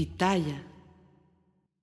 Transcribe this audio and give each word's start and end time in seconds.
Pitaya. 0.00 0.64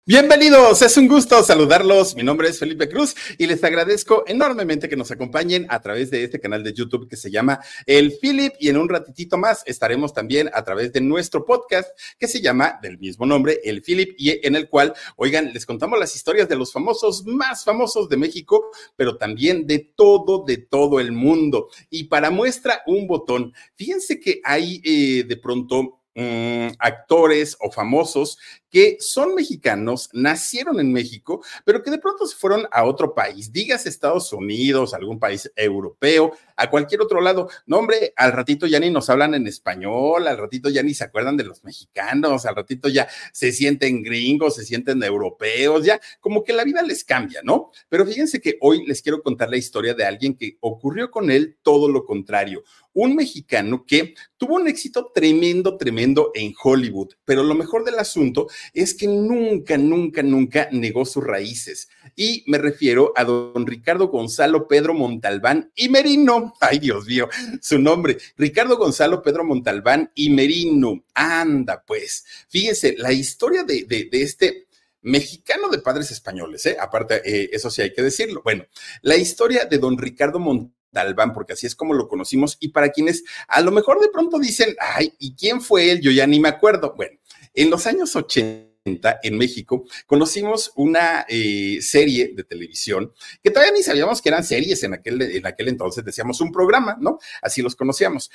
Bienvenidos, 0.03 0.81
es 0.81 0.97
un 0.97 1.07
gusto 1.07 1.43
saludarlos. 1.43 2.15
Mi 2.15 2.23
nombre 2.23 2.49
es 2.49 2.57
Felipe 2.57 2.89
Cruz 2.89 3.13
y 3.37 3.45
les 3.45 3.63
agradezco 3.63 4.23
enormemente 4.25 4.89
que 4.89 4.95
nos 4.95 5.11
acompañen 5.11 5.67
a 5.69 5.83
través 5.83 6.09
de 6.09 6.23
este 6.23 6.39
canal 6.39 6.63
de 6.63 6.73
YouTube 6.73 7.07
que 7.07 7.15
se 7.15 7.29
llama 7.29 7.59
El 7.85 8.17
Philip 8.19 8.55
y 8.59 8.69
en 8.69 8.77
un 8.77 8.89
ratitito 8.89 9.37
más 9.37 9.61
estaremos 9.67 10.15
también 10.15 10.49
a 10.51 10.63
través 10.63 10.91
de 10.93 11.01
nuestro 11.01 11.45
podcast 11.45 11.91
que 12.17 12.27
se 12.27 12.41
llama 12.41 12.79
del 12.81 12.97
mismo 12.97 13.27
nombre, 13.27 13.59
El 13.63 13.83
Philip, 13.83 14.15
y 14.17 14.43
en 14.43 14.55
el 14.55 14.67
cual, 14.67 14.95
oigan, 15.15 15.53
les 15.53 15.67
contamos 15.67 15.99
las 15.99 16.15
historias 16.15 16.49
de 16.49 16.55
los 16.55 16.73
famosos 16.73 17.23
más 17.23 17.63
famosos 17.63 18.09
de 18.09 18.17
México, 18.17 18.71
pero 18.95 19.15
también 19.17 19.67
de 19.67 19.91
todo, 19.95 20.43
de 20.43 20.57
todo 20.57 20.99
el 20.99 21.11
mundo. 21.11 21.69
Y 21.91 22.05
para 22.05 22.31
muestra 22.31 22.81
un 22.87 23.05
botón, 23.05 23.53
fíjense 23.75 24.19
que 24.19 24.41
hay 24.43 24.81
eh, 24.83 25.23
de 25.23 25.37
pronto 25.37 26.01
mm, 26.17 26.73
actores 26.79 27.55
o 27.61 27.71
famosos 27.71 28.37
que 28.69 28.97
son 28.99 29.35
mexicanos, 29.35 30.09
nacieron 30.13 30.79
en 30.79 30.91
México, 30.91 31.43
pero 31.65 31.81
que 31.81 31.91
de 31.91 31.99
pronto 31.99 32.25
se 32.25 32.35
fueron 32.35 32.67
a 32.71 32.83
otro 32.83 33.13
país, 33.13 33.51
digas 33.51 33.85
Estados 33.85 34.33
Unidos, 34.33 34.93
algún 34.93 35.19
país 35.19 35.51
europeo, 35.55 36.33
a 36.55 36.69
cualquier 36.69 37.01
otro 37.01 37.21
lado. 37.21 37.49
No, 37.65 37.77
hombre, 37.77 38.13
al 38.15 38.31
ratito 38.33 38.67
ya 38.67 38.79
ni 38.79 38.89
nos 38.89 39.09
hablan 39.09 39.35
en 39.35 39.47
español, 39.47 40.27
al 40.27 40.37
ratito 40.37 40.69
ya 40.69 40.83
ni 40.83 40.93
se 40.93 41.03
acuerdan 41.03 41.37
de 41.37 41.43
los 41.43 41.63
mexicanos, 41.63 42.45
al 42.45 42.55
ratito 42.55 42.89
ya 42.89 43.07
se 43.31 43.51
sienten 43.51 44.03
gringos, 44.03 44.55
se 44.55 44.65
sienten 44.65 45.01
europeos, 45.03 45.85
ya 45.85 45.99
como 46.19 46.43
que 46.43 46.53
la 46.53 46.63
vida 46.63 46.81
les 46.81 47.03
cambia, 47.03 47.41
¿no? 47.43 47.71
Pero 47.89 48.05
fíjense 48.05 48.41
que 48.41 48.57
hoy 48.61 48.85
les 48.85 49.01
quiero 49.01 49.21
contar 49.21 49.49
la 49.49 49.57
historia 49.57 49.93
de 49.93 50.05
alguien 50.05 50.35
que 50.35 50.57
ocurrió 50.59 51.11
con 51.11 51.31
él 51.31 51.57
todo 51.61 51.89
lo 51.89 52.05
contrario. 52.05 52.63
Un 52.93 53.15
mexicano 53.15 53.85
que 53.85 54.15
tuvo 54.37 54.55
un 54.55 54.67
éxito 54.67 55.11
tremendo, 55.13 55.77
tremendo 55.77 56.31
en 56.33 56.53
Hollywood, 56.61 57.13
pero 57.25 57.43
lo 57.43 57.53
mejor 57.53 57.83
del 57.85 57.99
asunto 57.99 58.47
es 58.73 58.93
que 58.93 59.07
nunca, 59.07 59.77
nunca, 59.77 60.23
nunca 60.23 60.69
negó 60.71 61.05
sus 61.05 61.23
raíces. 61.23 61.89
Y 62.15 62.43
me 62.47 62.57
refiero 62.57 63.13
a 63.15 63.23
don 63.23 63.65
Ricardo 63.65 64.07
Gonzalo 64.07 64.67
Pedro 64.67 64.93
Montalbán 64.93 65.71
y 65.75 65.89
Merino. 65.89 66.53
Ay, 66.59 66.79
Dios 66.79 67.05
mío, 67.05 67.29
su 67.61 67.79
nombre. 67.79 68.17
Ricardo 68.37 68.77
Gonzalo 68.77 69.21
Pedro 69.21 69.43
Montalbán 69.43 70.11
y 70.15 70.29
Merino. 70.29 71.03
Anda, 71.13 71.83
pues. 71.85 72.25
Fíjense, 72.49 72.95
la 72.97 73.11
historia 73.11 73.63
de, 73.63 73.85
de, 73.85 74.09
este 74.11 74.67
mexicano 75.01 75.69
de 75.69 75.79
padres 75.79 76.11
españoles, 76.11 76.65
¿eh? 76.65 76.77
Aparte, 76.79 77.21
eh, 77.23 77.49
eso 77.51 77.69
sí 77.69 77.81
hay 77.81 77.93
que 77.93 78.01
decirlo. 78.01 78.41
Bueno, 78.43 78.65
la 79.01 79.15
historia 79.15 79.65
de 79.65 79.77
don 79.77 79.97
Ricardo 79.97 80.39
Montalbán, 80.39 81.33
porque 81.33 81.53
así 81.53 81.65
es 81.65 81.75
como 81.75 81.93
lo 81.93 82.07
conocimos, 82.07 82.57
y 82.59 82.69
para 82.69 82.89
quienes 82.89 83.23
a 83.47 83.61
lo 83.61 83.71
mejor 83.71 83.99
de 83.99 84.09
pronto 84.09 84.39
dicen, 84.39 84.75
ay, 84.79 85.13
¿y 85.19 85.35
quién 85.35 85.61
fue 85.61 85.91
él? 85.91 86.01
Yo 86.01 86.11
ya 86.11 86.27
ni 86.27 86.39
me 86.39 86.49
acuerdo. 86.49 86.93
Bueno, 86.95 87.17
en 87.57 87.71
los 87.71 87.87
años 87.87 88.15
80, 88.15 89.19
en 89.23 89.37
México, 89.37 89.85
conocimos 90.05 90.71
una 90.75 91.25
eh, 91.27 91.79
serie 91.81 92.33
de 92.35 92.43
televisión 92.43 93.11
que 93.43 93.49
todavía 93.49 93.73
ni 93.73 93.83
sabíamos 93.83 94.21
que 94.21 94.29
eran 94.29 94.43
series 94.43 94.83
en 94.83 94.93
aquel, 94.93 95.21
en 95.21 95.45
aquel 95.45 95.67
entonces, 95.67 96.05
decíamos 96.05 96.39
un 96.39 96.51
programa, 96.51 96.97
¿no? 97.01 97.17
Así 97.41 97.61
los 97.61 97.75
conocíamos 97.75 98.29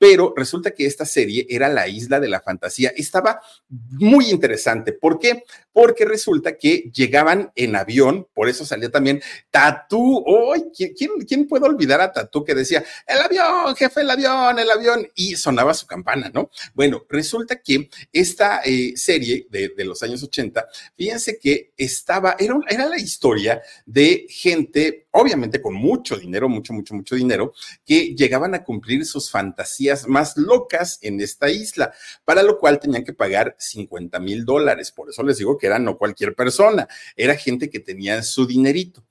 pero 0.00 0.32
resulta 0.34 0.70
que 0.70 0.86
esta 0.86 1.04
serie 1.04 1.46
era 1.50 1.68
la 1.68 1.86
isla 1.86 2.18
de 2.18 2.28
la 2.28 2.40
fantasía. 2.40 2.90
Estaba 2.96 3.42
muy 3.68 4.30
interesante. 4.30 4.94
¿Por 4.94 5.18
qué? 5.18 5.44
Porque 5.74 6.06
resulta 6.06 6.56
que 6.56 6.90
llegaban 6.90 7.52
en 7.54 7.76
avión, 7.76 8.26
por 8.32 8.48
eso 8.48 8.64
salía 8.64 8.90
también 8.90 9.20
Tatú. 9.50 10.24
¡Ay! 10.54 10.64
¿quién, 10.96 11.10
quién, 11.28 11.46
puede 11.46 11.66
olvidar 11.66 12.00
a 12.00 12.10
Tatú 12.10 12.42
que 12.42 12.54
decía, 12.54 12.82
el 13.06 13.18
avión, 13.18 13.76
jefe, 13.76 14.00
el 14.00 14.08
avión, 14.08 14.58
el 14.58 14.70
avión? 14.70 15.06
Y 15.14 15.36
sonaba 15.36 15.74
su 15.74 15.86
campana, 15.86 16.30
¿no? 16.32 16.50
Bueno, 16.72 17.04
resulta 17.06 17.60
que 17.60 17.90
esta 18.10 18.62
eh, 18.64 18.94
serie 18.96 19.48
de, 19.50 19.70
los 19.84 20.02
años 20.02 20.22
80, 20.22 20.66
fíjense 20.96 21.38
que 21.38 21.72
estaba, 21.76 22.36
era, 22.38 22.58
era 22.70 22.86
la 22.86 22.98
historia 22.98 23.60
de 23.84 24.26
gente, 24.30 25.08
obviamente 25.10 25.60
con 25.60 25.74
mucho 25.74 26.16
dinero, 26.16 26.48
mucho, 26.48 26.72
mucho, 26.72 26.94
mucho 26.94 27.16
dinero, 27.16 27.52
que 27.84 28.14
llegaban 28.14 28.54
a 28.54 28.64
cumplir 28.64 29.04
sus 29.04 29.30
fantasías 29.30 29.89
más 30.06 30.36
locas 30.36 30.98
en 31.02 31.20
esta 31.20 31.50
isla, 31.50 31.92
para 32.24 32.42
lo 32.42 32.58
cual 32.58 32.80
tenían 32.80 33.04
que 33.04 33.12
pagar 33.12 33.56
50 33.58 34.18
mil 34.20 34.44
dólares. 34.44 34.92
Por 34.92 35.10
eso 35.10 35.22
les 35.22 35.38
digo 35.38 35.58
que 35.58 35.66
era 35.66 35.78
no 35.78 35.98
cualquier 35.98 36.34
persona, 36.34 36.88
era 37.16 37.36
gente 37.36 37.70
que 37.70 37.80
tenía 37.80 38.22
su 38.22 38.46
dinerito 38.46 39.04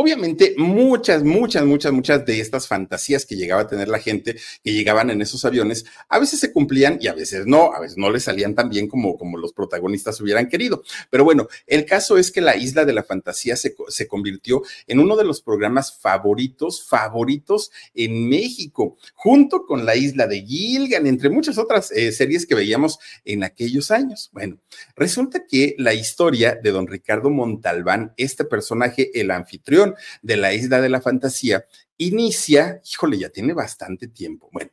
obviamente 0.00 0.54
muchas, 0.56 1.24
muchas, 1.24 1.64
muchas, 1.64 1.92
muchas 1.92 2.24
de 2.24 2.38
estas 2.38 2.68
fantasías 2.68 3.26
que 3.26 3.34
llegaba 3.34 3.62
a 3.62 3.66
tener 3.66 3.88
la 3.88 3.98
gente 3.98 4.36
que 4.62 4.72
llegaban 4.72 5.10
en 5.10 5.20
esos 5.20 5.44
aviones, 5.44 5.86
a 6.08 6.20
veces 6.20 6.38
se 6.38 6.52
cumplían 6.52 6.98
y 7.00 7.08
a 7.08 7.14
veces 7.14 7.46
no, 7.46 7.72
a 7.72 7.80
veces 7.80 7.98
no 7.98 8.08
les 8.08 8.22
salían 8.22 8.54
tan 8.54 8.68
bien 8.68 8.86
como, 8.86 9.18
como 9.18 9.36
los 9.38 9.52
protagonistas 9.52 10.20
hubieran 10.20 10.48
querido. 10.48 10.84
Pero 11.10 11.24
bueno, 11.24 11.48
el 11.66 11.84
caso 11.84 12.16
es 12.16 12.30
que 12.30 12.40
la 12.40 12.54
isla 12.54 12.84
de 12.84 12.92
la 12.92 13.02
fantasía 13.02 13.56
se, 13.56 13.74
se 13.88 14.06
convirtió 14.06 14.62
en 14.86 15.00
uno 15.00 15.16
de 15.16 15.24
los 15.24 15.42
programas 15.42 15.98
favoritos, 15.98 16.86
favoritos 16.86 17.72
en 17.92 18.28
México, 18.28 18.98
junto 19.16 19.66
con 19.66 19.84
la 19.84 19.96
isla 19.96 20.28
de 20.28 20.42
Gilgan, 20.42 21.08
entre 21.08 21.28
muchas 21.28 21.58
otras 21.58 21.90
eh, 21.90 22.12
series 22.12 22.46
que 22.46 22.54
veíamos 22.54 23.00
en 23.24 23.42
aquellos 23.42 23.90
años. 23.90 24.30
Bueno, 24.32 24.58
resulta 24.94 25.44
que 25.44 25.74
la 25.76 25.92
historia 25.92 26.54
de 26.54 26.70
don 26.70 26.86
Ricardo 26.86 27.30
Montalbán, 27.30 28.14
este 28.16 28.44
personaje, 28.44 29.10
el 29.20 29.32
anfitrión, 29.32 29.87
de 30.22 30.36
la 30.36 30.52
isla 30.54 30.80
de 30.80 30.88
la 30.88 31.00
fantasía, 31.00 31.64
inicia, 31.96 32.80
híjole, 32.90 33.18
ya 33.18 33.30
tiene 33.30 33.52
bastante 33.52 34.08
tiempo. 34.08 34.48
Bueno, 34.52 34.70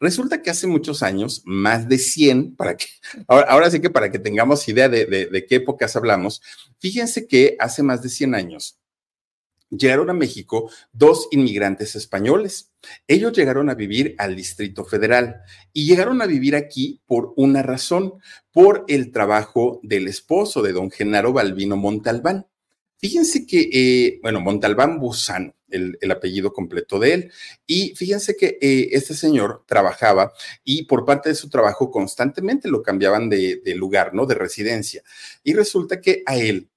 Resulta 0.00 0.42
que 0.42 0.50
hace 0.50 0.66
muchos 0.66 1.02
años, 1.02 1.42
más 1.44 1.88
de 1.88 1.98
100, 1.98 2.56
para 2.56 2.76
que, 2.76 2.86
ahora, 3.28 3.70
sí 3.70 3.80
que 3.80 3.90
para 3.90 4.10
que 4.10 4.18
tengamos 4.18 4.68
idea 4.68 4.88
de, 4.88 5.06
de, 5.06 5.46
qué 5.46 5.56
épocas 5.56 5.96
hablamos, 5.96 6.42
fíjense 6.78 7.26
que 7.26 7.56
hace 7.58 7.82
más 7.82 8.02
de 8.02 8.08
100 8.08 8.34
años 8.34 8.78
llegaron 9.70 10.10
a 10.10 10.14
México 10.14 10.70
dos 10.92 11.28
inmigrantes 11.30 11.96
españoles. 11.96 12.72
Ellos 13.08 13.32
llegaron 13.32 13.70
a 13.70 13.74
vivir 13.74 14.14
al 14.18 14.36
Distrito 14.36 14.84
Federal 14.84 15.40
y 15.72 15.86
llegaron 15.86 16.22
a 16.22 16.26
vivir 16.26 16.54
aquí 16.54 17.02
por 17.06 17.32
una 17.36 17.62
razón, 17.62 18.14
por 18.52 18.84
el 18.88 19.10
trabajo 19.10 19.80
del 19.82 20.06
esposo 20.06 20.62
de 20.62 20.72
don 20.72 20.90
Genaro 20.90 21.32
Balbino 21.32 21.76
Montalbán. 21.76 22.46
Fíjense 23.04 23.44
que, 23.44 23.68
eh, 23.70 24.18
bueno, 24.22 24.40
Montalbán 24.40 24.98
Busano, 24.98 25.54
el, 25.68 26.10
apellido 26.10 26.54
completo 26.54 26.98
de 26.98 27.12
él, 27.12 27.32
y 27.66 27.94
fíjense 27.94 28.34
que 28.34 28.56
eh, 28.62 28.88
este 28.92 29.12
señor 29.12 29.62
trabajaba 29.66 30.32
y 30.64 30.86
por 30.86 31.04
parte 31.04 31.28
de 31.28 31.34
su 31.34 31.50
trabajo 31.50 31.90
constantemente 31.90 32.66
lo 32.66 32.82
cambiaban 32.82 33.28
de, 33.28 33.60
de 33.62 33.74
lugar, 33.74 34.14
¿no? 34.14 34.24
De 34.24 34.34
residencia. 34.36 35.02
Y 35.42 35.52
resulta 35.52 36.00
que 36.00 36.22
a 36.24 36.38
él 36.38 36.70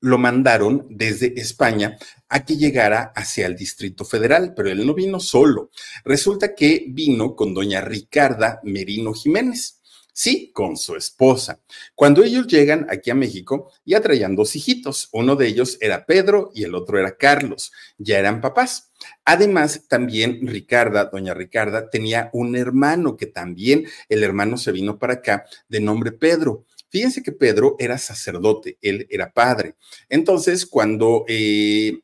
lo 0.00 0.18
mandaron 0.18 0.84
desde 0.90 1.40
España 1.40 1.96
a 2.28 2.44
que 2.44 2.56
llegara 2.56 3.12
hacia 3.14 3.46
el 3.46 3.54
Distrito 3.54 4.04
Federal, 4.04 4.52
pero 4.52 4.68
él 4.68 4.84
no 4.84 4.94
vino 4.94 5.20
solo. 5.20 5.70
Resulta 6.04 6.56
que 6.56 6.86
vino 6.88 7.36
con 7.36 7.54
doña 7.54 7.82
Ricarda 7.82 8.58
Merino 8.64 9.12
Jiménez. 9.12 9.75
Sí, 10.18 10.50
con 10.54 10.78
su 10.78 10.96
esposa. 10.96 11.60
Cuando 11.94 12.24
ellos 12.24 12.46
llegan 12.46 12.86
aquí 12.88 13.10
a 13.10 13.14
México, 13.14 13.70
ya 13.84 14.00
traían 14.00 14.34
dos 14.34 14.56
hijitos. 14.56 15.10
Uno 15.12 15.36
de 15.36 15.46
ellos 15.46 15.76
era 15.78 16.06
Pedro 16.06 16.50
y 16.54 16.64
el 16.64 16.74
otro 16.74 16.98
era 16.98 17.18
Carlos. 17.18 17.70
Ya 17.98 18.18
eran 18.18 18.40
papás. 18.40 18.90
Además, 19.26 19.82
también 19.88 20.38
Ricarda, 20.46 21.04
doña 21.12 21.34
Ricarda, 21.34 21.90
tenía 21.90 22.30
un 22.32 22.56
hermano 22.56 23.18
que 23.18 23.26
también 23.26 23.84
el 24.08 24.24
hermano 24.24 24.56
se 24.56 24.72
vino 24.72 24.98
para 24.98 25.14
acá 25.14 25.44
de 25.68 25.80
nombre 25.80 26.12
Pedro. 26.12 26.64
Fíjense 26.88 27.22
que 27.22 27.32
Pedro 27.32 27.76
era 27.78 27.98
sacerdote, 27.98 28.78
él 28.80 29.06
era 29.10 29.34
padre. 29.34 29.74
Entonces, 30.08 30.64
cuando 30.64 31.26
eh, 31.28 32.00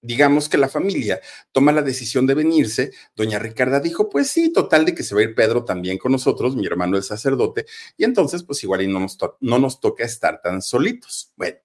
digamos 0.00 0.48
que 0.48 0.58
la 0.58 0.68
familia 0.68 1.20
toma 1.52 1.72
la 1.72 1.82
decisión 1.82 2.26
de 2.26 2.34
venirse, 2.34 2.92
doña 3.16 3.38
Ricarda 3.38 3.80
dijo, 3.80 4.08
pues 4.08 4.28
sí, 4.28 4.52
total 4.52 4.84
de 4.84 4.94
que 4.94 5.02
se 5.02 5.14
va 5.14 5.20
a 5.20 5.24
ir 5.24 5.34
Pedro 5.34 5.64
también 5.64 5.98
con 5.98 6.12
nosotros, 6.12 6.56
mi 6.56 6.66
hermano 6.66 6.96
el 6.96 7.02
sacerdote, 7.02 7.66
y 7.96 8.04
entonces 8.04 8.42
pues 8.42 8.62
igual 8.62 8.82
y 8.82 8.88
no 8.88 9.00
nos, 9.00 9.18
no 9.40 9.58
nos 9.58 9.80
toca 9.80 10.04
estar 10.04 10.40
tan 10.40 10.62
solitos. 10.62 11.32
Bueno. 11.36 11.56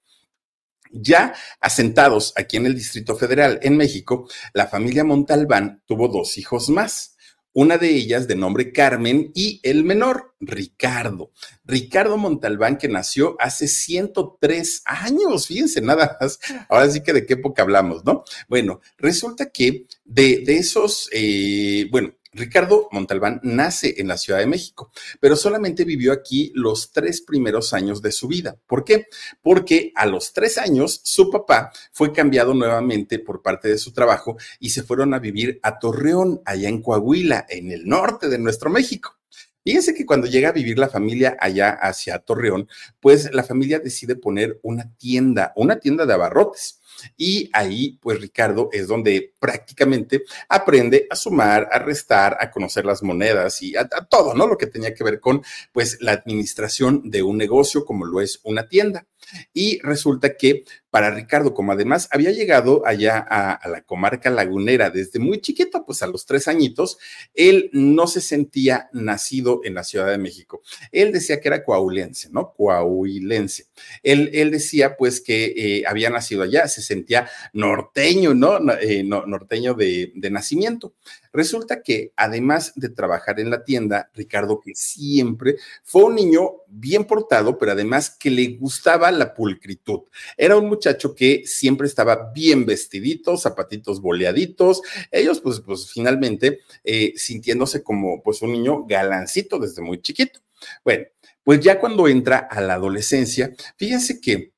Ya 0.96 1.34
asentados 1.60 2.34
aquí 2.36 2.58
en 2.58 2.68
el 2.68 2.76
Distrito 2.76 3.16
Federal, 3.16 3.60
en 3.64 3.78
México, 3.78 4.30
la 4.54 4.68
familia 4.68 5.04
Montalbán 5.04 5.82
tuvo 5.88 6.08
dos 6.08 6.38
hijos 6.38 6.70
más 6.70 7.13
una 7.54 7.78
de 7.78 7.90
ellas 7.90 8.28
de 8.28 8.36
nombre 8.36 8.72
Carmen 8.72 9.32
y 9.34 9.60
el 9.64 9.84
menor, 9.84 10.34
Ricardo. 10.40 11.32
Ricardo 11.64 12.18
Montalbán, 12.18 12.78
que 12.78 12.88
nació 12.88 13.36
hace 13.40 13.68
103 13.68 14.82
años, 14.86 15.48
fíjense 15.48 15.82
nada 15.82 16.18
más, 16.20 16.40
ahora 16.70 16.90
sí 16.90 17.02
que 17.02 17.14
de 17.14 17.26
qué 17.26 17.34
época 17.34 17.62
hablamos, 17.62 18.04
¿no? 18.04 18.24
Bueno, 18.48 18.82
resulta 18.98 19.50
que 19.50 19.86
de, 20.04 20.44
de 20.46 20.58
esos, 20.58 21.10
eh, 21.14 21.88
bueno, 21.92 22.14
Ricardo 22.34 22.88
Montalbán 22.92 23.40
nace 23.44 23.96
en 23.98 24.08
la 24.08 24.18
Ciudad 24.18 24.40
de 24.40 24.48
México, 24.48 24.92
pero 25.20 25.36
solamente 25.36 25.86
vivió 25.86 26.12
aquí 26.12 26.52
los 26.56 26.92
tres 26.92 27.22
primeros 27.22 27.74
años 27.74 28.02
de 28.02 28.12
su 28.12 28.28
vida. 28.28 28.58
¿Por 28.68 28.84
qué? 28.84 29.08
Porque 29.42 29.92
a 29.96 30.06
los 30.06 30.34
tres 30.34 30.58
años 30.58 31.02
su 31.04 31.30
papá 31.30 31.72
fue 31.92 32.12
cambiado 32.12 32.54
nuevamente 32.54 33.20
por 33.20 33.42
parte 33.42 33.70
de 33.70 33.78
su 33.78 33.94
trabajo 33.94 34.38
y 34.60 34.72
se 34.72 34.84
fueron 34.84 35.14
a 35.14 35.20
vivir 35.20 35.60
a 35.64 35.80
Torreón, 35.80 36.42
allá 36.46 36.70
en 36.70 36.82
Coahuila, 36.82 37.46
en 37.50 37.72
el 37.72 37.86
norte 37.86 38.30
de 38.30 38.40
nuestro 38.40 38.70
México. 38.70 39.18
Fíjense 39.64 39.94
que 39.94 40.06
cuando 40.06 40.28
llega 40.28 40.50
a 40.50 40.54
vivir 40.54 40.78
la 40.78 40.90
familia 40.90 41.38
allá 41.40 41.70
hacia 41.70 42.20
Torreón, 42.20 42.68
pues 43.00 43.34
la 43.34 43.44
familia 43.44 43.80
decide 43.80 44.18
poner 44.18 44.60
una 44.62 44.94
tienda, 44.98 45.54
una 45.56 45.80
tienda 45.80 46.06
de 46.06 46.14
abarrotes. 46.14 46.82
Y 47.18 47.50
ahí, 47.54 47.98
pues 48.02 48.20
Ricardo 48.20 48.70
es 48.72 48.88
donde 48.88 49.34
prácticamente 49.40 50.24
aprende 50.50 51.08
a 51.10 51.16
sumar, 51.16 51.70
a 51.72 51.80
restar, 51.80 52.38
a 52.40 52.52
conocer 52.52 52.86
las 52.86 53.04
monedas 53.04 53.62
y 53.62 53.76
a, 53.76 53.88
todo, 53.88 54.34
¿no? 54.34 54.48
Lo 54.48 54.58
que 54.58 54.68
tenía 54.68 54.94
que 54.94 55.04
ver 55.04 55.20
con, 55.20 55.44
pues, 55.72 55.98
la 56.02 56.14
administración 56.14 57.10
de 57.10 57.24
un 57.24 57.38
negocio 57.38 57.86
como 57.86 58.06
lo 58.06 58.22
es 58.22 58.40
una 58.44 58.68
tienda. 58.68 59.06
Y 59.54 59.80
resulta 59.82 60.36
que 60.36 60.64
para 60.94 61.10
Ricardo, 61.10 61.56
como 61.56 61.72
además 61.72 62.08
había 62.12 62.30
llegado 62.30 62.86
allá 62.86 63.18
a, 63.18 63.68
la 63.68 63.82
comarca 63.82 64.30
lagunera 64.30 64.92
desde 64.92 65.18
muy 65.18 65.42
chiquito, 65.42 65.84
pues 65.88 66.04
a 66.04 66.08
los 66.08 66.28
tres 66.28 66.48
añitos, 66.48 67.00
él 67.34 67.72
no 67.74 68.06
se 68.06 68.22
sentía 68.22 68.90
nacido 68.94 69.62
en 69.64 69.74
la 69.74 69.84
Ciudad 69.84 70.12
de 70.12 70.20
México. 70.20 70.62
Él 70.92 71.12
decía 71.12 71.42
que 71.42 71.48
era 71.48 71.64
coahuilense, 71.64 72.30
¿no? 72.32 72.54
Coahuilense. 72.54 73.66
Él, 74.04 74.30
él 74.34 74.52
decía 74.52 74.96
pues 74.96 75.20
que 75.20 75.46
eh, 75.58 75.84
había 75.88 76.12
nacido 76.12 76.44
allá, 76.44 76.68
se 76.68 76.84
sentía 76.84 77.28
norteño, 77.54 78.36
¿no? 78.36 78.60
Eh, 78.80 79.04
norteño 79.04 79.74
de, 79.74 80.12
de 80.14 80.30
nacimiento. 80.30 80.94
Resulta 81.34 81.82
que 81.82 82.14
además 82.16 82.74
de 82.76 82.90
trabajar 82.90 83.40
en 83.40 83.50
la 83.50 83.64
tienda, 83.64 84.12
Ricardo, 84.14 84.60
que 84.60 84.76
siempre 84.76 85.56
fue 85.84 86.04
un 86.04 86.14
niño 86.14 86.52
bien 86.68 87.06
portado, 87.06 87.58
pero 87.58 87.72
además 87.72 88.12
que 88.12 88.30
le 88.30 88.58
gustaba 88.58 89.12
la 89.12 89.23
pulcritud. 89.32 90.02
Era 90.38 90.58
un 90.58 90.68
muchacho 90.68 91.16
que 91.16 91.44
siempre 91.46 91.88
estaba 91.88 92.32
bien 92.34 92.66
vestidito, 92.66 93.38
zapatitos 93.38 94.02
boleaditos. 94.02 94.82
Ellos, 95.12 95.40
pues, 95.40 95.60
pues 95.62 95.92
finalmente, 95.92 96.62
eh, 96.84 97.14
sintiéndose 97.16 97.84
como 97.84 98.22
pues 98.24 98.42
un 98.42 98.54
niño 98.54 98.86
galancito 98.86 99.60
desde 99.60 99.82
muy 99.82 100.02
chiquito. 100.02 100.40
Bueno, 100.84 101.06
pues 101.44 101.60
ya 101.60 101.80
cuando 101.80 102.08
entra 102.08 102.40
a 102.50 102.62
la 102.62 102.76
adolescencia, 102.76 103.54
fíjense 103.78 104.20
que... 104.20 104.52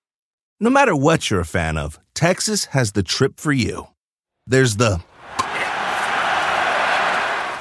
No 0.60 0.70
matter 0.70 0.94
what 0.94 1.30
you're 1.30 1.42
a 1.42 1.46
fan 1.46 1.78
of, 1.78 2.00
Texas 2.14 2.70
has 2.74 2.94
the 2.94 3.04
trip 3.04 3.40
for 3.40 3.52
you. 3.52 3.88
There's 4.48 4.78
the 4.78 5.02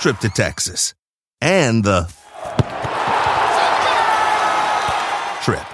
trip 0.01 0.21
to 0.21 0.29
Texas 0.29 0.95
and 1.41 1.83
the 1.83 2.07
trip. 5.43 5.74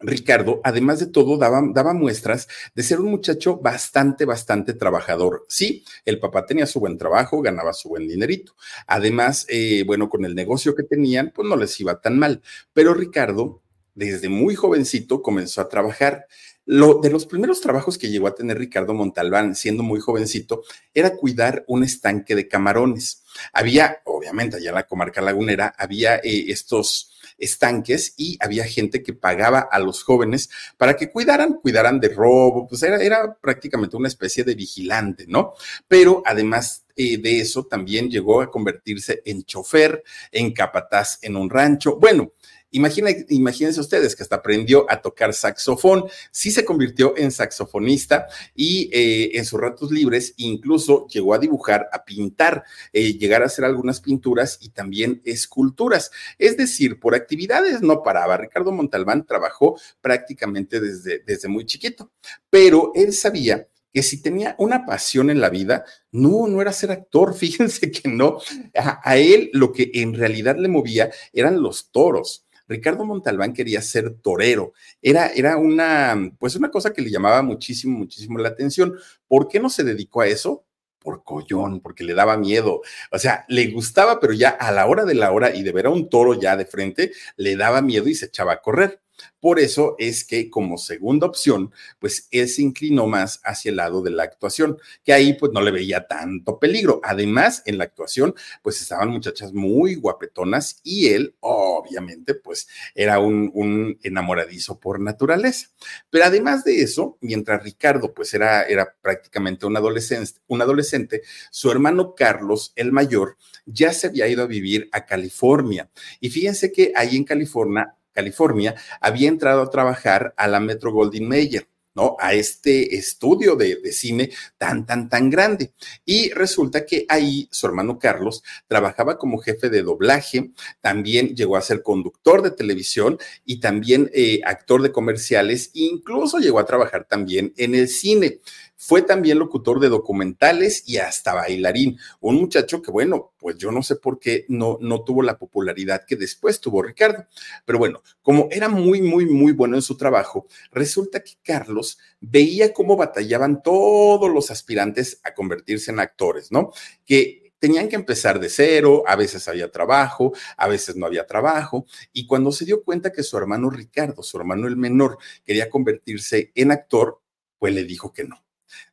Ricardo, 0.00 0.60
además 0.64 0.98
de 0.98 1.06
todo, 1.06 1.36
daba, 1.36 1.62
daba, 1.74 1.92
muestras 1.92 2.48
de 2.74 2.82
ser 2.82 3.00
un 3.00 3.10
muchacho 3.10 3.58
bastante, 3.58 4.24
bastante 4.24 4.72
trabajador. 4.72 5.44
Sí, 5.48 5.84
el 6.06 6.18
papá 6.18 6.46
tenía 6.46 6.66
su 6.66 6.80
buen 6.80 6.96
trabajo, 6.96 7.42
ganaba 7.42 7.74
su 7.74 7.90
buen 7.90 8.08
dinerito. 8.08 8.54
Además, 8.86 9.44
eh, 9.48 9.84
bueno, 9.86 10.08
con 10.08 10.24
el 10.24 10.34
negocio 10.34 10.74
que 10.74 10.84
tenían, 10.84 11.32
pues 11.34 11.46
no 11.46 11.56
les 11.56 11.78
iba 11.80 12.00
tan 12.00 12.18
mal. 12.18 12.40
Pero 12.72 12.94
Ricardo, 12.94 13.62
desde 13.94 14.28
muy 14.28 14.54
jovencito, 14.54 15.22
comenzó 15.22 15.60
a 15.60 15.68
trabajar. 15.68 16.26
Lo, 16.66 17.00
de 17.00 17.10
los 17.10 17.26
primeros 17.26 17.60
trabajos 17.60 17.98
que 17.98 18.10
llegó 18.10 18.28
a 18.28 18.34
tener 18.34 18.58
Ricardo 18.58 18.94
Montalbán, 18.94 19.56
siendo 19.56 19.82
muy 19.82 19.98
jovencito, 19.98 20.62
era 20.94 21.16
cuidar 21.16 21.64
un 21.66 21.82
estanque 21.82 22.34
de 22.34 22.48
camarones. 22.48 23.24
Había, 23.52 23.98
obviamente, 24.04 24.56
allá 24.56 24.68
en 24.68 24.74
la 24.76 24.86
comarca 24.86 25.20
lagunera, 25.20 25.74
había 25.76 26.16
eh, 26.16 26.44
estos 26.48 27.10
estanques 27.40 28.14
y 28.16 28.36
había 28.40 28.64
gente 28.64 29.02
que 29.02 29.14
pagaba 29.14 29.60
a 29.60 29.78
los 29.78 30.04
jóvenes 30.04 30.50
para 30.76 30.96
que 30.96 31.10
cuidaran, 31.10 31.54
cuidaran 31.54 31.98
de 31.98 32.10
robo, 32.10 32.68
pues 32.68 32.82
era, 32.82 33.02
era 33.02 33.34
prácticamente 33.40 33.96
una 33.96 34.08
especie 34.08 34.44
de 34.44 34.54
vigilante, 34.54 35.24
¿no? 35.26 35.54
Pero 35.88 36.22
además 36.24 36.84
eh, 36.94 37.18
de 37.18 37.40
eso 37.40 37.64
también 37.64 38.10
llegó 38.10 38.42
a 38.42 38.50
convertirse 38.50 39.22
en 39.24 39.44
chofer, 39.44 40.04
en 40.30 40.52
capataz 40.52 41.18
en 41.22 41.36
un 41.36 41.50
rancho. 41.50 41.96
Bueno, 41.96 42.32
imagínense 42.70 43.80
ustedes 43.80 44.14
que 44.14 44.22
hasta 44.22 44.36
aprendió 44.36 44.86
a 44.88 45.00
tocar 45.02 45.34
saxofón, 45.34 46.04
sí 46.30 46.50
se 46.50 46.64
convirtió 46.64 47.14
en 47.16 47.30
saxofonista 47.30 48.26
y 48.54 48.90
eh, 48.92 49.38
en 49.38 49.44
sus 49.44 49.60
ratos 49.60 49.90
libres 49.90 50.34
incluso 50.36 51.06
llegó 51.08 51.34
a 51.34 51.38
dibujar, 51.38 51.88
a 51.92 52.04
pintar, 52.04 52.64
eh, 52.92 53.14
llegar 53.14 53.42
a 53.42 53.46
hacer 53.46 53.64
algunas 53.64 54.00
pinturas 54.00 54.58
y 54.60 54.70
también 54.70 55.20
esculturas. 55.24 56.10
Es 56.38 56.56
decir, 56.56 57.00
por 57.00 57.14
actividades 57.14 57.82
no 57.82 58.02
paraba. 58.02 58.36
Ricardo 58.36 58.72
Montalbán 58.72 59.26
trabajó 59.26 59.78
prácticamente 60.00 60.80
desde, 60.80 61.20
desde 61.20 61.48
muy 61.48 61.66
chiquito, 61.66 62.10
pero 62.50 62.92
él 62.94 63.12
sabía 63.12 63.66
que 63.92 64.02
si 64.02 64.22
tenía 64.22 64.54
una 64.58 64.86
pasión 64.86 65.30
en 65.30 65.40
la 65.40 65.50
vida, 65.50 65.84
no, 66.12 66.46
no 66.46 66.60
era 66.60 66.72
ser 66.72 66.90
actor, 66.92 67.34
fíjense 67.36 67.90
que 67.90 68.08
no. 68.08 68.38
a, 68.74 69.16
él 69.16 69.50
lo 69.52 69.72
que 69.72 69.90
en 69.94 70.14
realidad 70.14 70.56
le 70.56 70.68
movía 70.68 71.10
eran 71.32 71.60
los 71.60 71.90
toros. 71.90 72.46
Ricardo 72.70 73.04
Montalbán 73.04 73.52
quería 73.52 73.82
ser 73.82 74.14
torero. 74.22 74.72
Era, 75.02 75.26
era 75.26 75.56
una, 75.56 76.32
pues 76.38 76.54
una 76.54 76.70
cosa 76.70 76.92
que 76.92 77.02
le 77.02 77.10
llamaba 77.10 77.42
muchísimo, 77.42 77.98
muchísimo 77.98 78.38
la 78.38 78.50
atención. 78.50 78.94
¿Por 79.26 79.48
qué 79.48 79.58
no 79.58 79.68
se 79.68 79.84
dedicó 79.84 80.22
a 80.22 80.28
eso? 80.28 80.64
por 81.02 81.24
collón, 81.24 81.80
porque 81.80 82.04
le 82.04 82.12
daba 82.12 82.36
miedo. 82.36 82.82
O 83.10 83.18
sea, 83.18 83.46
le 83.48 83.68
gustaba, 83.68 84.20
pero 84.20 84.34
ya 84.34 84.50
a 84.50 84.70
la 84.70 84.86
hora 84.86 85.06
de 85.06 85.14
la 85.14 85.32
hora 85.32 85.54
y 85.56 85.62
de 85.62 85.72
ver 85.72 85.86
a 85.86 85.90
un 85.90 86.10
toro 86.10 86.38
ya 86.38 86.58
de 86.58 86.66
frente, 86.66 87.12
le 87.36 87.56
daba 87.56 87.80
miedo 87.80 88.06
y 88.06 88.14
se 88.14 88.26
echaba 88.26 88.52
a 88.52 88.60
correr. 88.60 89.00
Por 89.40 89.58
eso 89.58 89.96
es 89.98 90.24
que 90.24 90.50
como 90.50 90.78
segunda 90.78 91.26
opción, 91.26 91.72
pues 91.98 92.28
él 92.30 92.48
se 92.48 92.62
inclinó 92.62 93.06
más 93.06 93.40
hacia 93.44 93.70
el 93.70 93.76
lado 93.76 94.02
de 94.02 94.10
la 94.10 94.24
actuación, 94.24 94.78
que 95.04 95.12
ahí 95.12 95.34
pues 95.34 95.52
no 95.52 95.60
le 95.60 95.70
veía 95.70 96.06
tanto 96.06 96.58
peligro. 96.58 97.00
Además, 97.02 97.62
en 97.66 97.78
la 97.78 97.84
actuación, 97.84 98.34
pues 98.62 98.80
estaban 98.80 99.08
muchachas 99.08 99.52
muy 99.52 99.94
guapetonas 99.94 100.80
y 100.82 101.08
él, 101.08 101.34
obviamente, 101.40 102.34
pues 102.34 102.68
era 102.94 103.18
un, 103.18 103.50
un 103.54 103.98
enamoradizo 104.02 104.78
por 104.78 105.00
naturaleza. 105.00 105.68
Pero 106.10 106.24
además 106.24 106.64
de 106.64 106.82
eso, 106.82 107.18
mientras 107.20 107.62
Ricardo 107.62 108.12
pues 108.12 108.34
era, 108.34 108.64
era 108.64 108.94
prácticamente 109.00 109.66
un 109.66 109.76
adolescente, 109.76 110.40
un 110.46 110.62
adolescente, 110.62 111.22
su 111.50 111.70
hermano 111.70 112.14
Carlos, 112.14 112.72
el 112.76 112.92
mayor, 112.92 113.36
ya 113.66 113.92
se 113.92 114.08
había 114.08 114.28
ido 114.28 114.42
a 114.42 114.46
vivir 114.46 114.88
a 114.92 115.06
California. 115.06 115.90
Y 116.20 116.30
fíjense 116.30 116.72
que 116.72 116.92
ahí 116.94 117.16
en 117.16 117.24
California 117.24 117.94
California, 118.12 118.74
había 119.00 119.28
entrado 119.28 119.62
a 119.62 119.70
trabajar 119.70 120.34
a 120.36 120.48
la 120.48 120.60
Metro 120.60 120.92
Goldwyn 120.92 121.28
Mayer. 121.28 121.66
¿no? 121.94 122.16
A 122.20 122.34
este 122.34 122.94
estudio 122.96 123.56
de, 123.56 123.76
de, 123.76 123.92
cine 123.92 124.30
tan, 124.58 124.86
tan, 124.86 125.08
tan 125.08 125.28
grande. 125.30 125.72
Y 126.04 126.30
resulta 126.30 126.86
que 126.86 127.04
ahí 127.08 127.48
su 127.50 127.66
hermano 127.66 127.98
Carlos 127.98 128.42
trabajaba 128.68 129.18
como 129.18 129.38
jefe 129.38 129.70
de 129.70 129.82
doblaje, 129.82 130.52
también 130.80 131.34
llegó 131.34 131.56
a 131.56 131.62
ser 131.62 131.82
conductor 131.82 132.42
de 132.42 132.52
televisión 132.52 133.18
y 133.44 133.60
también 133.60 134.10
eh, 134.14 134.40
actor 134.44 134.82
de 134.82 134.92
comerciales, 134.92 135.70
incluso 135.74 136.38
llegó 136.38 136.58
a 136.58 136.66
trabajar 136.66 137.06
también 137.08 137.52
en 137.56 137.74
el 137.74 137.88
cine. 137.88 138.38
Fue 138.82 139.02
también 139.02 139.38
locutor 139.38 139.78
de 139.78 139.90
documentales 139.90 140.84
y 140.86 140.96
hasta 140.96 141.34
bailarín. 141.34 141.98
Un 142.18 142.36
muchacho 142.36 142.80
que, 142.80 142.90
bueno, 142.90 143.34
pues 143.38 143.58
yo 143.58 143.70
no 143.70 143.82
sé 143.82 143.96
por 143.96 144.18
qué 144.18 144.46
no, 144.48 144.78
no 144.80 145.04
tuvo 145.04 145.22
la 145.22 145.36
popularidad 145.36 146.06
que 146.06 146.16
después 146.16 146.60
tuvo 146.60 146.82
Ricardo. 146.82 147.26
Pero 147.66 147.78
bueno, 147.78 148.02
como 148.22 148.48
era 148.50 148.70
muy, 148.70 149.02
muy, 149.02 149.26
muy 149.26 149.52
bueno 149.52 149.76
en 149.76 149.82
su 149.82 149.98
trabajo, 149.98 150.46
resulta 150.72 151.20
que 151.20 151.34
Carlos 151.42 151.98
veía 152.20 152.72
cómo 152.72 152.96
batallaban 152.96 153.62
todos 153.62 154.32
los 154.32 154.50
aspirantes 154.50 155.20
a 155.24 155.34
convertirse 155.34 155.90
en 155.90 156.00
actores, 156.00 156.50
¿no? 156.50 156.72
Que 157.04 157.52
tenían 157.58 157.86
que 157.86 157.96
empezar 157.96 158.40
de 158.40 158.48
cero, 158.48 159.04
a 159.06 159.14
veces 159.14 159.46
había 159.46 159.70
trabajo, 159.70 160.32
a 160.56 160.68
veces 160.68 160.96
no 160.96 161.04
había 161.04 161.26
trabajo, 161.26 161.84
y 162.14 162.26
cuando 162.26 162.50
se 162.50 162.64
dio 162.64 162.82
cuenta 162.82 163.12
que 163.12 163.22
su 163.24 163.36
hermano 163.36 163.68
Ricardo, 163.68 164.22
su 164.22 164.38
hermano 164.38 164.66
el 164.68 164.78
menor, 164.78 165.18
quería 165.44 165.68
convertirse 165.68 166.50
en 166.54 166.70
actor, 166.70 167.20
pues 167.58 167.74
le 167.74 167.84
dijo 167.84 168.14
que 168.14 168.24
no. 168.24 168.42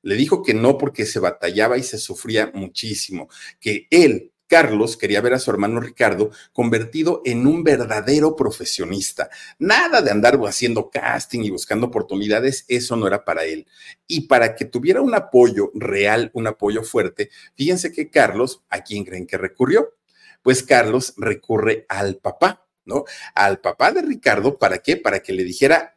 Le 0.01 0.15
dijo 0.15 0.43
que 0.43 0.53
no 0.53 0.77
porque 0.77 1.05
se 1.05 1.19
batallaba 1.19 1.77
y 1.77 1.83
se 1.83 1.97
sufría 1.97 2.51
muchísimo, 2.53 3.29
que 3.59 3.87
él, 3.89 4.31
Carlos 4.47 4.95
quería 4.95 5.21
ver 5.21 5.33
a 5.33 5.39
su 5.39 5.51
hermano 5.51 5.79
Ricardo 5.79 6.31
convertido 6.53 7.21
en 7.25 7.45
un 7.45 7.63
verdadero 7.63 8.35
profesionista. 8.35 9.29
Nada 9.59 10.01
de 10.01 10.09
andar 10.09 10.39
haciendo 10.45 10.89
casting 10.89 11.41
y 11.41 11.49
buscando 11.49 11.87
oportunidades, 11.87 12.65
eso 12.67 12.95
no 12.95 13.07
era 13.07 13.25
para 13.25 13.43
él. 13.43 13.67
Y 14.07 14.21
para 14.21 14.55
que 14.55 14.65
tuviera 14.65 15.01
un 15.01 15.13
apoyo 15.13 15.71
real, 15.73 16.31
un 16.33 16.47
apoyo 16.47 16.83
fuerte, 16.83 17.29
fíjense 17.55 17.91
que 17.91 18.09
Carlos, 18.09 18.63
¿a 18.69 18.83
quién 18.83 19.03
creen 19.03 19.27
que 19.27 19.37
recurrió? 19.37 19.95
Pues 20.41 20.63
Carlos 20.63 21.13
recurre 21.17 21.85
al 21.89 22.15
papá, 22.17 22.65
¿no? 22.85 23.03
Al 23.35 23.59
papá 23.59 23.91
de 23.91 24.01
Ricardo, 24.01 24.57
¿para 24.57 24.77
qué? 24.77 24.95
Para 24.95 25.19
que 25.21 25.33
le 25.33 25.43
dijera, 25.43 25.96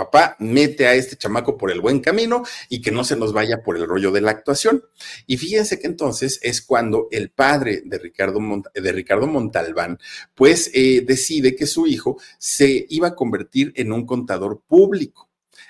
papá, 0.00 0.36
mete 0.38 0.86
a 0.86 0.94
este 0.94 1.16
chamaco 1.16 1.58
por 1.58 1.70
el 1.70 1.80
buen 1.80 2.00
camino 2.00 2.42
y 2.70 2.80
que 2.80 2.90
no 2.90 3.04
se 3.04 3.16
nos 3.16 3.32
vaya 3.34 3.62
por 3.62 3.76
el 3.76 3.86
rollo 3.86 4.10
de 4.10 4.22
la 4.22 4.30
actuación. 4.30 4.82
Y 5.26 5.36
fíjense 5.36 5.78
que 5.78 5.86
entonces 5.86 6.40
es 6.42 6.62
cuando 6.62 7.08
el 7.10 7.30
padre 7.30 7.82
de 7.84 7.98
Ricardo, 7.98 8.40
de 8.74 8.92
Ricardo 8.92 9.26
Montalbán, 9.26 9.98
pues 10.34 10.70
eh, 10.72 11.02
decide 11.06 11.54
que 11.54 11.66
su 11.66 11.86
hijo 11.86 12.18
se 12.38 12.86
iba 12.88 13.08
a 13.08 13.14
convertir 13.14 13.72
en 13.76 13.92
un 13.92 14.06
contador 14.06 14.62
público. 14.66 15.28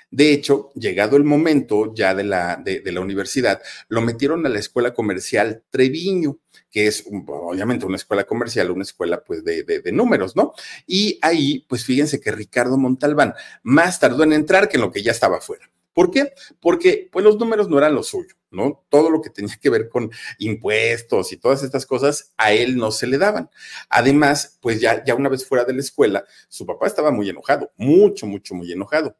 De 0.09 0.33
hecho, 0.33 0.71
llegado 0.75 1.15
el 1.15 1.23
momento 1.23 1.93
ya 1.93 2.13
de 2.13 2.25
la, 2.25 2.57
de, 2.57 2.83
la 2.91 2.99
universidad, 2.99 3.61
lo 3.87 4.01
metieron 4.01 4.45
a 4.45 4.49
la 4.49 4.59
escuela 4.59 4.93
comercial 4.93 5.63
Treviño, 5.69 6.37
que 6.71 6.87
es 6.87 7.05
obviamente 7.07 7.85
una 7.85 7.97
escuela 7.97 8.23
comercial, 8.23 8.71
una 8.71 8.83
escuela 8.83 9.23
pues 9.23 9.43
de, 9.43 9.63
de, 9.63 9.91
números, 9.91 10.35
¿no? 10.35 10.53
Y 10.87 11.19
ahí, 11.21 11.65
pues 11.67 11.85
fíjense 11.85 12.19
que 12.19 12.31
Ricardo 12.31 12.77
Montalbán 12.77 13.33
más 13.61 13.99
tardó 13.99 14.23
en 14.23 14.33
entrar 14.33 14.69
que 14.69 14.77
en 14.77 14.81
lo 14.81 14.91
que 14.91 15.03
ya 15.03 15.11
estaba 15.11 15.37
afuera. 15.37 15.69
¿Por 15.93 16.09
qué? 16.09 16.33
Porque 16.61 17.09
pues 17.11 17.25
los 17.25 17.37
números 17.37 17.67
no 17.67 17.77
eran 17.77 17.93
lo 17.93 18.03
suyo, 18.03 18.35
¿no? 18.49 18.85
Todo 18.89 19.09
lo 19.09 19.21
que 19.21 19.29
tenía 19.29 19.57
que 19.61 19.69
ver 19.69 19.89
con 19.89 20.09
impuestos 20.39 21.33
y 21.33 21.37
todas 21.37 21.63
estas 21.63 21.85
cosas 21.85 22.33
a 22.37 22.53
él 22.53 22.77
no 22.77 22.91
se 22.91 23.07
le 23.07 23.17
daban. 23.17 23.49
Además, 23.89 24.57
pues 24.61 24.79
ya, 24.79 25.03
ya 25.03 25.15
una 25.15 25.27
vez 25.27 25.45
fuera 25.45 25.65
de 25.65 25.73
la 25.73 25.81
escuela, 25.81 26.23
su 26.47 26.65
papá 26.65 26.87
estaba 26.87 27.11
muy 27.11 27.29
enojado, 27.29 27.71
mucho, 27.75 28.25
mucho, 28.25 28.55
muy 28.55 28.71
enojado. 28.71 29.17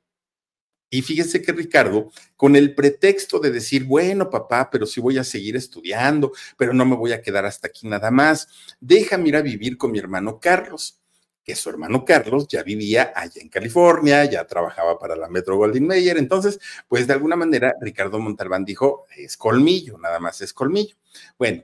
Y 0.91 1.01
fíjese 1.01 1.41
que 1.41 1.53
Ricardo, 1.53 2.11
con 2.35 2.55
el 2.55 2.75
pretexto 2.75 3.39
de 3.39 3.49
decir, 3.49 3.85
bueno, 3.85 4.29
papá, 4.29 4.69
pero 4.69 4.85
sí 4.85 4.99
voy 4.99 5.17
a 5.17 5.23
seguir 5.23 5.55
estudiando, 5.55 6.33
pero 6.57 6.73
no 6.73 6.85
me 6.85 6.97
voy 6.97 7.13
a 7.13 7.21
quedar 7.21 7.45
hasta 7.45 7.69
aquí 7.69 7.87
nada 7.87 8.11
más, 8.11 8.49
déjame 8.79 9.29
ir 9.29 9.37
a 9.37 9.41
vivir 9.41 9.77
con 9.77 9.91
mi 9.91 9.99
hermano 9.99 10.39
Carlos 10.39 11.01
que 11.43 11.55
su 11.55 11.69
hermano 11.69 12.05
Carlos 12.05 12.47
ya 12.47 12.61
vivía 12.61 13.13
allá 13.15 13.41
en 13.41 13.49
California, 13.49 14.25
ya 14.25 14.45
trabajaba 14.45 14.99
para 14.99 15.15
la 15.15 15.27
Metro 15.27 15.57
Goldwyn 15.57 15.87
Mayer, 15.87 16.17
entonces, 16.17 16.59
pues 16.87 17.07
de 17.07 17.13
alguna 17.13 17.35
manera 17.35 17.73
Ricardo 17.81 18.19
Montalbán 18.19 18.63
dijo, 18.63 19.07
es 19.17 19.37
colmillo, 19.37 19.97
nada 19.97 20.19
más 20.19 20.41
es 20.41 20.53
colmillo. 20.53 20.95
Bueno, 21.37 21.63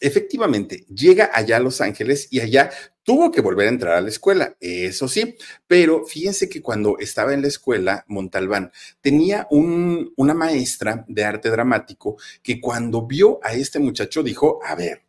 efectivamente, 0.00 0.84
llega 0.94 1.30
allá 1.32 1.56
a 1.56 1.60
Los 1.60 1.80
Ángeles 1.80 2.28
y 2.30 2.40
allá 2.40 2.70
tuvo 3.02 3.30
que 3.30 3.40
volver 3.40 3.68
a 3.68 3.70
entrar 3.70 3.94
a 3.94 4.00
la 4.00 4.08
escuela, 4.08 4.56
eso 4.60 5.08
sí, 5.08 5.36
pero 5.66 6.04
fíjense 6.04 6.48
que 6.48 6.60
cuando 6.60 6.98
estaba 6.98 7.34
en 7.34 7.42
la 7.42 7.48
escuela, 7.48 8.04
Montalbán 8.08 8.72
tenía 9.00 9.46
un, 9.50 10.12
una 10.16 10.34
maestra 10.34 11.04
de 11.06 11.24
arte 11.24 11.50
dramático 11.50 12.16
que 12.42 12.60
cuando 12.60 13.06
vio 13.06 13.38
a 13.42 13.52
este 13.52 13.78
muchacho 13.78 14.22
dijo, 14.22 14.58
a 14.64 14.74
ver, 14.74 15.06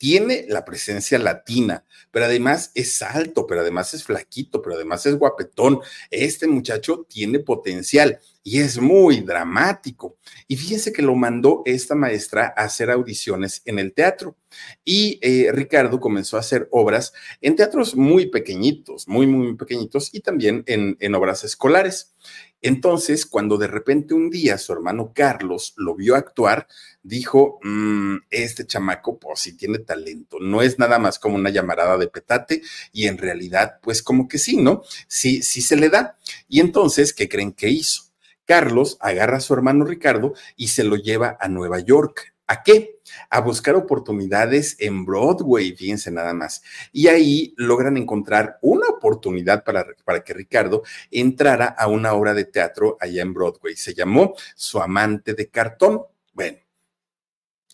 tiene 0.00 0.46
la 0.48 0.64
presencia 0.64 1.18
latina, 1.18 1.84
pero 2.10 2.24
además 2.24 2.72
es 2.74 3.02
alto, 3.02 3.46
pero 3.46 3.60
además 3.60 3.92
es 3.92 4.02
flaquito, 4.02 4.62
pero 4.62 4.76
además 4.76 5.04
es 5.04 5.16
guapetón. 5.16 5.80
Este 6.10 6.46
muchacho 6.46 7.06
tiene 7.06 7.40
potencial 7.40 8.18
y 8.42 8.60
es 8.60 8.78
muy 8.78 9.20
dramático. 9.20 10.16
Y 10.48 10.56
fíjense 10.56 10.92
que 10.92 11.02
lo 11.02 11.14
mandó 11.14 11.62
esta 11.66 11.94
maestra 11.94 12.54
a 12.56 12.64
hacer 12.64 12.90
audiciones 12.90 13.62
en 13.66 13.78
el 13.78 13.92
teatro. 13.92 14.36
Y 14.84 15.18
eh, 15.22 15.52
Ricardo 15.52 16.00
comenzó 16.00 16.36
a 16.36 16.40
hacer 16.40 16.68
obras 16.72 17.12
en 17.40 17.54
teatros 17.54 17.94
muy 17.94 18.26
pequeñitos, 18.26 19.06
muy, 19.06 19.26
muy 19.26 19.56
pequeñitos 19.56 20.12
y 20.12 20.20
también 20.20 20.64
en, 20.66 21.14
obras 21.14 21.44
escolares. 21.44 22.14
Entonces, 22.62 23.24
cuando 23.24 23.56
de 23.56 23.68
repente 23.68 24.12
un 24.12 24.28
día 24.30 24.58
su 24.58 24.72
hermano 24.72 25.12
Carlos 25.14 25.72
lo 25.76 25.94
vio 25.94 26.14
actuar, 26.14 26.66
dijo, 27.02 27.58
mm, 27.62 28.16
este 28.30 28.66
chamaco, 28.66 29.18
pues 29.18 29.40
sí 29.40 29.56
tiene 29.56 29.78
talento, 29.78 30.38
no 30.40 30.60
es 30.60 30.78
nada 30.78 30.98
más 30.98 31.18
como 31.18 31.36
una 31.36 31.48
llamarada 31.50 31.96
de 31.96 32.08
petate 32.08 32.62
y 32.92 33.06
en 33.06 33.16
realidad, 33.16 33.78
pues 33.82 34.02
como 34.02 34.28
que 34.28 34.38
sí, 34.38 34.58
¿no? 34.58 34.82
Sí, 35.08 35.42
sí 35.42 35.62
se 35.62 35.76
le 35.76 35.88
da. 35.88 36.18
Y 36.48 36.60
entonces, 36.60 37.14
¿qué 37.14 37.28
creen 37.28 37.52
que 37.52 37.70
hizo? 37.70 38.09
Carlos 38.50 38.96
agarra 38.98 39.36
a 39.36 39.40
su 39.40 39.54
hermano 39.54 39.84
Ricardo 39.84 40.34
y 40.56 40.66
se 40.66 40.82
lo 40.82 40.96
lleva 40.96 41.36
a 41.38 41.46
Nueva 41.46 41.78
York. 41.78 42.34
¿A 42.48 42.64
qué? 42.64 42.98
A 43.28 43.40
buscar 43.42 43.76
oportunidades 43.76 44.74
en 44.80 45.04
Broadway, 45.04 45.72
fíjense 45.76 46.10
nada 46.10 46.34
más. 46.34 46.60
Y 46.90 47.06
ahí 47.06 47.54
logran 47.56 47.96
encontrar 47.96 48.58
una 48.60 48.88
oportunidad 48.88 49.62
para, 49.62 49.86
para 50.04 50.24
que 50.24 50.34
Ricardo 50.34 50.82
entrara 51.12 51.66
a 51.66 51.86
una 51.86 52.12
obra 52.12 52.34
de 52.34 52.44
teatro 52.44 52.96
allá 53.00 53.22
en 53.22 53.32
Broadway. 53.32 53.76
Se 53.76 53.94
llamó 53.94 54.34
Su 54.56 54.80
amante 54.80 55.34
de 55.34 55.48
cartón. 55.48 56.02
Bueno, 56.32 56.58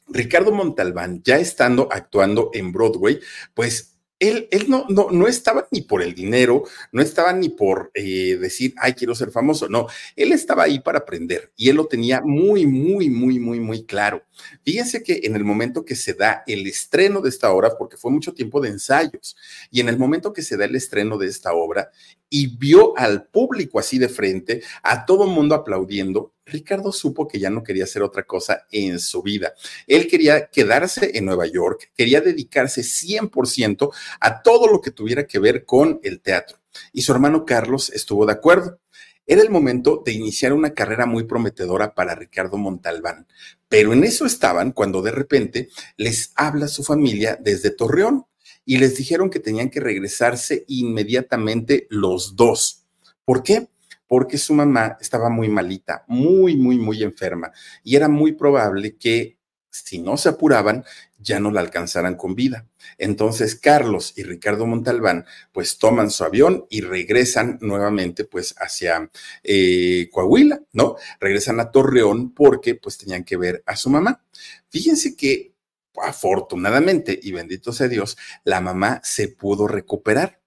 Ricardo 0.09 0.53
Montalbán, 0.53 1.23
ya 1.25 1.39
estando 1.39 1.89
actuando 1.91 2.51
en 2.53 2.71
Broadway, 2.71 3.19
pues 3.55 3.96
él, 4.19 4.49
él 4.51 4.67
no, 4.69 4.87
no, 4.89 5.09
no, 5.11 5.27
estaba 5.27 5.67
ni 5.71 5.83
por 5.83 6.03
el 6.03 6.15
dinero, 6.15 6.65
no 6.93 7.03
estaba 7.03 7.33
ni 7.33 7.51
por 7.51 7.91
eh, 7.95 8.39
decir, 8.41 8.75
ay, 8.79 8.95
quiero 8.95 9.15
ser 9.15 9.31
famoso, 9.31 9.69
no, 9.69 9.87
él 10.15 10.33
estaba 10.33 10.65
ahí 10.65 10.81
para 10.81 11.01
aprender 11.01 11.53
y 11.57 11.69
él 11.69 11.77
lo 11.77 11.87
tenía 11.87 12.23
muy, 12.23 12.67
muy, 12.67 13.11
muy, 13.11 13.39
muy, 13.39 13.61
muy 13.61 13.85
claro. 13.85 14.23
Fíjense 14.65 15.03
que 15.03 15.21
en 15.25 15.37
el 15.37 15.45
momento 15.45 15.85
que 15.85 15.95
se 15.97 16.15
da 16.15 16.45
el 16.47 16.67
estreno 16.67 17.21
de 17.21 17.29
esta 17.29 17.53
obra, 17.53 17.77
porque 17.77 17.97
fue 17.97 18.11
mucho 18.11 18.33
tiempo 18.33 18.61
de 18.61 18.71
ensayos, 18.71 19.37
y 19.71 19.81
en 19.81 19.89
el 19.89 19.99
momento 19.99 20.33
que 20.33 20.43
se 20.43 20.57
da 20.57 20.65
el 20.65 20.77
estreno 20.77 21.19
de 21.19 21.27
esta 21.27 21.53
obra 21.53 21.91
y 22.31 22.57
vio 22.57 22.97
al 22.97 23.27
público 23.27 23.79
así 23.79 23.99
de 23.99 24.09
frente, 24.09 24.63
a 24.83 25.05
todo 25.05 25.27
mundo 25.27 25.55
aplaudiendo, 25.55 26.33
Ricardo 26.47 26.93
supo 26.93 27.27
que 27.27 27.41
ya 27.41 27.51
no 27.51 27.63
quería 27.63 27.85
hacer 27.85 28.03
otra 28.03 28.25
cosa 28.25 28.67
en 28.71 29.01
su 29.01 29.23
vida. 29.23 29.53
Él 29.87 30.07
quería 30.07 30.47
quedarse 30.47 31.11
en 31.15 31.25
Nueva 31.27 31.47
York, 31.47 31.91
quería 31.97 32.21
dedicarse 32.21 32.83
100% 32.83 33.91
a 34.21 34.43
todo 34.43 34.69
lo 34.69 34.81
que 34.81 34.93
tuviera 34.93 35.27
que 35.27 35.41
ver 35.41 35.65
con 35.65 36.01
el 36.05 36.21
teatro. 36.21 36.59
Y 36.93 37.03
su 37.03 37.13
hermano 37.13 37.45
Carlos 37.45 37.91
estuvo 37.91 38.27
de 38.27 38.33
acuerdo. 38.33 38.79
Era 39.27 39.43
el 39.43 39.51
momento 39.51 40.03
de 40.07 40.13
iniciar 40.13 40.53
una 40.53 40.73
carrera 40.73 41.05
muy 41.05 41.25
prometedora 41.25 41.95
para 41.95 42.15
Ricardo 42.15 42.59
Montalbán, 42.59 43.27
pero 43.69 43.93
en 43.93 44.05
eso 44.05 44.25
estaban 44.25 44.71
cuando 44.71 45.03
de 45.03 45.11
repente 45.11 45.69
les 45.97 46.33
habla 46.37 46.69
su 46.69 46.85
familia 46.85 47.37
desde 47.43 47.71
Torreón 47.71 48.27
y 48.65 48.79
les 48.79 48.97
dijeron 48.97 49.31
que 49.31 49.41
tenían 49.41 49.71
que 49.71 49.81
regresarse 49.81 50.65
inmediatamente 50.69 51.89
los 51.91 52.37
dos. 52.37 52.85
¿Por 53.25 53.43
qué? 53.43 53.69
Porque 54.07 54.39
su 54.39 54.55
mamá 54.55 54.97
estaba 55.01 55.29
muy 55.29 55.49
malita, 55.49 56.05
muy, 56.09 56.57
muy, 56.57 56.79
muy 56.79 57.03
enferma, 57.03 57.53
y 57.83 57.97
era 57.97 58.09
muy 58.09 58.33
probable 58.33 58.97
que 58.97 59.37
si 59.85 59.99
no 59.99 60.17
se 60.17 60.31
apuraban, 60.31 60.85
ya 61.19 61.41
no 61.41 61.51
la 61.51 61.61
alcanzaran 61.61 62.17
con 62.17 62.35
vida. 62.35 62.67
Entonces, 62.99 63.57
Carlos 63.57 64.15
y 64.17 64.23
Ricardo 64.23 64.67
Montalbán, 64.67 65.27
pues 65.53 65.79
toman 65.79 66.11
su 66.11 66.25
avión 66.25 66.67
y 66.71 66.81
regresan 66.81 67.59
nuevamente, 67.61 68.25
pues, 68.25 68.55
hacia 68.59 69.11
eh, 69.43 70.09
Coahuila, 70.13 70.63
¿no? 70.73 70.97
Regresan 71.21 71.61
a 71.61 71.71
Torreón 71.71 72.33
porque, 72.33 72.75
pues, 72.75 72.99
tenían 72.99 73.25
que 73.25 73.37
ver 73.37 73.63
a 73.67 73.77
su 73.77 73.91
mamá. 73.91 74.25
Fíjense 74.71 75.17
que, 75.17 75.53
afortunadamente, 76.03 77.19
y 77.23 77.33
bendito 77.33 77.73
sea 77.73 77.89
Dios, 77.89 78.17
la 78.45 78.61
mamá 78.61 79.01
se 79.05 79.29
pudo 79.29 79.67
recuperar 79.69 80.41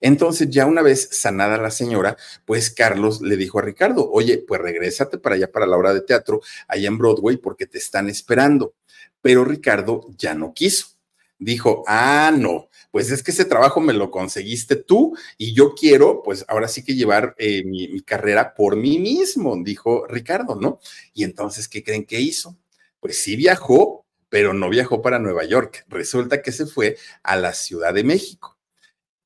Entonces, 0.00 0.48
ya 0.50 0.66
una 0.66 0.82
vez 0.82 1.08
sanada 1.12 1.58
la 1.58 1.70
señora, 1.70 2.16
pues 2.44 2.70
Carlos 2.70 3.20
le 3.20 3.36
dijo 3.36 3.58
a 3.58 3.62
Ricardo, 3.62 4.10
oye, 4.10 4.38
pues 4.38 4.60
regrésate 4.60 5.18
para 5.18 5.34
allá 5.34 5.50
para 5.50 5.66
la 5.66 5.76
obra 5.76 5.94
de 5.94 6.02
teatro, 6.02 6.40
allá 6.68 6.88
en 6.88 6.98
Broadway, 6.98 7.36
porque 7.36 7.66
te 7.66 7.78
están 7.78 8.08
esperando. 8.08 8.74
Pero 9.20 9.44
Ricardo 9.44 10.06
ya 10.16 10.34
no 10.34 10.54
quiso. 10.54 10.98
Dijo, 11.40 11.84
ah, 11.86 12.32
no, 12.36 12.68
pues 12.90 13.12
es 13.12 13.22
que 13.22 13.30
ese 13.30 13.44
trabajo 13.44 13.80
me 13.80 13.92
lo 13.92 14.10
conseguiste 14.10 14.74
tú 14.74 15.16
y 15.36 15.54
yo 15.54 15.74
quiero, 15.74 16.22
pues 16.24 16.44
ahora 16.48 16.66
sí 16.66 16.84
que 16.84 16.96
llevar 16.96 17.36
eh, 17.38 17.62
mi, 17.64 17.86
mi 17.88 18.00
carrera 18.00 18.54
por 18.54 18.74
mí 18.76 18.98
mismo, 18.98 19.56
dijo 19.62 20.04
Ricardo, 20.08 20.56
¿no? 20.56 20.80
Y 21.14 21.22
entonces, 21.22 21.68
¿qué 21.68 21.84
creen 21.84 22.04
que 22.04 22.20
hizo? 22.20 22.58
Pues 22.98 23.22
sí 23.22 23.36
viajó, 23.36 24.04
pero 24.28 24.52
no 24.52 24.68
viajó 24.68 25.00
para 25.00 25.20
Nueva 25.20 25.44
York. 25.44 25.84
Resulta 25.88 26.42
que 26.42 26.50
se 26.50 26.66
fue 26.66 26.96
a 27.22 27.36
la 27.36 27.52
Ciudad 27.52 27.94
de 27.94 28.04
México. 28.04 28.57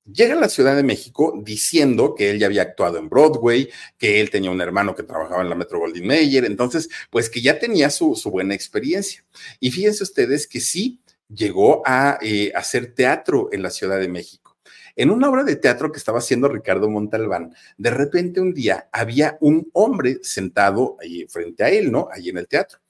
Llega 0.04 0.35
a 0.35 0.40
la 0.40 0.49
Ciudad 0.49 0.75
de 0.75 0.82
México 0.82 1.32
diciendo 1.44 2.16
que 2.16 2.30
él 2.30 2.40
ya 2.40 2.47
había 2.47 2.62
actuado 2.62 2.99
en 2.99 3.09
Broadway, 3.09 3.68
que 3.97 4.21
él 4.21 4.30
tenía 4.30 4.50
un 4.50 4.61
hermano 4.61 4.97
que 4.97 5.04
trabajaba 5.04 5.42
en 5.42 5.49
la 5.49 5.54
Metro 5.54 5.78
Goldwyn 5.78 6.06
Mayer, 6.06 6.44
entonces, 6.44 6.88
pues 7.09 7.30
que 7.30 7.40
ya 7.40 7.61
tenía 7.61 7.88
su, 7.88 8.21
buena 8.25 8.54
experiencia. 8.54 9.25
Y 9.61 9.71
fíjense 9.71 10.02
ustedes 10.02 10.49
que 10.49 10.61
sí 10.61 11.00
llegó 11.28 11.82
a 11.87 12.18
eh, 12.21 12.50
hacer 12.54 12.94
teatro 12.94 13.49
en 13.52 13.62
la 13.62 13.71
Ciudad 13.71 14.00
de 14.00 14.09
México. 14.09 14.56
En 14.97 15.11
una 15.11 15.30
obra 15.30 15.44
de 15.44 15.56
teatro 15.56 15.92
que 15.92 15.99
estaba 15.99 16.18
haciendo 16.18 16.49
Ricardo 16.49 16.90
Montalbán, 16.90 17.54
de 17.78 17.90
repente 17.90 18.40
un 18.40 18.52
día 18.52 18.88
había 18.92 19.38
un 19.40 19.71
hombre 19.73 20.18
sentado 20.23 20.97
ahí 21.00 21.26
frente 21.28 21.62
a 21.62 21.71
él, 21.71 21.92
¿no? 21.92 22.09
Ahí 22.12 22.28
en 22.28 22.38
el 22.38 22.49
teatro 22.49 22.80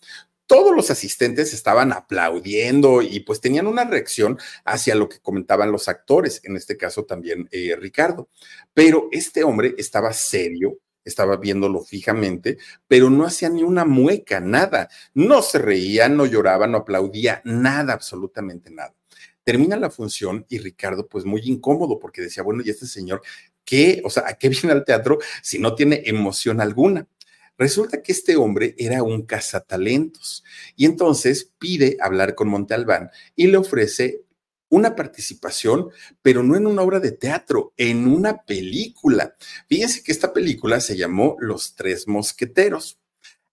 todos 0.53 0.77
los 0.77 0.91
asistentes 0.91 1.55
estaban 1.55 1.95
aplaudiendo 1.95 3.01
y 3.01 3.21
pues 3.21 3.41
tenían 3.41 3.67
una 3.67 3.85
reacción 3.85 4.39
hacia 4.67 4.95
lo 4.95 5.09
que 5.09 5.19
comentaban 5.19 5.73
los 5.73 5.89
actores, 5.89 6.43
en 6.45 6.57
este 6.57 6.77
caso 6.77 7.07
también 7.07 7.49
eh, 7.53 7.75
Ricardo. 7.75 8.29
Pero 8.75 9.09
este 9.13 9.45
hombre 9.45 9.75
estaba 9.79 10.13
serio, 10.13 10.79
estaba 11.07 11.39
viéndolo 11.39 11.81
fijamente, 11.81 12.59
pero 12.87 13.09
no 13.09 13.25
hacía 13.25 13.49
ni 13.49 13.63
una 13.63 13.87
mueca, 13.87 14.41
nada. 14.41 14.91
No 15.15 15.41
se 15.41 15.59
reía, 15.59 16.11
no 16.11 16.27
lloraba, 16.27 16.67
no 16.67 16.77
aplaudía, 16.77 17.41
nada, 17.47 17.95
absolutamente 17.95 18.71
nada. 18.71 18.95
Termina 19.45 19.79
la 19.79 19.89
función 19.89 20.45
y 20.51 20.59
Ricardo, 20.59 21.09
pues 21.09 21.25
muy 21.25 21.41
incómodo, 21.47 21.99
porque 21.99 22.21
decía, 22.21 22.43
bueno, 22.43 22.63
¿y 22.63 22.69
este 22.69 22.85
señor 22.85 23.23
qué? 23.65 24.03
O 24.05 24.11
sea, 24.11 24.25
¿a 24.27 24.35
qué 24.35 24.51
viene 24.51 24.73
al 24.73 24.85
teatro 24.85 25.19
si 25.43 25.59
no 25.59 25.75
tiene 25.75 26.03
emoción 26.05 26.61
alguna? 26.61 27.09
Resulta 27.63 28.03
que 28.03 28.11
este 28.11 28.35
hombre 28.35 28.75
era 28.77 29.05
un 29.05 29.25
cazatalentos 29.25 30.43
y 30.75 30.85
entonces 30.85 31.53
pide 31.61 31.97
hablar 32.01 32.35
con 32.35 32.49
Montalbán 32.49 33.11
y 33.37 33.47
le 33.47 33.57
ofrece 33.57 34.25
una 34.69 34.97
participación, 34.97 35.91
pero 36.23 36.43
no 36.43 36.57
en 36.57 36.67
una 36.67 36.83
obra 36.83 36.99
de 36.99 37.13
teatro, 37.13 37.73
en 37.77 38.09
una 38.09 38.43
película. 38.43 39.37
Fíjense 39.69 40.03
que 40.03 40.11
esta 40.11 40.33
película 40.33 40.81
se 40.81 40.97
llamó 40.97 41.37
Los 41.39 41.77
Tres 41.77 42.09
Mosqueteros. 42.09 42.99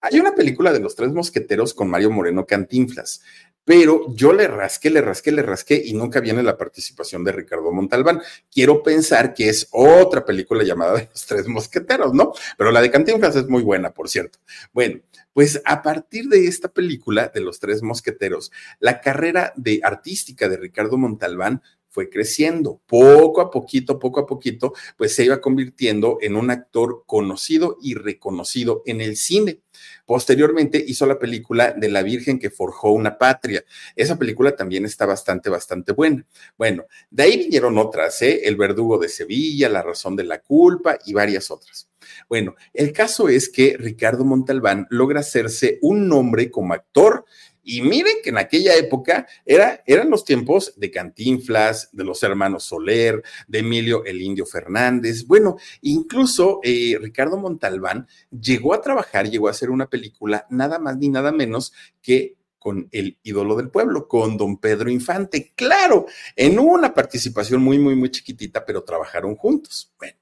Hay 0.02 0.20
una 0.20 0.34
película 0.34 0.74
de 0.74 0.80
Los 0.80 0.96
Tres 0.96 1.12
Mosqueteros 1.12 1.76
con 1.76 1.88
Mario 1.88 2.10
Moreno 2.10 2.48
Cantinflas 2.48 3.22
pero 3.66 4.06
yo 4.16 4.34
le 4.34 4.48
rasqué, 4.48 4.90
le 4.90 5.02
rasqué, 5.02 5.32
le 5.32 5.44
rasqué 5.44 5.82
y 5.86 5.94
nunca 5.94 6.20
viene 6.20 6.42
la 6.42 6.58
participación 6.58 7.24
de 7.24 7.32
Ricardo 7.32 7.72
Montalbán. 7.72 8.22
Quiero 8.52 8.82
pensar 8.82 9.34
que 9.34 9.50
es 9.50 9.68
otra 9.72 10.26
película 10.26 10.64
llamada 10.64 10.96
de 10.96 11.08
Los 11.12 11.26
Tres 11.26 11.48
Mosqueteros, 11.48 12.14
¿no? 12.14 12.34
Pero 12.58 12.72
la 12.72 12.82
de 12.82 12.90
Cantinflas 12.90 13.36
es 13.36 13.48
muy 13.48 13.62
buena, 13.62 13.92
por 13.92 14.10
cierto. 14.10 14.40
Bueno, 14.74 15.02
pues 15.34 15.62
a 15.66 15.82
partir 15.84 16.28
de 16.30 16.48
esta 16.48 16.70
película 16.70 17.32
de 17.34 17.42
Los 17.42 17.60
Tres 17.60 17.84
Mosqueteros, 17.84 18.52
la 18.80 19.02
carrera 19.02 19.54
de 19.56 19.80
artística 19.84 20.50
de 20.50 20.58
Ricardo 20.58 20.98
Montalbán 20.98 21.62
fue 21.90 22.10
creciendo. 22.10 22.82
Poco 22.86 23.42
a 23.42 23.52
poquito, 23.52 24.00
poco 24.00 24.22
a 24.22 24.26
poquito, 24.26 24.74
pues 24.98 25.14
se 25.14 25.26
iba 25.26 25.42
convirtiendo 25.42 26.18
en 26.22 26.36
un 26.36 26.52
actor 26.52 27.04
conocido 27.06 27.78
y 27.82 27.96
reconocido 27.96 28.84
en 28.86 29.02
el 29.02 29.18
cine. 29.18 29.62
Posteriormente 30.06 30.84
hizo 30.86 31.06
la 31.06 31.20
película 31.20 31.72
de 31.72 31.90
La 31.90 32.02
Virgen 32.02 32.40
que 32.40 32.50
forjó 32.50 32.92
una 32.92 33.18
patria. 33.18 33.64
Esa 33.96 34.18
película 34.18 34.56
también 34.56 34.86
está 34.86 35.06
bastante, 35.06 35.50
bastante 35.50 35.92
buena. 35.94 36.26
Bueno, 36.58 36.86
de 37.10 37.24
ahí 37.24 37.38
vinieron 37.38 37.78
otras, 37.78 38.22
¿eh? 38.22 38.42
El 38.44 38.56
verdugo 38.56 38.98
de 38.98 39.10
Sevilla, 39.10 39.70
La 39.70 39.82
razón 39.82 40.16
de 40.16 40.24
la 40.24 40.42
culpa 40.42 40.98
y 41.06 41.14
varias 41.14 41.52
otras. 41.52 41.90
Bueno, 42.28 42.56
el 42.74 42.92
caso 42.92 43.30
es 43.30 43.50
que 43.50 43.76
Ricardo 43.78 44.26
Montalbán 44.26 44.88
logra 44.90 45.20
hacerse 45.20 45.80
un 45.82 46.08
nombre 46.08 46.50
como 46.50 46.74
actor 46.74 47.26
y 47.64 47.82
miren 47.82 48.18
que 48.24 48.30
en 48.30 48.38
aquella 48.38 48.76
época 48.76 49.28
era, 49.46 49.84
eran 49.86 50.10
los 50.10 50.26
tiempos 50.26 50.74
de 50.78 50.92
Cantinflas, 50.92 51.90
de 51.92 52.04
los 52.04 52.22
hermanos 52.24 52.64
Soler, 52.64 53.24
de 53.48 53.60
Emilio 53.60 54.04
el 54.06 54.22
Indio 54.22 54.46
Fernández. 54.46 55.26
Bueno, 55.26 55.58
incluso 55.82 56.60
eh, 56.64 56.98
Ricardo 57.00 57.38
Montalbán 57.38 58.08
llegó 58.32 58.74
a 58.74 58.82
trabajar, 58.82 59.30
llegó 59.30 59.48
a 59.48 59.52
hacer 59.52 59.70
una 59.70 59.90
película 59.90 60.48
nada 60.50 60.80
más 60.80 60.98
ni 60.98 61.10
nada 61.10 61.32
menos 61.32 61.74
que 62.02 62.36
con 62.60 62.90
el 62.92 63.18
ídolo 63.24 63.56
del 63.56 63.70
pueblo, 63.70 64.08
con 64.08 64.38
don 64.38 64.58
Pedro 64.58 64.90
Infante. 64.90 65.54
Claro, 65.56 66.06
en 66.36 66.60
una 66.60 66.94
participación 66.94 67.62
muy, 67.62 67.80
muy, 67.80 67.96
muy 67.96 68.12
chiquitita, 68.12 68.66
pero 68.66 68.84
trabajaron 68.84 69.36
juntos. 69.36 69.94
Bueno. 69.98 70.16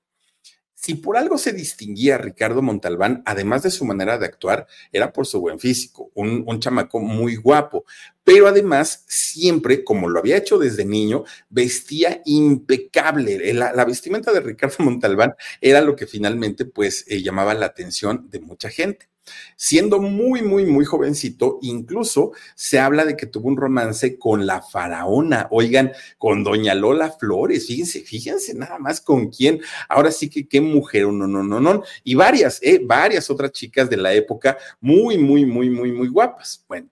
Si 0.88 0.95
por 0.95 1.17
algo 1.17 1.38
se 1.38 1.52
distinguía 1.52 2.17
Ricardo 2.17 2.62
Montalbán, 2.62 3.21
además 3.26 3.62
de 3.62 3.71
su 3.71 3.84
manera 3.84 4.17
de 4.17 4.26
actuar, 4.26 4.67
era 4.93 5.12
por 5.12 5.28
su 5.28 5.41
buen 5.41 5.60
físico, 5.60 6.12
un, 6.13 6.62
chamaco 6.62 7.02
muy 7.02 7.36
guapo, 7.36 7.84
pero 8.23 8.47
además 8.47 9.04
siempre, 9.06 9.84
como 9.84 10.08
lo 10.08 10.17
había 10.17 10.38
hecho 10.38 10.58
desde 10.58 10.86
niño, 10.86 11.26
vestía 11.50 12.21
impecable. 12.23 13.54
La, 13.54 13.73
la 13.73 13.84
vestimenta 13.84 14.32
de 14.32 14.39
Ricardo 14.39 14.78
Montalbán 14.86 15.36
era 15.60 15.82
lo 15.82 15.93
que 15.93 16.08
finalmente 16.08 16.63
pues 16.63 17.04
eh, 17.10 17.21
llamaba 17.21 17.54
la 17.54 17.65
atención 17.65 18.30
de 18.30 18.39
mucha 18.39 18.69
gente. 18.69 19.10
Siendo 19.56 20.00
muy, 20.00 20.42
muy, 20.42 20.66
muy 20.66 20.86
jovencito, 20.86 21.60
incluso 21.62 22.32
se 22.56 22.80
habla 22.80 23.06
de 23.06 23.16
que 23.16 23.26
tuvo 23.26 23.48
un 23.48 23.58
romance 23.58 24.18
con 24.18 24.46
la 24.46 24.62
faraona, 24.62 25.48
oigan, 25.52 25.92
con 26.18 26.44
doña 26.44 26.74
Lola 26.74 27.12
Flores, 27.12 27.68
fíjense, 27.68 28.02
fíjense 28.02 28.54
nada 28.54 28.80
más 28.80 29.02
con 29.02 29.30
quién, 29.30 29.62
ahora 29.90 30.12
sí 30.12 30.30
que 30.30 30.48
qué 30.48 30.62
mujer, 30.62 31.08
no, 31.08 31.28
no, 31.28 31.44
no, 31.44 31.60
no, 31.60 31.84
y 32.04 32.16
varias, 32.16 32.60
eh, 32.62 32.80
varias 32.84 33.30
otras 33.30 33.52
chicas 33.52 33.90
de 33.90 33.98
la 33.98 34.13
época 34.13 34.58
muy, 34.80 35.18
muy, 35.18 35.46
muy, 35.46 35.70
muy, 35.70 35.92
muy 35.92 36.08
guapas. 36.08 36.66
Bueno. 36.68 36.90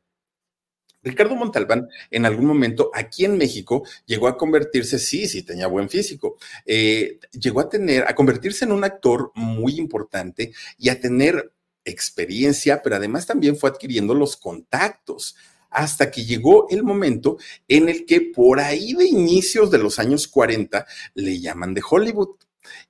Ricardo 1.06 1.36
Montalbán 1.36 1.88
en 2.10 2.26
algún 2.26 2.48
momento 2.48 2.89
aquí 2.93 3.26
en 3.26 3.38
México 3.38 3.86
llegó 4.06 4.28
a 4.28 4.38
convertirse, 4.38 4.98
sí, 4.98 5.28
sí, 5.28 5.43
tenía 5.43 5.67
buen 5.67 5.88
físico, 5.88 6.38
eh, 6.65 7.19
llegó 7.32 7.62
a 7.62 7.69
tener, 7.69 8.06
a 8.08 8.15
convertirse 8.15 8.65
en 8.65 8.71
un 8.71 8.84
actor 8.84 9.32
muy 9.36 9.78
importante 9.78 10.52
y 10.80 10.89
a 10.89 11.00
tener 11.00 11.54
experiencia, 11.86 12.82
pero 12.84 12.98
además 12.98 13.26
también 13.26 13.56
fue 13.56 13.69
adquiriendo 13.69 14.13
los 14.13 14.36
contactos 14.36 15.36
hasta 15.69 16.10
que 16.10 16.26
llegó 16.26 16.67
el 16.69 16.84
momento 16.84 17.38
en 17.67 17.89
el 17.89 18.06
que 18.06 18.21
por 18.21 18.60
ahí 18.60 18.93
de 18.93 19.06
inicios 19.06 19.69
de 19.71 19.78
los 19.78 20.00
años 20.00 20.28
40 20.28 20.86
le 21.15 21.39
llaman 21.39 21.74
de 21.74 21.84
Hollywood. 21.88 22.36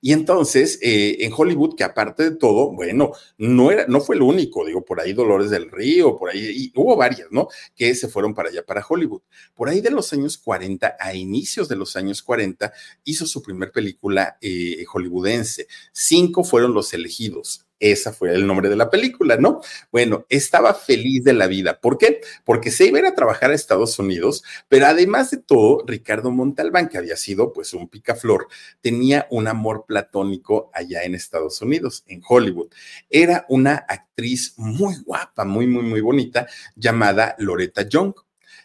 Y 0.00 0.12
entonces, 0.12 0.78
eh, 0.82 1.18
en 1.20 1.32
Hollywood, 1.36 1.74
que 1.76 1.84
aparte 1.84 2.30
de 2.30 2.36
todo, 2.36 2.72
bueno, 2.72 3.12
no, 3.38 3.70
era, 3.70 3.86
no 3.86 4.00
fue 4.00 4.16
el 4.16 4.22
único, 4.22 4.64
digo, 4.64 4.84
por 4.84 5.00
ahí 5.00 5.12
Dolores 5.12 5.50
del 5.50 5.70
Río, 5.70 6.16
por 6.16 6.30
ahí, 6.30 6.72
hubo 6.74 6.96
varias, 6.96 7.28
¿no? 7.30 7.48
Que 7.74 7.94
se 7.94 8.08
fueron 8.08 8.34
para 8.34 8.48
allá, 8.48 8.64
para 8.64 8.84
Hollywood. 8.86 9.22
Por 9.54 9.68
ahí 9.68 9.80
de 9.80 9.90
los 9.90 10.12
años 10.12 10.38
40, 10.38 10.96
a 10.98 11.14
inicios 11.14 11.68
de 11.68 11.76
los 11.76 11.96
años 11.96 12.22
40, 12.22 12.72
hizo 13.04 13.26
su 13.26 13.42
primer 13.42 13.70
película 13.72 14.38
eh, 14.40 14.84
hollywoodense. 14.86 15.66
Cinco 15.92 16.44
fueron 16.44 16.72
los 16.72 16.94
elegidos. 16.94 17.65
Esa 17.78 18.12
fue 18.12 18.32
el 18.32 18.46
nombre 18.46 18.70
de 18.70 18.76
la 18.76 18.88
película, 18.88 19.36
¿no? 19.36 19.60
Bueno, 19.92 20.24
estaba 20.30 20.72
feliz 20.72 21.24
de 21.24 21.34
la 21.34 21.46
vida. 21.46 21.78
¿Por 21.78 21.98
qué? 21.98 22.20
Porque 22.44 22.70
se 22.70 22.86
iba 22.86 22.98
a 22.98 23.00
ir 23.02 23.06
a 23.06 23.14
trabajar 23.14 23.50
a 23.50 23.54
Estados 23.54 23.98
Unidos, 23.98 24.42
pero 24.68 24.86
además 24.86 25.30
de 25.30 25.38
todo, 25.38 25.84
Ricardo 25.86 26.30
Montalbán, 26.30 26.88
que 26.88 26.96
había 26.96 27.16
sido 27.16 27.52
pues 27.52 27.74
un 27.74 27.88
picaflor, 27.88 28.48
tenía 28.80 29.26
un 29.30 29.46
amor 29.46 29.84
platónico 29.86 30.70
allá 30.72 31.02
en 31.02 31.14
Estados 31.14 31.60
Unidos, 31.60 32.02
en 32.06 32.22
Hollywood. 32.26 32.68
Era 33.10 33.44
una 33.48 33.74
actriz 33.74 34.54
muy 34.56 34.94
guapa, 35.04 35.44
muy, 35.44 35.66
muy, 35.66 35.82
muy 35.82 36.00
bonita, 36.00 36.46
llamada 36.76 37.36
Loretta 37.38 37.82
Young. 37.82 38.14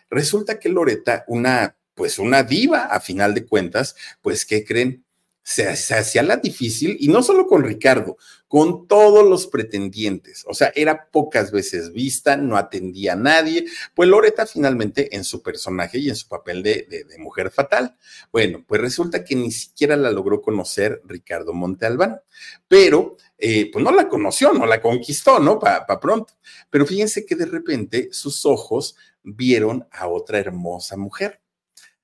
Resulta 0.09 0.57
que 0.59 0.69
Loretta, 0.69 1.25
una, 1.27 1.75
pues 1.93 2.17
una 2.17 2.43
diva 2.43 2.85
a 2.85 2.99
final 3.01 3.33
de 3.33 3.45
cuentas, 3.45 3.95
pues, 4.21 4.45
¿qué 4.45 4.63
creen? 4.63 5.05
Se, 5.43 5.67
hacía 5.67 6.23
la 6.23 6.37
difícil 6.37 6.97
y 6.99 7.07
no 7.07 7.23
solo 7.23 7.47
con 7.47 7.63
Ricardo, 7.63 8.17
con 8.47 8.87
todos 8.87 9.27
los 9.27 9.47
pretendientes. 9.47 10.43
O 10.47 10.53
sea, 10.53 10.71
era 10.75 11.09
pocas 11.09 11.51
veces 11.51 11.93
vista, 11.93 12.37
no 12.37 12.57
atendía 12.57 13.13
a 13.13 13.15
nadie. 13.15 13.65
Pues 13.95 14.09
Loreta 14.09 14.45
finalmente 14.45 15.15
en 15.15 15.23
su 15.23 15.41
personaje 15.41 15.97
y 15.99 16.09
en 16.09 16.15
su 16.15 16.27
papel 16.27 16.61
de, 16.61 17.05
mujer 17.17 17.49
fatal. 17.49 17.97
Bueno, 18.31 18.63
pues 18.67 18.81
resulta 18.81 19.23
que 19.23 19.35
ni 19.35 19.51
siquiera 19.51 19.95
la 19.95 20.11
logró 20.11 20.41
conocer 20.41 21.01
Ricardo 21.05 21.53
Montealbán, 21.53 22.21
pero 22.67 23.17
eh, 23.37 23.69
pues 23.71 23.83
no 23.83 23.91
la 23.91 24.07
conoció, 24.07 24.53
no 24.53 24.65
la 24.65 24.81
conquistó, 24.81 25.39
¿no? 25.39 25.59
Para 25.59 25.99
pronto. 25.99 26.33
Pero 26.69 26.85
fíjense 26.85 27.25
que 27.25 27.35
de 27.35 27.45
repente 27.45 28.09
sus 28.11 28.45
ojos 28.45 28.95
vieron 29.23 29.87
a 29.91 30.07
otra 30.07 30.39
hermosa 30.39 30.97
mujer 30.97 31.40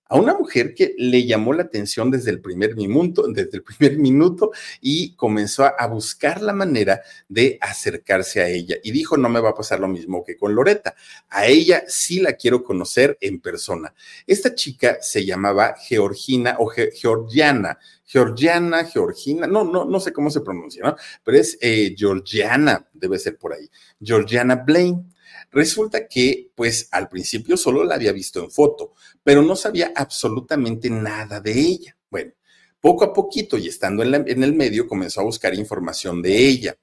a 0.10 0.17
una 0.17 0.34
mujer 0.34 0.74
que 0.74 0.93
le 0.98 1.26
llamó 1.26 1.54
la 1.54 1.63
atención 1.63 2.12
desde 2.12 2.32
el 2.32 2.41
primer 2.41 2.76
minuto, 2.76 3.28
desde 3.28 3.58
el 3.58 3.63
primer 3.63 3.98
minuto 4.00 4.52
y 4.82 5.15
comenzó 5.15 5.65
a, 5.65 5.88
buscar 5.88 6.41
la 6.41 6.54
manera 6.54 7.02
de 7.30 7.58
acercarse 7.62 8.41
a 8.41 8.50
ella. 8.50 8.76
Y 8.84 8.91
dijo, 8.91 9.17
no 9.17 9.30
me 9.30 9.39
va 9.39 9.50
a 9.50 9.56
pasar 9.56 9.80
lo 9.80 9.88
mismo 9.88 10.24
que 10.24 10.38
con 10.38 10.54
Loreta. 10.54 10.96
A 11.30 11.46
ella 11.48 11.84
sí 11.88 12.20
la 12.20 12.34
quiero 12.34 12.63
conocer 12.63 13.17
en 13.22 13.39
persona. 13.39 13.93
Esta 14.26 14.54
chica 14.54 14.98
se 15.02 15.26
llamaba 15.26 15.76
Georgina 15.80 16.58
o 16.60 16.67
Georgiana. 16.67 17.80
Georgiana, 18.06 18.86
Georgina, 18.86 19.48
no, 19.48 19.63
no, 19.63 19.86
no 19.86 20.00
sé 20.00 20.13
cómo 20.13 20.30
se 20.30 20.41
pronuncia, 20.41 20.84
¿no? 20.84 20.96
Pero 21.24 21.38
es 21.38 21.58
eh, 21.62 21.93
Georgiana, 21.98 22.88
debe 22.93 23.20
ser 23.20 23.38
por 23.38 23.54
ahí. 23.54 23.70
Georgiana 24.02 24.56
Blaine. 24.56 25.06
Resulta 25.52 26.08
que, 26.08 26.52
pues, 26.56 26.88
al 26.92 27.10
principio 27.10 27.58
solo 27.58 27.84
la 27.84 27.96
había 27.96 28.12
visto 28.12 28.44
en 28.44 28.52
foto, 28.52 28.94
pero 29.24 29.42
no 29.42 29.56
sabía 29.56 29.92
absolutamente 29.96 30.90
nada 30.90 31.40
de 31.40 31.52
ella. 31.52 31.98
Bueno, 32.10 32.34
poco 32.80 33.06
a 33.06 33.14
poquito 33.14 33.58
y 33.58 33.68
estando 33.68 34.04
en, 34.04 34.14
en 34.28 34.44
el 34.44 34.54
medio 34.54 34.88
comenzó 34.88 35.22
a 35.22 35.26
buscar 35.26 35.54
información 35.54 36.22
de 36.22 36.38
ella. 36.38 36.78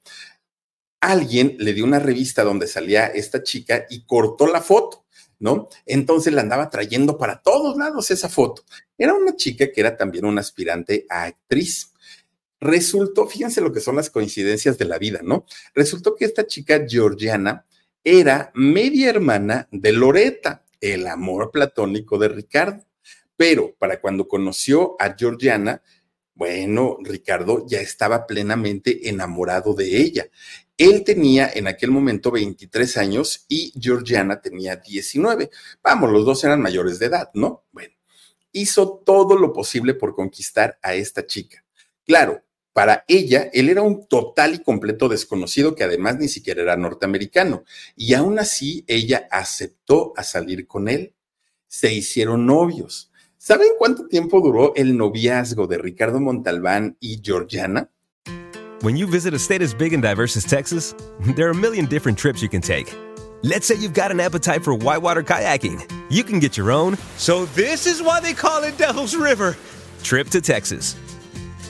Alguien 1.00 1.57
le 1.59 1.74
dio 1.74 1.85
una 1.85 1.98
revista 1.98 2.44
donde 2.44 2.66
salía 2.66 3.07
esta 3.07 3.42
chica 3.42 3.87
y 3.90 4.05
cortó 4.05 4.46
la 4.46 4.61
foto. 4.61 5.05
¿no? 5.38 5.68
Entonces 5.85 6.33
la 6.33 6.40
andaba 6.40 6.70
trayendo 6.70 7.18
para 7.18 7.42
todos 7.42 7.77
lados 7.77 8.11
esa 8.11 8.29
foto. 8.29 8.62
Era 8.96 9.14
una 9.14 9.37
chica 9.37 9.70
que 9.70 9.81
era 9.81 9.96
también 9.96 10.24
una 10.24 10.40
aspirante 10.40 11.07
a 11.11 11.24
actriz. 11.24 11.92
Resultó, 12.61 13.27
fíjense 13.27 13.61
lo 13.61 13.72
que 13.72 13.81
son 13.81 13.96
las 13.96 14.09
coincidencias 14.09 14.79
de 14.79 14.87
la 14.87 14.98
vida, 14.98 15.20
¿no? 15.22 15.44
Resultó 15.74 16.14
que 16.14 16.24
esta 16.24 16.46
chica 16.46 16.83
georgiana 16.88 17.66
era 18.04 18.52
media 18.54 19.08
hermana 19.08 19.66
de 19.72 19.92
Loreta, 19.92 20.64
el 20.80 21.06
amor 21.06 21.50
platónico 21.50 22.18
de 22.18 22.28
Ricardo. 22.28 22.84
Pero 23.36 23.74
para 23.78 24.00
cuando 24.00 24.28
conoció 24.28 24.94
a 25.00 25.16
Georgiana, 25.18 25.82
bueno, 26.34 26.98
Ricardo 27.00 27.64
ya 27.66 27.80
estaba 27.80 28.26
plenamente 28.26 29.08
enamorado 29.08 29.72
de 29.74 29.96
ella. 29.96 30.28
Él 30.76 31.04
tenía 31.04 31.50
en 31.54 31.66
aquel 31.66 31.90
momento 31.90 32.30
23 32.30 32.96
años 32.98 33.46
y 33.48 33.72
Georgiana 33.80 34.40
tenía 34.40 34.76
19. 34.76 35.50
Vamos, 35.82 36.10
los 36.10 36.26
dos 36.26 36.44
eran 36.44 36.60
mayores 36.60 36.98
de 36.98 37.06
edad, 37.06 37.30
¿no? 37.34 37.64
Bueno, 37.72 37.94
hizo 38.52 39.02
todo 39.04 39.36
lo 39.36 39.52
posible 39.52 39.94
por 39.94 40.14
conquistar 40.14 40.78
a 40.82 40.94
esta 40.94 41.26
chica. 41.26 41.64
Claro, 42.04 42.42
para 42.74 43.04
ella, 43.06 43.48
él 43.52 43.68
era 43.68 43.82
un 43.82 44.08
total 44.08 44.54
y 44.54 44.58
completo 44.58 45.08
desconocido 45.08 45.76
que 45.76 45.84
además 45.84 46.18
ni 46.18 46.26
siquiera 46.26 46.60
era 46.60 46.76
norteamericano. 46.76 47.62
Y 47.96 48.14
aún 48.14 48.40
así, 48.40 48.84
ella 48.88 49.28
aceptó 49.30 50.12
a 50.16 50.24
salir 50.24 50.66
con 50.66 50.88
él. 50.88 51.14
Se 51.68 51.94
hicieron 51.94 52.46
novios. 52.46 53.12
¿Saben 53.38 53.68
cuánto 53.78 54.08
tiempo 54.08 54.40
duró 54.40 54.74
el 54.74 54.96
noviazgo 54.96 55.68
de 55.68 55.78
Ricardo 55.78 56.18
Montalbán 56.18 56.96
y 56.98 57.20
Georgiana? 57.22 57.90
When 58.82 58.96
you 58.96 59.06
visit 59.06 59.34
a 59.34 59.38
state 59.38 59.62
as 59.62 59.72
big 59.72 59.94
and 59.94 60.02
diverse 60.02 60.37
as 60.37 60.44
Texas, 60.44 60.96
there 61.37 61.46
are 61.46 61.52
a 61.52 61.54
million 61.54 61.87
different 61.87 62.18
trips 62.18 62.42
you 62.42 62.48
can 62.48 62.60
take. 62.60 62.92
Let's 63.44 63.66
say 63.66 63.76
you've 63.76 63.94
got 63.94 64.10
an 64.10 64.18
appetite 64.18 64.64
for 64.64 64.74
whitewater 64.74 65.22
kayaking. 65.22 65.88
You 66.10 66.24
can 66.24 66.40
get 66.40 66.56
your 66.56 66.72
own, 66.72 66.96
so 67.18 67.44
this 67.54 67.87
is 67.87 68.02
why 68.02 68.18
they 68.18 68.34
call 68.34 68.64
it 68.64 68.76
Devil's 68.76 69.14
River, 69.14 69.56
trip 70.02 70.28
to 70.30 70.40
Texas. 70.40 70.96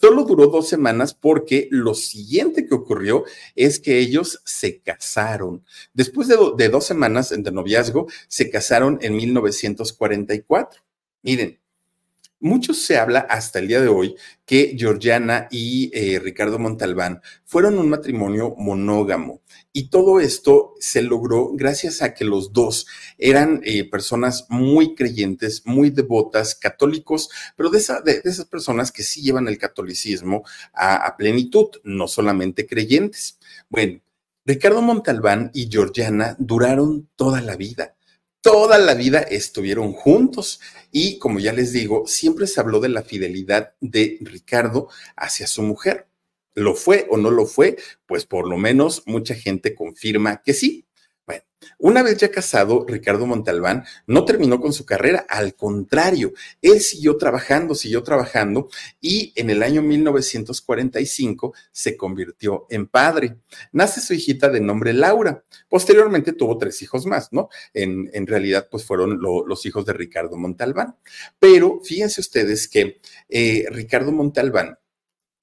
Solo 0.00 0.22
duró 0.22 0.46
dos 0.46 0.68
semanas 0.68 1.12
porque 1.12 1.66
lo 1.72 1.92
siguiente 1.92 2.66
que 2.66 2.74
ocurrió 2.74 3.24
es 3.56 3.80
que 3.80 3.98
ellos 3.98 4.40
se 4.44 4.80
casaron. 4.80 5.64
Después 5.92 6.28
de, 6.28 6.68
dos 6.68 6.84
semanas 6.86 7.30
de 7.30 7.50
noviazgo, 7.50 8.06
se 8.28 8.48
casaron 8.48 8.98
en 9.02 9.16
1944. 9.16 10.80
Miren, 11.22 11.58
mucho 12.40 12.72
se 12.72 12.96
habla 12.96 13.20
hasta 13.20 13.58
el 13.58 13.68
día 13.68 13.80
de 13.80 13.88
hoy 13.88 14.14
que 14.46 14.76
Georgiana 14.78 15.48
y 15.50 15.90
eh, 15.92 16.18
Ricardo 16.18 16.58
Montalbán 16.58 17.20
fueron 17.44 17.78
un 17.78 17.88
matrimonio 17.88 18.54
monógamo. 18.56 19.42
Y 19.72 19.90
todo 19.90 20.20
esto 20.20 20.74
se 20.78 21.02
logró 21.02 21.52
gracias 21.54 22.00
a 22.00 22.14
que 22.14 22.24
los 22.24 22.52
dos 22.52 22.86
eran 23.18 23.60
eh, 23.64 23.88
personas 23.88 24.46
muy 24.48 24.94
creyentes, 24.94 25.62
muy 25.66 25.90
devotas, 25.90 26.54
católicos, 26.54 27.28
pero 27.56 27.70
de, 27.70 27.78
esas 27.78 28.46
personas 28.46 28.92
que 28.92 29.02
sí 29.02 29.20
llevan 29.20 29.48
el 29.48 29.58
catolicismo 29.58 30.44
a, 30.72 31.16
plenitud, 31.16 31.68
no 31.84 32.08
solamente 32.08 32.66
creyentes. 32.66 33.38
Bueno, 33.68 34.00
Ricardo 34.44 34.80
Montalbán 34.80 35.50
y 35.52 35.68
Georgiana 35.70 36.36
duraron 36.38 37.08
toda 37.16 37.40
la 37.42 37.56
vida 37.56 37.97
toda 38.40 38.78
la 38.78 38.94
vida 38.94 39.20
estuvieron 39.20 39.92
juntos 39.92 40.60
y 40.90 41.18
como 41.18 41.38
ya 41.38 41.52
les 41.52 41.72
digo, 41.72 42.06
siempre 42.06 42.46
se 42.46 42.60
habló 42.60 42.80
de 42.80 42.88
la 42.88 43.02
fidelidad 43.02 43.74
de 43.80 44.18
Ricardo 44.20 44.88
hacia 45.16 45.46
su 45.46 45.62
mujer. 45.62 46.08
¿Lo 46.54 46.74
fue 46.74 47.06
o 47.10 47.16
no 47.16 47.30
lo 47.30 47.46
fue? 47.46 47.76
Pues 48.06 48.26
por 48.26 48.48
lo 48.48 48.56
menos 48.56 49.04
mucha 49.06 49.34
gente 49.34 49.74
confirma 49.74 50.42
que 50.42 50.54
sí. 50.54 50.87
Bueno, 51.28 51.44
una 51.78 52.02
vez 52.02 52.16
ya 52.16 52.30
casado, 52.30 52.86
Ricardo 52.88 53.26
Montalbán 53.26 53.84
no 54.06 54.24
terminó 54.24 54.62
con 54.62 54.72
su 54.72 54.86
carrera, 54.86 55.26
al 55.28 55.54
contrario, 55.54 56.32
él 56.62 56.80
siguió 56.80 57.18
trabajando, 57.18 57.74
siguió 57.74 58.02
trabajando 58.02 58.70
y 58.98 59.34
en 59.36 59.50
el 59.50 59.62
año 59.62 59.82
1945 59.82 61.52
se 61.70 61.98
convirtió 61.98 62.66
en 62.70 62.86
padre. 62.86 63.36
Nace 63.72 64.00
su 64.00 64.14
hijita 64.14 64.48
de 64.48 64.60
nombre 64.62 64.94
Laura. 64.94 65.44
Posteriormente 65.68 66.32
tuvo 66.32 66.56
tres 66.56 66.80
hijos 66.80 67.04
más, 67.04 67.30
¿no? 67.30 67.50
En, 67.74 68.08
en 68.14 68.26
realidad, 68.26 68.68
pues 68.70 68.86
fueron 68.86 69.20
los 69.20 69.66
hijos 69.66 69.84
de 69.84 69.92
Ricardo 69.92 70.38
Montalbán. 70.38 70.96
Pero 71.38 71.82
fíjense 71.84 72.22
ustedes 72.22 72.68
que 72.68 73.02
eh, 73.28 73.66
Ricardo 73.70 74.12
Montalbán 74.12 74.78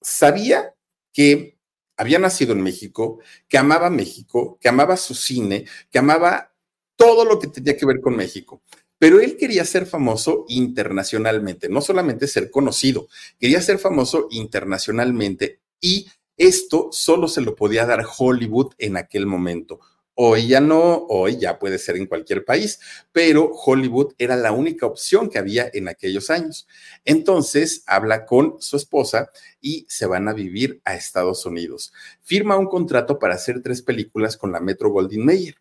sabía 0.01 0.73
que 1.13 1.54
había 1.97 2.19
nacido 2.19 2.53
en 2.53 2.61
México, 2.61 3.19
que 3.47 3.57
amaba 3.57 3.89
México, 3.89 4.57
que 4.59 4.69
amaba 4.69 4.97
su 4.97 5.15
cine, 5.15 5.65
que 5.91 5.99
amaba 5.99 6.53
todo 6.95 7.25
lo 7.25 7.39
que 7.39 7.47
tenía 7.47 7.77
que 7.77 7.85
ver 7.85 8.01
con 8.01 8.15
México. 8.15 8.61
Pero 8.97 9.19
él 9.19 9.37
quería 9.37 9.65
ser 9.65 9.85
famoso 9.85 10.45
internacionalmente, 10.47 11.67
no 11.67 11.81
solamente 11.81 12.27
ser 12.27 12.49
conocido, 12.49 13.07
quería 13.39 13.61
ser 13.61 13.77
famoso 13.77 14.27
internacionalmente 14.31 15.59
y 15.81 16.07
esto 16.37 16.89
solo 16.91 17.27
se 17.27 17.41
lo 17.41 17.55
podía 17.55 17.85
dar 17.85 18.05
Hollywood 18.17 18.73
en 18.77 18.97
aquel 18.97 19.25
momento. 19.25 19.79
Hoy 20.17 20.47
ya 20.47 20.61
no, 20.61 21.05
hoy 21.09 21.37
ya 21.37 21.59
puede 21.59 21.77
ser 21.77 21.97
en 21.97 22.05
cualquier 22.05 22.45
país, 22.45 22.79
pero 23.11 23.51
Hollywood 23.51 24.13
era 24.17 24.37
la 24.37 24.53
única 24.53 24.85
opción 24.85 25.29
que 25.29 25.39
había 25.39 25.69
en 25.73 25.89
aquellos 25.89 26.29
años. 26.29 26.67
Entonces 27.03 27.83
habla 27.85 28.25
con 28.25 28.55
su 28.59 28.77
esposa 28.77 29.29
y 29.59 29.85
se 29.89 30.05
van 30.05 30.29
a 30.29 30.33
vivir 30.33 30.81
a 30.85 30.95
Estados 30.95 31.45
Unidos. 31.45 31.91
Firma 32.21 32.57
un 32.57 32.67
contrato 32.67 33.19
para 33.19 33.35
hacer 33.35 33.61
tres 33.61 33.81
películas 33.81 34.37
con 34.37 34.53
la 34.53 34.61
Metro 34.61 34.89
Goldwyn 34.89 35.25
Mayer. 35.25 35.55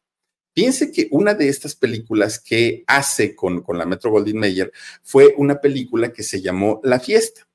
Piense 0.52 0.92
que 0.92 1.08
una 1.10 1.34
de 1.34 1.48
estas 1.48 1.74
películas 1.74 2.38
que 2.38 2.84
hace 2.86 3.34
con, 3.34 3.60
con 3.60 3.76
la 3.76 3.86
Metro 3.86 4.12
Goldwyn 4.12 4.38
Mayer 4.38 4.72
fue 5.02 5.34
una 5.36 5.60
película 5.60 6.12
que 6.12 6.22
se 6.22 6.40
llamó 6.40 6.80
La 6.84 7.00
Fiesta. 7.00 7.48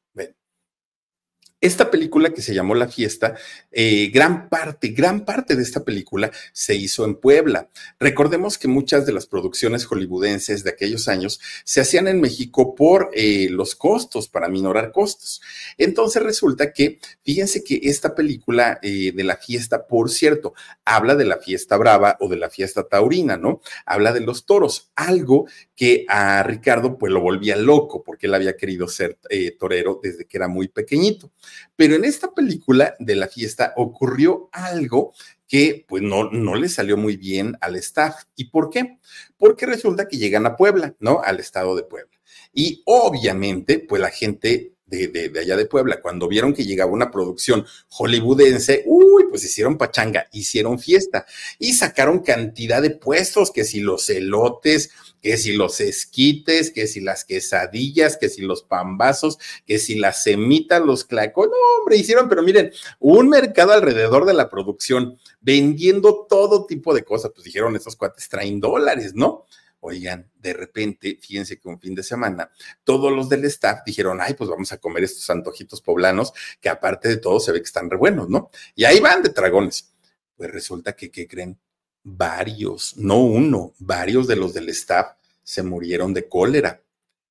Esta 1.61 1.91
película 1.91 2.29
que 2.29 2.41
se 2.41 2.53
llamó 2.53 2.73
La 2.73 2.87
Fiesta, 2.87 3.35
eh, 3.69 4.09
gran 4.13 4.47
parte, 4.47 4.89
gran 4.89 5.25
parte 5.25 5.57
de 5.57 5.61
esta 5.61 5.83
película 5.83 6.31
se 6.53 6.75
hizo 6.75 7.03
en 7.03 7.15
Puebla. 7.15 7.69
Recordemos 7.99 8.57
que 8.57 8.69
muchas 8.69 9.05
de 9.05 9.11
las 9.11 9.25
producciones 9.25 9.83
hollywoodenses 9.85 10.63
de 10.63 10.69
aquellos 10.69 11.09
años 11.09 11.41
se 11.65 11.81
hacían 11.81 12.07
en 12.07 12.21
México 12.21 12.75
por 12.75 13.09
eh, 13.13 13.49
los 13.51 13.75
costos, 13.75 14.29
para 14.29 14.47
minorar 14.47 14.93
costos. 14.93 15.41
Entonces 15.77 16.23
resulta 16.23 16.71
que, 16.71 16.99
fíjense 17.25 17.61
que 17.61 17.81
esta 17.83 18.15
película 18.15 18.79
eh, 18.81 19.11
de 19.13 19.23
La 19.25 19.35
Fiesta, 19.35 19.85
por 19.85 20.09
cierto, 20.09 20.53
habla 20.85 21.17
de 21.17 21.25
la 21.25 21.39
fiesta 21.39 21.75
brava 21.75 22.15
o 22.21 22.29
de 22.29 22.37
la 22.37 22.49
fiesta 22.49 22.87
taurina, 22.87 23.35
¿no? 23.35 23.59
Habla 23.85 24.13
de 24.13 24.21
los 24.21 24.45
toros, 24.45 24.91
algo 24.95 25.45
que 25.75 26.05
a 26.07 26.41
Ricardo 26.43 26.97
pues 26.97 27.11
lo 27.11 27.19
volvía 27.19 27.57
loco 27.57 28.01
porque 28.01 28.27
él 28.27 28.33
había 28.33 28.55
querido 28.55 28.87
ser 28.87 29.17
torero 29.57 29.99
desde 30.01 30.25
que 30.25 30.37
era 30.37 30.47
muy 30.47 30.69
pequeñito. 30.69 31.31
Pero 31.75 31.95
en 31.95 32.05
esta 32.05 32.31
película 32.31 32.95
de 32.99 33.15
la 33.15 33.27
fiesta 33.27 33.73
ocurrió 33.77 34.49
algo 34.51 35.13
que 35.47 35.85
pues 35.87 36.03
no, 36.03 36.29
no 36.29 36.55
le 36.55 36.69
salió 36.69 36.95
muy 36.95 37.17
bien 37.17 37.57
al 37.61 37.75
staff. 37.77 38.23
¿Y 38.35 38.45
por 38.45 38.69
qué? 38.69 38.99
Porque 39.37 39.65
resulta 39.65 40.07
que 40.07 40.17
llegan 40.17 40.45
a 40.45 40.55
Puebla, 40.55 40.95
¿no? 40.99 41.21
Al 41.23 41.39
estado 41.39 41.75
de 41.75 41.83
Puebla. 41.83 42.19
Y 42.53 42.81
obviamente, 42.85 43.79
pues 43.79 44.01
la 44.01 44.09
gente 44.09 44.73
de, 44.89 45.31
allá 45.39 45.55
de 45.55 45.65
Puebla, 45.65 46.01
cuando 46.01 46.27
vieron 46.27 46.53
que 46.53 46.65
llegaba 46.65 46.91
una 46.91 47.11
producción 47.11 47.65
hollywoodense, 47.89 48.83
uy, 48.85 49.25
pues 49.29 49.43
hicieron 49.43 49.77
pachanga, 49.77 50.27
hicieron 50.31 50.79
fiesta 50.79 51.25
y 51.59 51.73
sacaron 51.73 52.19
cantidad 52.19 52.81
de 52.81 52.91
puestos, 52.91 53.51
que 53.51 53.63
si 53.63 53.81
los 53.81 54.09
elotes, 54.09 54.91
que 55.21 55.37
si 55.37 55.53
los 55.53 55.79
esquites, 55.79 56.71
que 56.71 56.87
si 56.87 57.01
las 57.01 57.25
quesadillas, 57.25 58.17
que 58.17 58.29
si 58.29 58.41
los 58.41 58.63
pambazos, 58.63 59.37
que 59.65 59.79
si 59.79 59.95
las 59.95 60.23
semitas, 60.23 60.81
los 60.81 61.03
clacos, 61.03 61.47
no, 61.47 61.79
hombre, 61.79 61.97
hicieron, 61.97 62.29
pero 62.29 62.43
miren, 62.43 62.71
un 62.99 63.29
mercado 63.29 63.73
alrededor 63.73 64.25
de 64.25 64.33
la 64.33 64.49
producción, 64.49 65.17
vendiendo 65.41 66.25
todo 66.29 66.65
tipo 66.65 66.93
de 66.93 67.03
cosas, 67.03 67.31
pues 67.33 67.45
dijeron, 67.45 67.75
estos 67.75 67.95
cuates 67.95 68.29
traen 68.29 68.59
dólares, 68.59 69.13
¿no? 69.15 69.45
Oigan, 69.81 70.29
de 70.35 70.53
repente, 70.53 71.17
fíjense 71.21 71.57
que 71.57 71.69
un 71.69 71.79
fin 71.79 71.95
de 71.95 72.03
semana, 72.03 72.51
todos 72.83 73.13
los 73.13 73.29
del 73.29 73.45
staff 73.45 73.79
dijeron, 73.85 74.19
ay, 74.21 74.33
pues 74.33 74.49
vamos 74.49 74.71
a 74.73 74.77
comer 74.77 75.05
estos 75.05 75.29
antojitos 75.29 75.81
poblanos, 75.81 76.33
que 76.59 76.67
aparte 76.67 77.07
de 77.07 77.17
todo 77.17 77.39
se 77.39 77.53
ve 77.53 77.59
que 77.59 77.65
están 77.65 77.89
re 77.89 77.95
buenos, 77.95 78.27
¿no? 78.27 78.51
Y 78.75 78.83
ahí 78.83 78.99
van 78.99 79.23
de 79.23 79.29
dragones. 79.29 79.93
Pues 80.35 80.51
resulta 80.51 80.95
que, 80.95 81.09
¿qué 81.11 81.27
creen? 81.27 81.57
Varios, 82.03 82.97
no 82.97 83.17
uno, 83.17 83.73
varios 83.79 84.27
de 84.27 84.35
los 84.35 84.53
del 84.53 84.69
staff 84.69 85.15
se 85.43 85.63
murieron 85.63 86.13
de 86.13 86.27
cólera. 86.27 86.81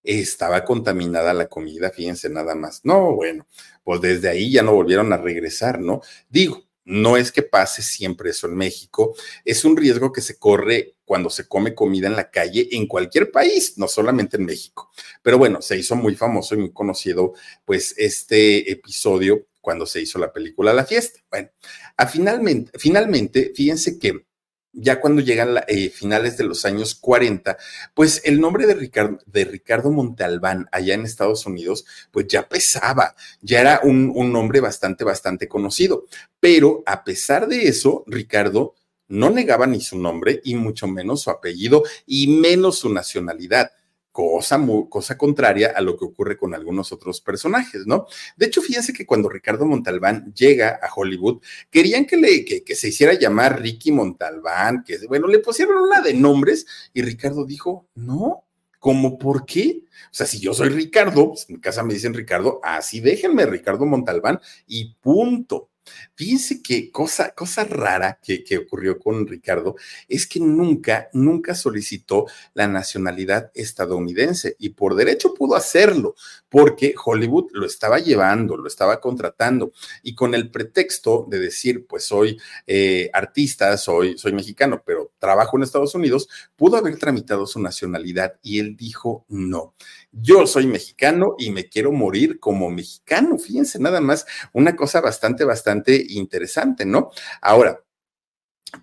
Estaba 0.02 0.64
contaminada 0.64 1.32
la 1.34 1.48
comida, 1.48 1.90
fíjense 1.90 2.28
nada 2.28 2.54
más. 2.54 2.80
No, 2.84 3.14
bueno, 3.14 3.46
pues 3.84 4.00
desde 4.00 4.28
ahí 4.28 4.52
ya 4.52 4.62
no 4.62 4.74
volvieron 4.74 5.12
a 5.12 5.16
regresar, 5.16 5.80
¿no? 5.80 6.00
Digo, 6.28 6.68
no 6.88 7.18
es 7.18 7.30
que 7.30 7.42
pase 7.42 7.82
siempre 7.82 8.30
eso 8.30 8.46
en 8.46 8.56
México, 8.56 9.14
es 9.44 9.64
un 9.64 9.76
riesgo 9.76 10.10
que 10.10 10.22
se 10.22 10.38
corre 10.38 10.96
cuando 11.04 11.28
se 11.28 11.46
come 11.46 11.74
comida 11.74 12.06
en 12.06 12.16
la 12.16 12.30
calle 12.30 12.68
en 12.72 12.86
cualquier 12.86 13.30
país, 13.30 13.76
no 13.76 13.88
solamente 13.88 14.38
en 14.38 14.46
México. 14.46 14.90
Pero 15.22 15.36
bueno, 15.36 15.60
se 15.60 15.76
hizo 15.76 15.96
muy 15.96 16.16
famoso 16.16 16.54
y 16.54 16.58
muy 16.58 16.72
conocido 16.72 17.34
pues 17.66 17.94
este 17.98 18.72
episodio 18.72 19.46
cuando 19.60 19.84
se 19.84 20.00
hizo 20.00 20.18
la 20.18 20.32
película 20.32 20.72
La 20.72 20.86
Fiesta. 20.86 21.20
Bueno, 21.30 21.50
a 21.96 22.06
finalmente, 22.06 22.70
finalmente, 22.78 23.52
fíjense 23.54 23.98
que 23.98 24.24
ya 24.72 25.00
cuando 25.00 25.20
llegan 25.22 25.56
a 25.56 25.64
eh, 25.68 25.90
finales 25.90 26.36
de 26.36 26.44
los 26.44 26.64
años 26.64 26.94
40, 26.94 27.56
pues 27.94 28.22
el 28.24 28.40
nombre 28.40 28.66
de 28.66 28.74
Ricardo, 28.74 29.18
de 29.26 29.44
Ricardo 29.44 29.90
Montalbán 29.90 30.68
allá 30.72 30.94
en 30.94 31.04
Estados 31.04 31.46
Unidos, 31.46 31.84
pues 32.10 32.26
ya 32.28 32.48
pesaba, 32.48 33.14
ya 33.40 33.60
era 33.60 33.80
un 33.82 34.32
nombre 34.32 34.60
bastante, 34.60 35.04
bastante 35.04 35.48
conocido. 35.48 36.06
Pero 36.40 36.82
a 36.86 37.04
pesar 37.04 37.48
de 37.48 37.68
eso, 37.68 38.04
Ricardo 38.06 38.74
no 39.08 39.30
negaba 39.30 39.66
ni 39.66 39.80
su 39.80 39.98
nombre 39.98 40.40
y 40.44 40.54
mucho 40.54 40.86
menos 40.86 41.22
su 41.22 41.30
apellido 41.30 41.82
y 42.06 42.28
menos 42.28 42.78
su 42.78 42.92
nacionalidad 42.92 43.72
cosa, 44.18 44.60
cosa 44.88 45.16
contraria 45.16 45.72
a 45.76 45.80
lo 45.80 45.96
que 45.96 46.04
ocurre 46.04 46.36
con 46.36 46.52
algunos 46.52 46.90
otros 46.90 47.20
personajes, 47.20 47.86
¿no? 47.86 48.06
De 48.36 48.46
hecho, 48.46 48.60
fíjense 48.60 48.92
que 48.92 49.06
cuando 49.06 49.28
Ricardo 49.28 49.64
Montalbán 49.64 50.34
llega 50.34 50.80
a 50.82 50.92
Hollywood, 50.92 51.40
querían 51.70 52.04
que, 52.04 52.16
le, 52.16 52.44
que, 52.44 52.74
se 52.74 52.88
hiciera 52.88 53.12
llamar 53.12 53.62
Ricky 53.62 53.92
Montalbán, 53.92 54.82
que 54.82 54.98
bueno, 55.06 55.28
le 55.28 55.38
pusieron 55.38 55.76
una 55.84 56.00
de 56.00 56.14
nombres 56.14 56.66
y 56.92 57.02
Ricardo 57.02 57.44
dijo, 57.44 57.86
no, 57.94 58.44
¿Cómo 58.80 59.18
por 59.18 59.44
qué? 59.44 59.82
O 60.04 60.14
sea, 60.14 60.24
si 60.24 60.38
yo 60.38 60.54
soy 60.54 60.68
Ricardo, 60.68 61.30
pues 61.30 61.50
en 61.50 61.58
casa 61.58 61.82
me 61.82 61.94
dicen 61.94 62.14
Ricardo, 62.14 62.60
así 62.62 63.00
déjenme 63.00 63.44
Ricardo 63.44 63.86
Montalbán 63.86 64.40
y 64.68 64.94
punto. 64.94 65.70
Fíjense 66.14 66.62
que 66.62 66.90
cosa, 66.90 67.30
cosa 67.30 67.64
rara 67.64 68.18
que, 68.22 68.44
que, 68.44 68.58
ocurrió 68.58 68.98
con 68.98 69.26
Ricardo 69.26 69.76
es 70.08 70.26
que 70.26 70.40
nunca, 70.40 71.08
nunca 71.12 71.54
solicitó 71.54 72.26
la 72.54 72.66
nacionalidad 72.66 73.50
estadounidense 73.54 74.56
y 74.58 74.70
por 74.70 74.94
derecho 74.94 75.34
pudo 75.34 75.54
hacerlo 75.54 76.14
porque 76.48 76.94
Hollywood 77.02 77.50
lo 77.52 77.66
estaba 77.66 77.98
llevando, 77.98 78.56
lo 78.56 78.66
estaba 78.66 79.00
contratando 79.00 79.72
y 80.02 80.14
con 80.14 80.34
el 80.34 80.50
pretexto 80.50 81.26
de 81.28 81.38
decir, 81.38 81.86
pues 81.86 82.04
soy 82.04 82.38
eh, 82.66 83.10
artista, 83.12 83.76
soy, 83.76 84.18
soy 84.18 84.32
mexicano, 84.32 84.82
pero 84.84 85.12
trabajo 85.18 85.56
en 85.56 85.62
Estados 85.62 85.94
Unidos, 85.94 86.28
pudo 86.56 86.76
haber 86.76 86.98
tramitado 86.98 87.46
su 87.46 87.60
nacionalidad 87.60 88.34
y 88.42 88.58
él 88.58 88.76
dijo 88.76 89.24
no. 89.28 89.74
Yo 90.20 90.46
soy 90.46 90.66
mexicano 90.66 91.34
y 91.38 91.50
me 91.50 91.68
quiero 91.68 91.92
morir 91.92 92.40
como 92.40 92.70
mexicano. 92.70 93.38
Fíjense 93.38 93.78
nada 93.78 94.00
más, 94.00 94.26
una 94.52 94.74
cosa 94.74 95.00
bastante, 95.00 95.44
bastante 95.44 96.04
interesante, 96.08 96.84
¿no? 96.84 97.10
Ahora, 97.40 97.84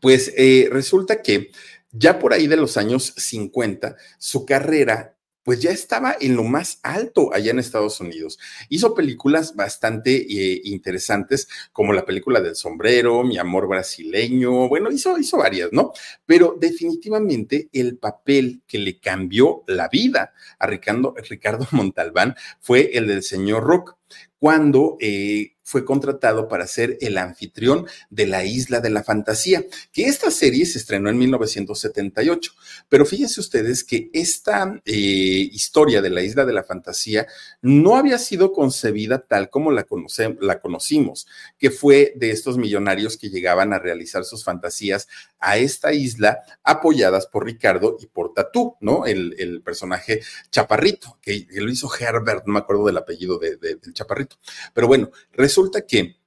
pues 0.01 0.33
eh, 0.37 0.69
resulta 0.71 1.21
que 1.21 1.51
ya 1.91 2.19
por 2.19 2.33
ahí 2.33 2.47
de 2.47 2.57
los 2.57 2.77
años 2.77 3.13
50, 3.17 3.95
su 4.17 4.45
carrera 4.45 5.14
pues 5.45 5.61
ya 5.61 5.69
estaba 5.69 6.17
en 6.19 6.35
lo 6.35 6.43
más 6.43 6.79
alto 6.81 7.31
allá 7.31 7.51
en 7.51 7.59
Estados 7.59 7.99
Unidos. 8.01 8.39
Hizo 8.67 8.95
películas 8.95 9.55
bastante 9.55 10.15
eh, 10.15 10.61
interesantes, 10.65 11.47
como 11.71 11.93
la 11.93 12.03
película 12.03 12.41
del 12.41 12.55
sombrero, 12.55 13.23
Mi 13.23 13.37
amor 13.37 13.67
brasileño, 13.67 14.67
bueno, 14.67 14.91
hizo, 14.91 15.17
hizo 15.19 15.37
varias, 15.37 15.71
¿no? 15.71 15.93
Pero 16.25 16.57
definitivamente 16.59 17.69
el 17.71 17.97
papel 17.97 18.63
que 18.65 18.79
le 18.79 18.99
cambió 18.99 19.63
la 19.67 19.87
vida 19.87 20.33
a 20.57 20.65
Ricardo, 20.65 21.13
Ricardo 21.29 21.67
Montalbán 21.71 22.35
fue 22.59 22.97
el 22.97 23.05
del 23.05 23.21
señor 23.21 23.63
Rock 23.63 23.97
cuando 24.39 24.97
eh, 24.99 25.54
fue 25.65 25.83
contratado 25.83 26.47
para 26.47 26.67
ser 26.67 26.97
el 27.01 27.17
anfitrión 27.17 27.87
de 28.11 28.27
la 28.27 28.45
Isla 28.45 28.81
de 28.81 28.91
la 28.91 29.03
Fantasía, 29.03 29.65
que 29.91 30.05
esta 30.05 30.29
serie 30.29 30.63
se 30.67 30.77
estrenó 30.77 31.09
en 31.09 31.17
1978. 31.17 32.51
Pero 32.87 33.03
fíjense 33.03 33.39
ustedes 33.39 33.83
que 33.83 34.11
esta 34.13 34.79
eh, 34.85 34.93
historia 34.93 36.03
de 36.03 36.11
la 36.11 36.21
Isla 36.21 36.45
de 36.45 36.53
la 36.53 36.63
Fantasía 36.63 37.25
no 37.63 37.97
había 37.97 38.19
sido 38.19 38.53
concebida 38.53 39.25
tal 39.27 39.49
como 39.49 39.71
la, 39.71 39.87
la 40.39 40.59
conocimos, 40.59 41.25
que 41.57 41.71
fue 41.71 42.13
de 42.15 42.29
estos 42.29 42.59
millonarios 42.59 43.17
que 43.17 43.31
llegaban 43.31 43.73
a 43.73 43.79
realizar 43.79 44.23
sus 44.23 44.43
fantasías 44.43 45.07
a 45.39 45.57
esta 45.57 45.93
isla 45.93 46.43
apoyadas 46.63 47.25
por 47.25 47.45
Ricardo 47.45 47.97
y 47.99 48.05
por 48.05 48.33
Tatú, 48.33 48.75
¿no? 48.81 49.05
El, 49.05 49.61
personaje 49.63 50.21
Chaparrito, 50.51 51.17
que, 51.21 51.47
lo 51.51 51.71
hizo 51.71 51.89
Herbert, 51.99 52.45
no 52.45 52.53
me 52.53 52.59
acuerdo 52.59 52.85
del 52.85 52.97
apellido 52.97 53.39
del 53.39 53.79
Chaparrito. 53.93 54.37
Pero 54.73 54.87
bueno, 54.87 55.09
resulta 55.33 55.54
que 55.87 56.17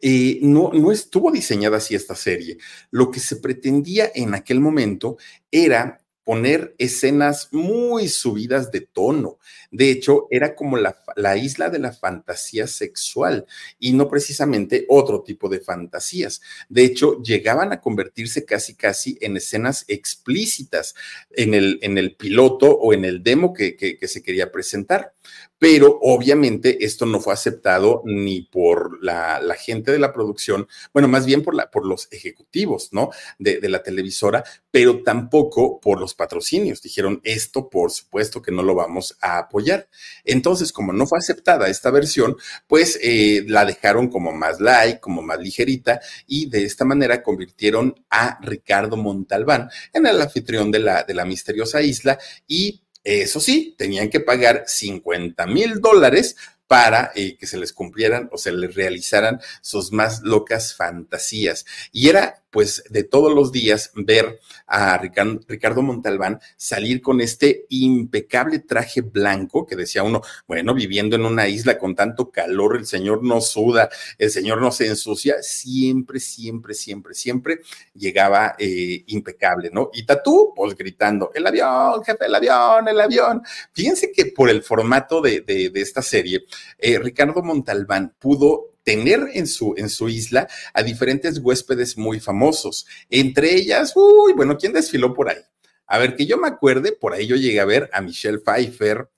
eh, 0.00 0.40
no, 0.42 0.72
no 0.72 0.90
estuvo 0.90 1.30
diseñada 1.30 1.76
así 1.76 1.94
esta 1.94 2.16
serie. 2.16 2.58
Lo 2.90 3.10
que 3.10 3.20
se 3.20 3.36
pretendía 3.36 4.10
en 4.14 4.34
aquel 4.34 4.60
momento 4.60 5.16
era 5.50 6.02
poner 6.24 6.74
escenas 6.78 7.48
muy 7.52 8.08
subidas 8.08 8.70
de 8.70 8.80
tono. 8.82 9.38
De 9.70 9.90
hecho, 9.90 10.28
era 10.30 10.54
como 10.54 10.76
la, 10.76 10.96
la, 11.16 11.36
isla 11.36 11.68
de 11.68 11.78
la 11.78 11.92
fantasía 11.92 12.66
sexual 12.66 13.46
y 13.78 13.92
no 13.92 14.08
precisamente 14.08 14.86
otro 14.88 15.22
tipo 15.22 15.48
de 15.48 15.60
fantasías. 15.60 16.40
De 16.68 16.84
hecho, 16.84 17.20
llegaban 17.22 17.72
a 17.72 17.80
convertirse 17.80 18.44
casi, 18.44 18.74
casi 18.74 19.18
en 19.20 19.36
escenas 19.36 19.84
explícitas 19.88 20.94
en 21.30 21.54
el, 21.54 21.78
en 21.82 21.98
el 21.98 22.14
piloto 22.16 22.70
o 22.70 22.92
en 22.92 23.04
el 23.04 23.22
demo 23.22 23.52
que, 23.52 23.76
que 23.76 24.08
se 24.08 24.22
quería 24.22 24.52
presentar 24.52 25.14
pero 25.62 26.00
obviamente 26.02 26.84
esto 26.84 27.06
no 27.06 27.20
fue 27.20 27.32
aceptado 27.32 28.02
ni 28.04 28.42
por 28.42 29.00
la, 29.00 29.40
gente 29.56 29.92
de 29.92 30.00
la 30.00 30.12
producción, 30.12 30.66
bueno, 30.92 31.06
más 31.06 31.24
bien 31.24 31.44
por, 31.44 31.54
la, 31.54 31.70
por 31.70 31.86
los 31.86 32.08
ejecutivos, 32.10 32.88
¿no? 32.90 33.10
De, 33.38 33.60
la 33.68 33.80
televisora, 33.84 34.42
pero 34.72 35.04
tampoco 35.04 35.78
por 35.78 36.00
los 36.00 36.14
patrocinios. 36.14 36.82
Dijeron, 36.82 37.20
esto 37.22 37.70
por 37.70 37.92
supuesto 37.92 38.42
que 38.42 38.50
no 38.50 38.64
lo 38.64 38.74
vamos 38.74 39.16
a 39.20 39.38
apoyar. 39.38 39.88
Entonces, 40.24 40.72
como 40.72 40.92
no 40.92 41.06
fue 41.06 41.20
aceptada 41.20 41.68
esta 41.68 41.92
versión, 41.92 42.36
pues 42.66 42.98
eh, 43.00 43.44
la 43.46 43.64
dejaron 43.64 44.08
como 44.08 44.32
más 44.32 44.58
light, 44.58 44.98
como 44.98 45.22
más 45.22 45.38
ligerita, 45.38 46.00
y 46.26 46.50
de 46.50 46.64
esta 46.64 46.84
manera 46.84 47.22
convirtieron 47.22 47.94
a 48.10 48.36
Ricardo 48.42 48.96
Montalbán 48.96 49.70
en 49.92 50.06
el 50.08 50.20
anfitrión 50.20 50.72
de 50.72 50.80
la, 50.80 51.04
de 51.04 51.14
la 51.14 51.24
misteriosa 51.24 51.80
isla 51.82 52.18
y 52.48 52.81
eso 53.04 53.40
sí, 53.40 53.74
tenían 53.76 54.10
que 54.10 54.20
pagar 54.20 54.64
50 54.66 55.46
mil 55.46 55.80
dólares 55.80 56.36
para 56.66 57.12
eh, 57.14 57.36
que 57.36 57.46
se 57.46 57.58
les 57.58 57.72
cumplieran 57.72 58.28
o 58.32 58.38
se 58.38 58.52
les 58.52 58.74
realizaran 58.74 59.40
sus 59.60 59.92
más 59.92 60.22
locas 60.22 60.74
fantasías. 60.74 61.66
Y 61.92 62.08
era 62.08 62.41
pues 62.52 62.84
de 62.90 63.02
todos 63.02 63.34
los 63.34 63.50
días 63.50 63.90
ver 63.94 64.38
a 64.66 64.96
Ricardo 64.98 65.82
Montalbán 65.82 66.38
salir 66.56 67.00
con 67.00 67.20
este 67.20 67.64
impecable 67.70 68.60
traje 68.60 69.00
blanco 69.00 69.66
que 69.66 69.74
decía 69.74 70.02
uno, 70.02 70.20
bueno, 70.46 70.74
viviendo 70.74 71.16
en 71.16 71.24
una 71.24 71.48
isla 71.48 71.78
con 71.78 71.94
tanto 71.94 72.30
calor, 72.30 72.76
el 72.76 72.86
señor 72.86 73.24
no 73.24 73.40
suda, 73.40 73.88
el 74.18 74.30
señor 74.30 74.60
no 74.60 74.70
se 74.70 74.86
ensucia, 74.86 75.36
siempre, 75.42 76.20
siempre, 76.20 76.74
siempre, 76.74 77.14
siempre 77.14 77.60
llegaba 77.94 78.54
eh, 78.58 79.02
impecable, 79.06 79.70
¿no? 79.72 79.90
Y 79.94 80.04
Tatú, 80.04 80.52
pues 80.54 80.76
gritando, 80.76 81.30
el 81.34 81.46
avión, 81.46 82.04
jefe, 82.04 82.26
el 82.26 82.34
avión, 82.34 82.86
el 82.86 83.00
avión. 83.00 83.42
Fíjense 83.72 84.12
que 84.12 84.26
por 84.26 84.50
el 84.50 84.62
formato 84.62 85.22
de, 85.22 85.40
de, 85.40 85.72
esta 85.74 86.02
serie, 86.02 86.44
eh, 86.78 86.98
Ricardo 86.98 87.42
Montalbán 87.42 88.14
pudo 88.18 88.71
tener 88.82 89.28
en 89.34 89.46
su, 89.46 89.74
en 89.76 89.88
su 89.88 90.08
isla 90.08 90.48
a 90.74 90.82
diferentes 90.82 91.38
huéspedes 91.38 91.96
muy 91.96 92.20
famosos. 92.20 92.86
Entre 93.08 93.54
ellas, 93.54 93.92
uy, 93.94 94.32
bueno, 94.34 94.56
¿quién 94.56 94.72
desfiló 94.72 95.14
por 95.14 95.28
ahí? 95.28 95.38
A 95.86 95.98
ver, 95.98 96.16
que 96.16 96.26
yo 96.26 96.38
me 96.38 96.48
acuerde, 96.48 96.92
por 96.92 97.12
ahí 97.12 97.26
yo 97.26 97.36
llegué 97.36 97.60
a 97.60 97.64
ver 97.64 97.90
a 97.92 98.00
Michelle 98.00 98.38
Pfeiffer, 98.38 99.08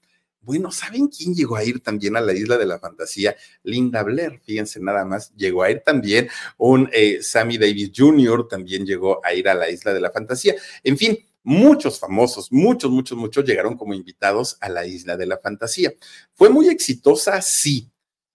Bueno, 0.41 0.71
¿saben 0.71 1.09
quién 1.09 1.35
llegó 1.35 1.57
a 1.57 1.65
ir 1.65 1.81
también 1.81 2.17
a 2.17 2.21
la 2.21 2.35
isla 2.35 2.59
de 2.59 2.67
la 2.67 2.79
fantasía? 2.79 3.35
Linda 3.63 4.03
Blair, 4.03 4.41
fíjense 4.45 4.79
nada 4.79 5.05
más, 5.07 5.33
llegó 5.37 5.63
a 5.63 5.71
ir 5.71 5.81
también 5.81 6.29
un 6.59 6.91
eh, 6.93 7.23
Sammy 7.23 7.57
Davis 7.57 7.93
Jr., 7.97 8.47
también 8.47 8.85
llegó 8.85 9.25
a 9.25 9.33
ir 9.33 9.49
a 9.49 9.55
la 9.55 9.71
isla 9.71 9.95
de 9.95 10.01
la 10.01 10.11
fantasía. 10.11 10.55
En 10.83 10.99
fin, 10.99 11.19
muchos 11.45 11.99
famosos, 11.99 12.51
muchos, 12.51 12.91
muchos, 12.91 13.17
muchos 13.17 13.45
llegaron 13.45 13.77
como 13.77 13.95
invitados 13.95 14.59
a 14.61 14.69
la 14.69 14.85
isla 14.85 15.17
de 15.17 15.27
la 15.27 15.39
fantasía. 15.39 15.95
Fue 16.35 16.51
muy 16.51 16.69
exitosa, 16.69 17.41
sí, 17.41 17.91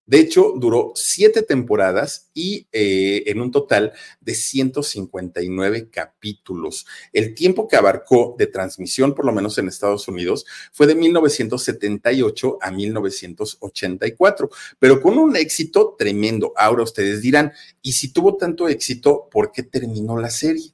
de 0.10 0.20
hecho, 0.20 0.56
duró 0.58 0.92
siete 0.96 1.44
temporadas 1.44 2.32
y 2.34 2.66
eh, 2.72 3.26
en 3.28 3.42
un 3.42 3.52
total 3.52 3.94
de 4.20 4.34
159 4.34 5.92
capítulos. 5.92 6.88
El 7.14 7.36
tiempo 7.36 7.68
que 7.68 7.76
abarcó 7.76 8.36
de 8.36 8.48
transmisión, 8.48 9.14
por 9.14 9.26
lo 9.26 9.34
menos 9.34 9.60
en 9.60 9.68
Estados 9.68 10.08
Unidos, 10.08 10.48
fue 10.74 10.88
de 10.88 10.96
1978 10.96 12.58
a 12.60 12.72
1984, 12.72 14.50
pero 14.80 15.00
con 15.00 15.16
un 15.20 15.36
éxito 15.36 15.96
tremendo. 15.96 16.54
Ahora 16.56 16.82
ustedes 16.82 17.22
dirán, 17.22 17.54
¿y 17.84 17.92
si 17.92 18.12
tuvo 18.12 18.36
tanto 18.36 18.68
éxito, 18.68 19.30
por 19.30 19.52
qué 19.52 19.62
terminó 19.62 20.18
la 20.18 20.32
serie? 20.32 20.74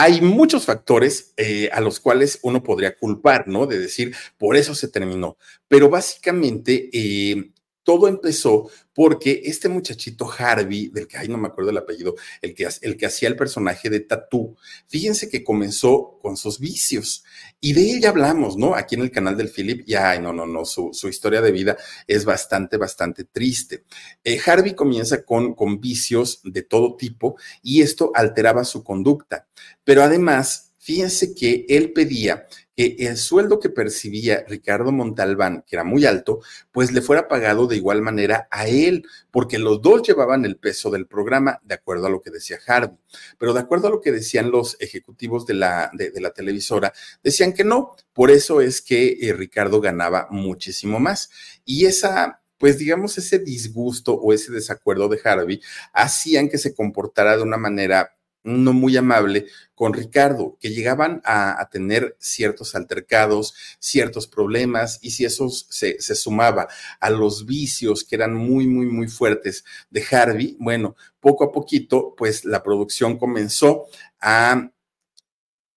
Hay 0.00 0.20
muchos 0.20 0.64
factores 0.64 1.32
eh, 1.36 1.70
a 1.72 1.80
los 1.80 1.98
cuales 1.98 2.38
uno 2.42 2.62
podría 2.62 2.96
culpar, 2.96 3.48
¿no? 3.48 3.66
De 3.66 3.80
decir, 3.80 4.14
por 4.36 4.56
eso 4.56 4.76
se 4.76 4.86
terminó. 4.86 5.36
Pero 5.66 5.90
básicamente 5.90 6.88
eh, 6.92 7.50
todo 7.88 8.06
empezó 8.06 8.68
porque 8.92 9.40
este 9.46 9.70
muchachito 9.70 10.30
Harvey, 10.30 10.88
del 10.88 11.08
que 11.08 11.16
ay, 11.16 11.26
no 11.26 11.38
me 11.38 11.48
acuerdo 11.48 11.70
el 11.70 11.78
apellido, 11.78 12.16
el 12.42 12.54
que, 12.54 13.06
hacía 13.06 13.30
el 13.30 13.36
personaje 13.36 13.88
de 13.88 14.00
Tatú, 14.00 14.58
fíjense 14.86 15.30
que 15.30 15.42
comenzó 15.42 16.18
con 16.20 16.36
sus 16.36 16.58
vicios 16.58 17.24
y 17.62 17.72
de 17.72 17.80
ella 17.80 18.10
hablamos, 18.10 18.58
¿no? 18.58 18.74
Aquí 18.74 18.94
en 18.94 19.00
el 19.00 19.10
canal 19.10 19.38
del 19.38 19.48
Philip, 19.48 19.88
y 19.88 19.94
ay, 19.94 20.20
no, 20.20 20.34
no, 20.34 20.44
no, 20.44 20.66
su, 20.66 20.90
historia 21.08 21.40
de 21.40 21.50
vida 21.50 21.78
es 22.06 22.26
bastante, 22.26 22.76
bastante 22.76 23.24
triste. 23.24 23.84
Eh, 24.22 24.38
Harvey 24.44 24.74
comienza 24.74 25.24
con, 25.24 25.54
con 25.54 25.80
vicios 25.80 26.42
de 26.44 26.60
todo 26.60 26.94
tipo 26.94 27.36
y 27.62 27.80
esto 27.80 28.12
alteraba 28.14 28.64
su 28.64 28.84
conducta, 28.84 29.48
pero 29.82 30.02
además, 30.02 30.74
fíjense 30.76 31.34
que 31.34 31.64
él 31.70 31.94
pedía 31.94 32.46
que 32.78 32.94
el 33.00 33.16
sueldo 33.16 33.58
que 33.58 33.70
percibía 33.70 34.44
Ricardo 34.46 34.92
Montalbán, 34.92 35.64
que 35.66 35.74
era 35.74 35.82
muy 35.82 36.06
alto, 36.06 36.38
pues 36.70 36.92
le 36.92 37.02
fuera 37.02 37.26
pagado 37.26 37.66
de 37.66 37.74
igual 37.74 38.02
manera 38.02 38.46
a 38.52 38.68
él, 38.68 39.04
porque 39.32 39.58
los 39.58 39.82
dos 39.82 40.02
llevaban 40.06 40.44
el 40.44 40.58
peso 40.58 40.88
del 40.88 41.08
programa, 41.08 41.58
de 41.64 41.74
acuerdo 41.74 42.06
a 42.06 42.10
lo 42.10 42.22
que 42.22 42.30
decía 42.30 42.60
Harvey. 42.64 42.96
Pero 43.36 43.52
de 43.52 43.58
acuerdo 43.58 43.88
a 43.88 43.90
lo 43.90 44.00
que 44.00 44.12
decían 44.12 44.52
los 44.52 44.76
ejecutivos 44.78 45.44
de 45.44 45.54
la, 45.54 45.90
de, 45.92 46.12
la 46.20 46.30
televisora, 46.30 46.92
decían 47.20 47.52
que 47.52 47.64
no. 47.64 47.96
Por 48.12 48.30
eso 48.30 48.60
es 48.60 48.80
que 48.80 49.18
eh, 49.22 49.32
Ricardo 49.32 49.80
ganaba 49.80 50.28
muchísimo 50.30 51.00
más. 51.00 51.30
Y 51.64 51.86
esa 51.86 52.42
pues 52.58 52.78
digamos, 52.78 53.16
ese 53.18 53.38
disgusto 53.38 54.14
o 54.14 54.32
ese 54.32 54.52
desacuerdo 54.52 55.08
de 55.08 55.20
Harvey 55.22 55.60
hacían 55.92 56.48
que 56.48 56.58
se 56.58 56.74
comportara 56.74 57.36
de 57.36 57.42
una 57.44 57.56
manera 57.56 58.17
no 58.48 58.72
muy 58.72 58.96
amable 58.96 59.46
con 59.74 59.92
Ricardo, 59.92 60.56
que 60.60 60.70
llegaban 60.70 61.22
a, 61.24 61.68
tener 61.70 62.16
ciertos 62.18 62.74
altercados, 62.74 63.54
ciertos 63.78 64.26
problemas, 64.26 64.98
y 65.02 65.10
si 65.10 65.24
eso 65.24 65.48
se, 65.50 66.00
se, 66.00 66.14
sumaba 66.14 66.68
a 66.98 67.10
los 67.10 67.46
vicios 67.46 68.04
que 68.04 68.16
eran 68.16 68.34
muy, 68.34 68.66
muy, 68.66 68.86
muy 68.86 69.08
fuertes 69.08 69.64
de 69.90 70.04
Harvey, 70.10 70.56
bueno, 70.58 70.96
poco 71.20 71.44
a 71.44 71.52
poquito, 71.52 72.14
pues 72.16 72.44
la 72.44 72.62
producción 72.62 73.18
comenzó 73.18 73.86
a 74.20 74.70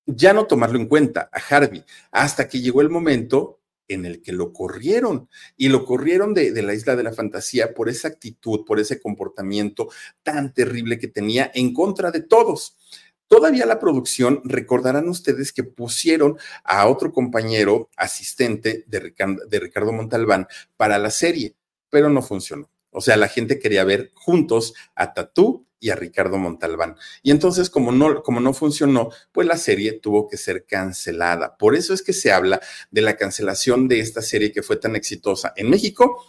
ya 0.06 0.34
no 0.34 0.46
tomarlo 0.46 0.80
en 0.80 0.88
cuenta 0.88 1.30
a 1.32 1.40
Harvey, 1.40 1.86
hasta 2.12 2.48
que 2.48 2.60
llegó 2.60 2.82
el 2.82 2.90
momento 2.90 3.61
en 3.88 4.06
el 4.06 4.22
que 4.22 4.32
lo 4.32 4.54
corrieron 4.54 5.30
y 5.58 5.70
lo 5.70 5.86
corrieron 5.86 6.34
de, 6.34 6.62
la 6.62 6.74
isla 6.74 6.96
de 6.96 7.04
la 7.04 7.14
fantasía 7.14 7.74
por 7.74 7.90
esa 7.90 8.08
actitud, 8.08 8.66
por 8.66 8.80
ese 8.80 9.00
comportamiento 9.02 9.90
tan 10.24 10.54
terrible 10.54 11.00
que 11.00 11.08
tenía 11.08 11.52
en 11.54 11.74
contra 11.74 12.12
de 12.12 12.22
todos. 12.22 12.78
Todavía 13.28 13.66
la 13.66 13.80
producción, 13.80 14.42
recordarán 14.44 15.08
ustedes 15.08 15.54
que 15.54 15.64
pusieron 15.64 16.38
a 16.64 16.88
otro 16.88 17.14
compañero 17.14 17.90
asistente 17.96 18.84
de 18.88 19.00
Ricardo, 19.00 19.46
de 19.48 19.60
Ricardo 19.60 19.94
Montalbán 19.94 20.48
para 20.76 20.98
la 20.98 21.12
serie, 21.12 21.56
pero 21.90 22.10
no 22.10 22.22
funcionó. 22.22 22.70
O 22.90 23.00
sea, 23.00 23.16
la 23.16 23.30
gente 23.30 23.58
quería 23.58 23.86
ver 23.86 24.12
juntos 24.14 24.74
a 24.96 25.14
Tatú 25.14 25.66
y 25.82 25.90
a 25.90 25.96
Ricardo 25.96 26.38
Montalbán. 26.38 26.96
Y 27.24 27.32
entonces, 27.32 27.70
como 27.70 27.92
no, 27.92 28.22
como 28.24 28.40
no 28.40 28.54
funcionó, 28.54 29.10
pues 29.34 29.48
la 29.48 29.58
serie 29.58 29.94
tuvo 29.94 30.30
que 30.30 30.38
ser 30.38 30.66
cancelada. 30.66 31.58
Por 31.58 31.76
eso 31.76 31.94
es 31.94 32.02
que 32.04 32.14
se 32.14 32.32
habla 32.32 32.62
de 32.92 33.02
la 33.02 33.18
cancelación 33.18 33.90
de 33.90 34.00
esta 34.00 34.22
serie 34.22 34.54
que 34.54 34.64
fue 34.64 34.78
tan 34.78 34.96
exitosa 34.96 35.52
en 35.58 35.70
México 35.70 36.24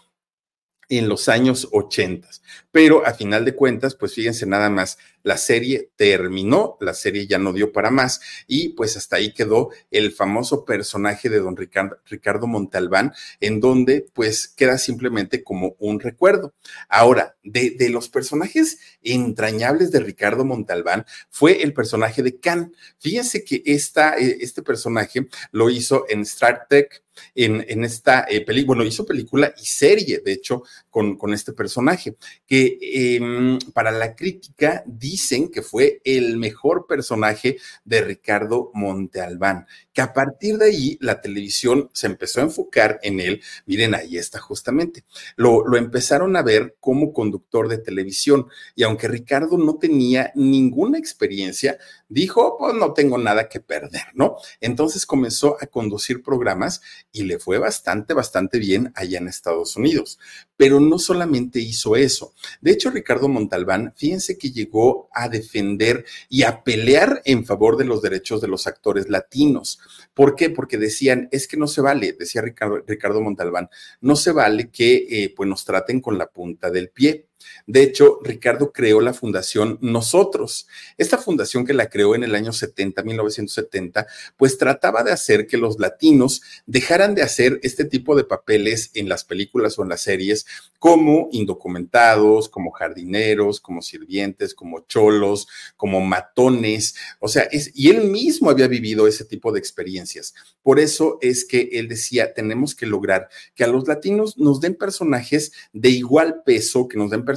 en 0.89 1.09
los 1.09 1.29
años 1.29 1.69
80. 1.71 2.29
Pero 2.73 3.07
a 3.07 3.15
final 3.15 3.45
de 3.45 3.55
cuentas, 3.55 3.95
pues 3.95 4.15
fíjense 4.15 4.47
nada 4.47 4.71
más, 4.71 4.99
la 5.23 5.37
serie 5.37 5.91
terminó, 5.97 6.77
la 6.81 6.95
serie 6.95 7.27
ya 7.27 7.39
no 7.39 7.53
dio 7.53 7.73
para 7.73 7.91
más 7.91 8.21
y 8.47 8.71
pues 8.71 8.97
hasta 8.97 9.17
ahí 9.17 9.33
quedó 9.33 9.71
el 9.91 10.13
famoso 10.13 10.65
personaje 10.65 11.29
de 11.29 11.39
don 11.39 11.57
Ricardo, 11.57 12.47
Montalbán, 12.47 13.13
en 13.41 13.61
donde 13.61 14.07
pues 14.13 14.49
queda 14.49 14.79
simplemente 14.79 15.45
como 15.45 15.77
un 15.79 16.01
recuerdo. 16.01 16.55
Ahora, 16.89 17.37
de, 17.45 17.77
los 17.91 18.09
personajes 18.09 18.79
entrañables 19.03 19.91
de 19.91 20.01
Ricardo 20.01 20.45
Montalbán 20.45 21.05
fue 21.31 21.63
el 21.63 21.75
personaje 21.75 22.23
de 22.23 22.39
Khan. 22.39 22.73
Fíjense 22.99 23.45
que 23.45 23.63
esta, 23.67 24.17
eh, 24.17 24.39
este 24.41 24.63
personaje 24.63 25.29
lo 25.51 25.69
hizo 25.69 26.07
en 26.09 26.23
Star 26.23 26.67
Trek, 26.69 27.03
en, 27.35 27.85
esta 27.85 28.25
eh, 28.29 28.41
película, 28.41 28.79
bueno, 28.79 28.85
hizo 28.85 29.05
película 29.05 29.53
y 29.61 29.67
serie, 29.67 30.23
de 30.25 30.33
hecho, 30.33 30.63
con, 30.89 31.19
con 31.19 31.35
este 31.35 31.53
personaje, 31.53 32.17
que 32.47 32.62
em, 32.81 33.59
para 33.73 33.91
la 33.91 34.15
crítica 34.15 34.83
dicen 34.87 35.51
que 35.51 35.63
fue 35.63 36.01
el 36.05 36.37
mejor 36.37 36.87
personaje 36.87 37.59
de 37.85 38.01
Ricardo 38.03 38.71
Montealbán, 38.75 39.67
que 39.93 40.03
a 40.03 40.13
partir 40.13 40.59
de 40.59 40.67
ahí 40.67 40.99
la 41.01 41.21
televisión 41.21 41.91
se 41.93 42.07
empezó 42.07 42.41
a 42.41 42.45
enfocar 42.45 42.99
en 43.03 43.21
él. 43.21 43.43
Miren, 43.67 43.95
ahí 43.95 44.17
está 44.19 44.39
justamente. 44.39 45.05
Lo, 45.37 45.67
lo 45.67 45.77
empezaron 45.77 46.37
a 46.37 46.43
ver 46.43 46.77
como 46.81 47.13
conductor 47.13 47.69
de 47.69 47.79
televisión 47.79 48.47
y 48.75 48.83
aunque 48.83 49.09
Ricardo 49.09 49.59
no 49.59 49.77
tenía 49.79 50.33
ninguna 50.35 50.99
experiencia, 50.99 51.79
dijo, 52.09 52.57
pues 52.59 52.75
no 52.75 52.93
tengo 52.93 53.19
nada 53.19 53.49
que 53.49 53.61
perder, 53.61 54.03
¿no? 54.15 54.37
Entonces 54.61 55.07
comenzó 55.07 55.57
a 55.61 55.67
conducir 55.67 56.23
programas 56.23 56.81
y 57.13 57.23
le 57.25 57.39
fue 57.39 57.59
bastante, 57.59 58.15
bastante 58.15 58.59
bien 58.59 58.93
allá 58.95 59.19
en 59.19 59.29
Estados 59.29 59.77
Unidos. 59.77 60.19
Pero 60.63 60.79
no 60.79 60.97
solamente 61.01 61.59
hizo 61.59 61.97
eso. 61.97 62.35
De 62.61 62.71
hecho, 62.71 62.93
Ricardo 62.93 63.27
Montalbán, 63.27 63.95
fíjense 63.97 64.39
que 64.39 64.53
llegó 64.53 65.09
a 65.13 65.29
defender 65.29 66.05
y 66.29 66.45
a 66.45 66.63
pelear 66.63 67.21
en 67.25 67.45
favor 67.45 67.77
de 67.77 67.85
los 67.85 68.01
derechos 68.01 68.41
de 68.41 68.47
los 68.47 68.69
actores 68.69 69.09
latinos. 69.09 69.81
¿Por 70.15 70.37
qué? 70.37 70.51
Porque 70.51 70.79
decían, 70.79 71.29
es 71.33 71.49
que 71.49 71.57
no 71.57 71.67
se 71.67 71.81
vale, 71.81 72.13
decía 72.13 72.43
Ricardo, 72.43 72.81
Ricardo 72.87 73.21
Montalbán, 73.21 73.71
no 74.03 74.15
se 74.15 74.31
vale 74.31 74.71
que 74.71 75.05
eh, 75.11 75.35
pues 75.35 75.49
nos 75.49 75.65
traten 75.65 76.01
con 76.01 76.17
la 76.17 76.29
punta 76.29 76.71
del 76.71 76.91
pie. 76.91 77.27
De 77.67 77.83
hecho, 77.83 78.19
Ricardo 78.23 78.73
creó 78.73 79.01
la 79.01 79.15
fundación 79.15 79.79
Nosotros. 79.81 80.67
Esta 80.99 81.19
fundación 81.19 81.65
que 81.65 81.75
la 81.75 81.89
creó 81.89 82.15
en 82.15 82.25
el 82.25 82.35
año 82.35 82.53
70, 82.53 83.03
1970, 83.03 84.07
pues 84.37 84.59
trataba 84.59 85.03
de 85.03 85.13
hacer 85.13 85.47
que 85.47 85.57
los 85.57 85.79
latinos 85.79 86.43
dejaran 86.67 87.15
de 87.15 87.23
hacer 87.23 87.61
este 87.63 87.85
tipo 87.85 88.17
de 88.17 88.25
papeles 88.25 88.91
en 88.95 89.09
las 89.09 89.25
películas 89.25 89.79
o 89.79 89.83
en 89.83 89.89
las 89.89 90.03
series 90.03 90.47
como 90.79 91.29
indocumentados, 91.31 92.49
como 92.49 92.73
jardineros, 92.73 93.61
como 93.61 93.83
sirvientes, 93.83 94.55
como 94.55 94.81
cholos, 94.87 95.47
como 95.77 96.01
matones. 96.01 96.97
O 97.21 97.29
sea, 97.29 97.49
y 97.53 97.91
él 97.91 98.05
mismo 98.05 98.51
había 98.51 98.67
vivido 98.67 99.07
ese 99.07 99.25
tipo 99.25 99.53
de 99.53 99.61
experiencias. 99.61 100.35
Por 100.63 100.81
eso 100.81 101.19
es 101.21 101.45
que 101.45 101.71
él 101.73 101.89
decía, 101.89 102.35
tenemos 102.35 102.75
que 102.75 102.87
lograr 102.87 103.29
que 103.55 103.65
a 103.65 103.69
los 103.69 103.87
latinos 103.87 104.37
nos 104.39 104.61
den 104.61 104.75
personajes 104.75 105.53
de 105.73 105.91
igual 105.91 106.43
peso, 106.45 106.89
que 106.89 106.99
nos 106.99 107.11
den 107.11 107.25
personajes 107.25 107.32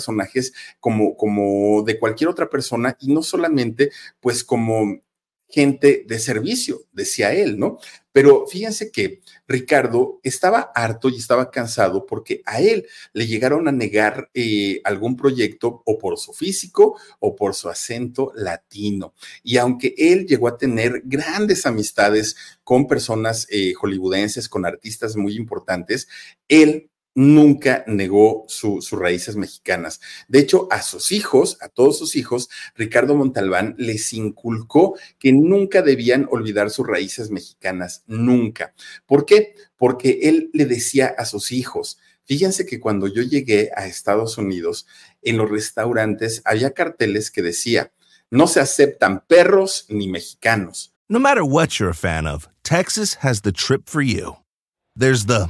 como, 0.80 1.16
como 1.16 1.84
de 1.84 2.00
cualquier 2.00 2.30
otra 2.30 2.50
persona 2.50 2.98
y 3.00 3.14
no 3.14 3.24
solamente 3.24 3.92
pues 4.20 4.44
como 4.44 5.00
gente 5.48 6.04
de 6.08 6.20
servicio, 6.20 6.82
decía 6.92 7.34
él, 7.34 7.58
¿no? 7.60 7.78
Pero 8.12 8.48
fíjense 8.48 8.92
que 8.92 9.22
Ricardo 9.48 10.20
estaba 10.24 10.72
harto 10.74 11.10
y 11.10 11.18
estaba 11.18 11.52
cansado 11.52 12.06
porque 12.06 12.42
a 12.46 12.62
él 12.62 12.88
le 13.14 13.28
llegaron 13.28 13.68
a 13.68 13.72
negar 13.72 14.30
eh, 14.34 14.82
algún 14.84 15.16
proyecto 15.16 15.84
o 15.86 15.98
por 15.98 16.18
su 16.18 16.34
físico 16.34 16.98
o 17.20 17.36
por 17.36 17.54
su 17.54 17.70
acento 17.70 18.32
latino. 18.36 19.14
Y 19.44 19.58
aunque 19.58 19.94
él 19.98 20.26
llegó 20.26 20.48
a 20.48 20.58
tener 20.58 21.04
grandes 21.06 21.66
amistades 21.66 22.36
con 22.64 22.88
personas 22.88 23.48
eh, 23.50 23.74
hollywoodenses, 23.76 24.50
con 24.50 24.66
artistas 24.66 25.16
muy 25.16 25.36
importantes, 25.36 26.08
él 26.48 26.90
nunca 27.16 27.86
negó 27.88 28.46
sus 28.48 28.92
raíces 28.92 29.38
mexicanas. 29.38 30.02
De 30.28 30.40
hecho, 30.40 30.68
a 30.70 30.82
sus 30.82 31.12
hijos, 31.12 31.58
a 31.62 31.70
todos 31.70 31.98
sus 31.98 32.16
hijos, 32.16 32.50
Ricardo 32.76 33.16
Montalbán 33.16 33.74
les 33.78 34.14
inculcó 34.14 34.98
que 35.18 35.32
nunca 35.32 35.82
debían 35.82 36.28
olvidar 36.30 36.70
sus 36.70 36.86
raíces 36.86 37.32
mexicanas, 37.32 38.04
nunca. 38.06 38.74
¿Por 39.06 39.26
qué? 39.26 39.56
Porque 39.78 40.20
él 40.24 40.52
le 40.54 40.66
decía 40.66 41.16
a 41.18 41.26
sus 41.26 41.52
hijos, 41.52 41.98
fíjense 42.26 42.66
que 42.66 42.80
cuando 42.80 43.08
yo 43.08 43.24
llegué 43.24 43.72
a 43.76 43.88
Estados 43.88 44.38
Unidos, 44.38 44.86
en 45.22 45.38
los 45.38 45.50
restaurantes 45.50 46.42
había 46.44 46.72
carteles 46.72 47.32
que 47.32 47.42
decía, 47.42 47.94
no 48.30 48.48
se 48.48 48.60
aceptan 48.60 49.24
perros 49.26 49.86
ni 49.88 50.08
mexicanos. 50.10 50.92
No 51.08 51.20
matter 51.20 51.44
what 51.44 51.80
you're 51.80 51.92
a 51.92 51.94
fan 51.94 52.28
of, 52.28 52.50
Texas 52.64 53.20
has 53.22 53.42
the 53.42 53.52
trip 53.52 53.88
for 53.88 54.02
you. 54.02 54.38
There's 54.98 55.28
the 55.28 55.50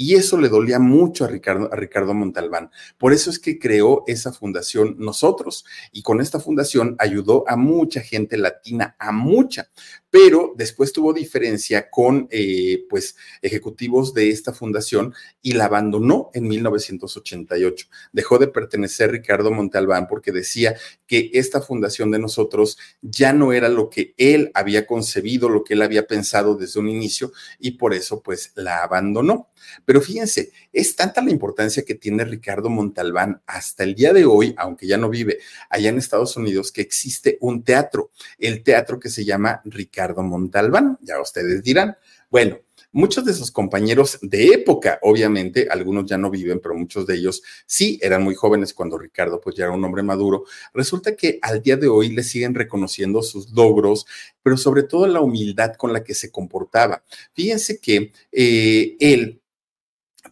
Y 0.00 0.14
eso 0.14 0.38
le 0.38 0.48
dolía 0.48 0.78
mucho 0.78 1.24
a 1.24 1.26
Ricardo, 1.26 1.68
a 1.72 1.74
Ricardo 1.74 2.14
Montalbán. 2.14 2.70
Por 2.98 3.12
eso 3.12 3.30
es 3.30 3.40
que 3.40 3.58
creó 3.58 4.04
esa 4.06 4.32
fundación 4.32 4.94
Nosotros. 4.96 5.64
Y 5.90 6.02
con 6.02 6.20
esta 6.20 6.38
fundación 6.38 6.94
ayudó 7.00 7.42
a 7.48 7.56
mucha 7.56 8.00
gente 8.00 8.36
latina, 8.36 8.94
a 9.00 9.10
mucha 9.10 9.70
pero 10.10 10.54
después 10.56 10.92
tuvo 10.92 11.12
diferencia 11.12 11.90
con 11.90 12.28
eh, 12.30 12.86
pues 12.88 13.16
ejecutivos 13.42 14.14
de 14.14 14.30
esta 14.30 14.52
fundación 14.52 15.14
y 15.42 15.52
la 15.52 15.66
abandonó 15.66 16.30
en 16.32 16.48
1988. 16.48 17.86
Dejó 18.12 18.38
de 18.38 18.48
pertenecer 18.48 19.10
Ricardo 19.10 19.50
Montalbán 19.50 20.06
porque 20.08 20.32
decía 20.32 20.76
que 21.06 21.30
esta 21.34 21.60
fundación 21.60 22.10
de 22.10 22.18
nosotros 22.18 22.78
ya 23.02 23.32
no 23.32 23.52
era 23.52 23.68
lo 23.68 23.90
que 23.90 24.14
él 24.16 24.50
había 24.54 24.86
concebido, 24.86 25.48
lo 25.48 25.62
que 25.62 25.74
él 25.74 25.82
había 25.82 26.06
pensado 26.06 26.56
desde 26.56 26.80
un 26.80 26.88
inicio 26.88 27.32
y 27.58 27.72
por 27.72 27.92
eso 27.92 28.22
pues 28.22 28.52
la 28.54 28.82
abandonó. 28.82 29.50
Pero 29.84 30.00
fíjense, 30.00 30.52
es 30.72 30.96
tanta 30.96 31.20
la 31.20 31.30
importancia 31.30 31.84
que 31.84 31.94
tiene 31.94 32.24
Ricardo 32.24 32.70
Montalbán 32.70 33.42
hasta 33.46 33.84
el 33.84 33.94
día 33.94 34.12
de 34.12 34.24
hoy, 34.24 34.54
aunque 34.56 34.86
ya 34.86 34.96
no 34.96 35.10
vive 35.10 35.40
allá 35.68 35.90
en 35.90 35.98
Estados 35.98 36.36
Unidos, 36.36 36.72
que 36.72 36.80
existe 36.80 37.36
un 37.40 37.62
teatro, 37.64 38.10
el 38.38 38.62
teatro 38.62 38.98
que 38.98 39.10
se 39.10 39.24
llama 39.24 39.60
Ricardo 39.64 39.97
Ricardo 39.98 40.22
Montalbán, 40.22 40.96
ya 41.02 41.20
ustedes 41.20 41.60
dirán. 41.64 41.96
Bueno, 42.30 42.60
muchos 42.92 43.24
de 43.24 43.34
sus 43.34 43.50
compañeros 43.50 44.16
de 44.22 44.46
época, 44.50 45.00
obviamente, 45.02 45.66
algunos 45.68 46.06
ya 46.06 46.16
no 46.16 46.30
viven, 46.30 46.60
pero 46.60 46.76
muchos 46.76 47.04
de 47.04 47.16
ellos 47.16 47.42
sí 47.66 47.98
eran 48.00 48.22
muy 48.22 48.36
jóvenes 48.36 48.74
cuando 48.74 48.96
Ricardo 48.96 49.40
pues 49.40 49.56
ya 49.56 49.64
era 49.64 49.74
un 49.74 49.84
hombre 49.84 50.04
maduro. 50.04 50.44
Resulta 50.72 51.16
que 51.16 51.40
al 51.42 51.60
día 51.62 51.76
de 51.76 51.88
hoy 51.88 52.10
le 52.10 52.22
siguen 52.22 52.54
reconociendo 52.54 53.22
sus 53.22 53.50
logros, 53.50 54.06
pero 54.40 54.56
sobre 54.56 54.84
todo 54.84 55.08
la 55.08 55.20
humildad 55.20 55.74
con 55.74 55.92
la 55.92 56.04
que 56.04 56.14
se 56.14 56.30
comportaba. 56.30 57.02
Fíjense 57.32 57.80
que 57.80 58.12
eh, 58.30 58.96
él 59.00 59.42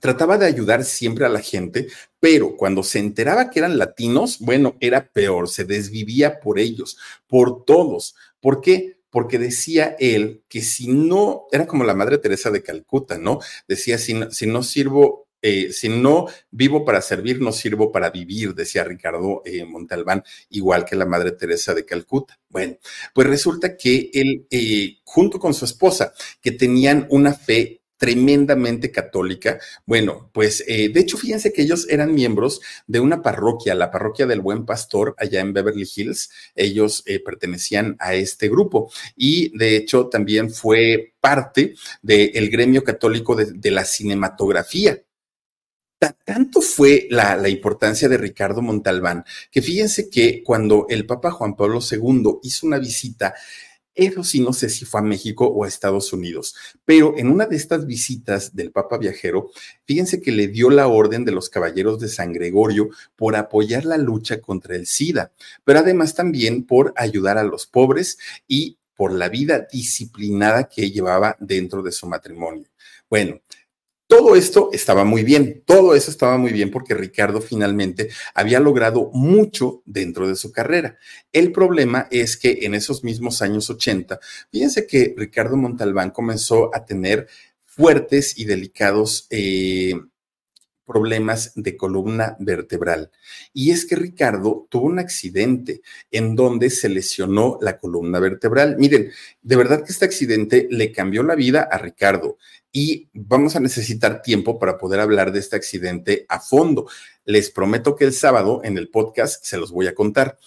trataba 0.00 0.38
de 0.38 0.46
ayudar 0.46 0.84
siempre 0.84 1.26
a 1.26 1.28
la 1.28 1.40
gente, 1.40 1.88
pero 2.20 2.56
cuando 2.56 2.84
se 2.84 3.00
enteraba 3.00 3.50
que 3.50 3.58
eran 3.58 3.78
latinos, 3.78 4.38
bueno, 4.38 4.76
era 4.78 5.08
peor, 5.08 5.48
se 5.48 5.64
desvivía 5.64 6.38
por 6.38 6.60
ellos, 6.60 6.98
por 7.26 7.64
todos. 7.64 8.14
¿Por 8.40 8.60
qué? 8.60 8.95
Porque 9.16 9.38
decía 9.38 9.96
él 9.98 10.42
que 10.46 10.60
si 10.60 10.88
no, 10.88 11.46
era 11.50 11.66
como 11.66 11.84
la 11.84 11.94
Madre 11.94 12.18
Teresa 12.18 12.50
de 12.50 12.62
Calcuta, 12.62 13.16
¿no? 13.16 13.38
Decía, 13.66 13.96
si 13.96 14.12
no, 14.12 14.30
si 14.30 14.46
no 14.46 14.62
sirvo, 14.62 15.26
eh, 15.40 15.72
si 15.72 15.88
no 15.88 16.26
vivo 16.50 16.84
para 16.84 17.00
servir, 17.00 17.40
no 17.40 17.50
sirvo 17.50 17.90
para 17.90 18.10
vivir, 18.10 18.54
decía 18.54 18.84
Ricardo 18.84 19.40
eh, 19.46 19.64
Montalbán, 19.64 20.22
igual 20.50 20.84
que 20.84 20.96
la 20.96 21.06
Madre 21.06 21.32
Teresa 21.32 21.72
de 21.72 21.86
Calcuta. 21.86 22.38
Bueno, 22.50 22.76
pues 23.14 23.26
resulta 23.26 23.78
que 23.78 24.10
él, 24.12 24.46
eh, 24.50 24.98
junto 25.04 25.38
con 25.38 25.54
su 25.54 25.64
esposa, 25.64 26.12
que 26.42 26.52
tenían 26.52 27.06
una 27.08 27.32
fe 27.32 27.75
tremendamente 27.96 28.90
católica. 28.90 29.58
Bueno, 29.86 30.30
pues 30.32 30.64
eh, 30.66 30.90
de 30.90 31.00
hecho, 31.00 31.16
fíjense 31.16 31.52
que 31.52 31.62
ellos 31.62 31.86
eran 31.88 32.14
miembros 32.14 32.60
de 32.86 33.00
una 33.00 33.22
parroquia, 33.22 33.74
la 33.74 33.90
parroquia 33.90 34.26
del 34.26 34.40
Buen 34.40 34.66
Pastor, 34.66 35.14
allá 35.18 35.40
en 35.40 35.52
Beverly 35.52 35.88
Hills. 35.94 36.30
Ellos 36.54 37.02
eh, 37.06 37.20
pertenecían 37.20 37.96
a 37.98 38.14
este 38.14 38.48
grupo 38.48 38.90
y 39.16 39.56
de 39.56 39.76
hecho 39.76 40.08
también 40.08 40.50
fue 40.50 41.14
parte 41.20 41.74
del 42.02 42.50
gremio 42.50 42.84
católico 42.84 43.34
de, 43.34 43.70
la 43.70 43.84
cinematografía. 43.84 45.02
Tanto 46.24 46.60
fue 46.60 47.08
la, 47.10 47.36
la, 47.36 47.48
importancia 47.48 48.08
de 48.08 48.18
Ricardo 48.18 48.60
Montalbán 48.60 49.24
que 49.50 49.62
fíjense 49.62 50.10
que 50.10 50.42
cuando 50.44 50.86
el 50.90 51.06
Papa 51.06 51.30
Juan 51.30 51.56
Pablo 51.56 51.80
II 51.80 52.38
hizo 52.42 52.66
una 52.66 52.78
visita, 52.78 53.34
eso 53.96 54.22
sí, 54.22 54.40
no 54.40 54.52
sé 54.52 54.68
si 54.68 54.84
fue 54.84 55.00
a 55.00 55.02
México 55.02 55.46
o 55.46 55.64
a 55.64 55.68
Estados 55.68 56.12
Unidos, 56.12 56.54
pero 56.84 57.14
en 57.16 57.28
una 57.28 57.46
de 57.46 57.56
estas 57.56 57.86
visitas 57.86 58.54
del 58.54 58.70
Papa 58.70 58.98
Viajero, 58.98 59.50
fíjense 59.86 60.20
que 60.20 60.32
le 60.32 60.48
dio 60.48 60.70
la 60.70 60.86
orden 60.86 61.24
de 61.24 61.32
los 61.32 61.48
Caballeros 61.48 61.98
de 61.98 62.08
San 62.08 62.32
Gregorio 62.32 62.90
por 63.16 63.36
apoyar 63.36 63.86
la 63.86 63.96
lucha 63.96 64.40
contra 64.40 64.76
el 64.76 64.86
SIDA, 64.86 65.32
pero 65.64 65.78
además 65.78 66.14
también 66.14 66.64
por 66.64 66.92
ayudar 66.96 67.38
a 67.38 67.42
los 67.42 67.66
pobres 67.66 68.18
y 68.46 68.78
por 68.94 69.12
la 69.12 69.28
vida 69.28 69.66
disciplinada 69.70 70.68
que 70.68 70.90
llevaba 70.90 71.36
dentro 71.40 71.82
de 71.82 71.92
su 71.92 72.06
matrimonio. 72.06 72.68
Bueno, 73.08 73.40
todo 74.06 74.36
esto 74.36 74.70
estaba 74.72 75.04
muy 75.04 75.24
bien, 75.24 75.62
todo 75.66 75.94
eso 75.94 76.10
estaba 76.10 76.38
muy 76.38 76.52
bien 76.52 76.70
porque 76.70 76.94
Ricardo 76.94 77.40
finalmente 77.40 78.08
había 78.34 78.60
logrado 78.60 79.10
mucho 79.12 79.82
dentro 79.84 80.28
de 80.28 80.36
su 80.36 80.52
carrera. 80.52 80.96
El 81.32 81.52
problema 81.52 82.06
es 82.10 82.36
que 82.36 82.60
en 82.62 82.74
esos 82.74 83.02
mismos 83.02 83.42
años 83.42 83.68
80, 83.68 84.20
fíjense 84.50 84.86
que 84.86 85.14
Ricardo 85.16 85.56
Montalbán 85.56 86.10
comenzó 86.10 86.74
a 86.74 86.84
tener 86.84 87.26
fuertes 87.64 88.38
y 88.38 88.44
delicados 88.44 89.26
eh, 89.30 89.94
problemas 90.86 91.52
de 91.56 91.76
columna 91.76 92.36
vertebral. 92.38 93.10
Y 93.52 93.72
es 93.72 93.84
que 93.84 93.96
Ricardo 93.96 94.66
tuvo 94.70 94.86
un 94.86 94.98
accidente 94.98 95.82
en 96.10 96.36
donde 96.36 96.70
se 96.70 96.88
lesionó 96.88 97.58
la 97.60 97.78
columna 97.78 98.20
vertebral. 98.20 98.76
Miren, 98.78 99.10
de 99.42 99.56
verdad 99.56 99.84
que 99.84 99.92
este 99.92 100.04
accidente 100.04 100.68
le 100.70 100.92
cambió 100.92 101.22
la 101.22 101.34
vida 101.34 101.68
a 101.70 101.78
Ricardo 101.78 102.38
y 102.72 103.08
vamos 103.12 103.56
a 103.56 103.60
necesitar 103.60 104.22
tiempo 104.22 104.58
para 104.58 104.78
poder 104.78 105.00
hablar 105.00 105.32
de 105.32 105.40
este 105.40 105.56
accidente 105.56 106.24
a 106.28 106.40
fondo. 106.40 106.88
Les 107.24 107.50
prometo 107.50 107.96
que 107.96 108.04
el 108.04 108.12
sábado 108.12 108.60
en 108.64 108.78
el 108.78 108.88
podcast 108.88 109.44
se 109.44 109.58
los 109.58 109.72
voy 109.72 109.88
a 109.88 109.94
contar 109.94 110.38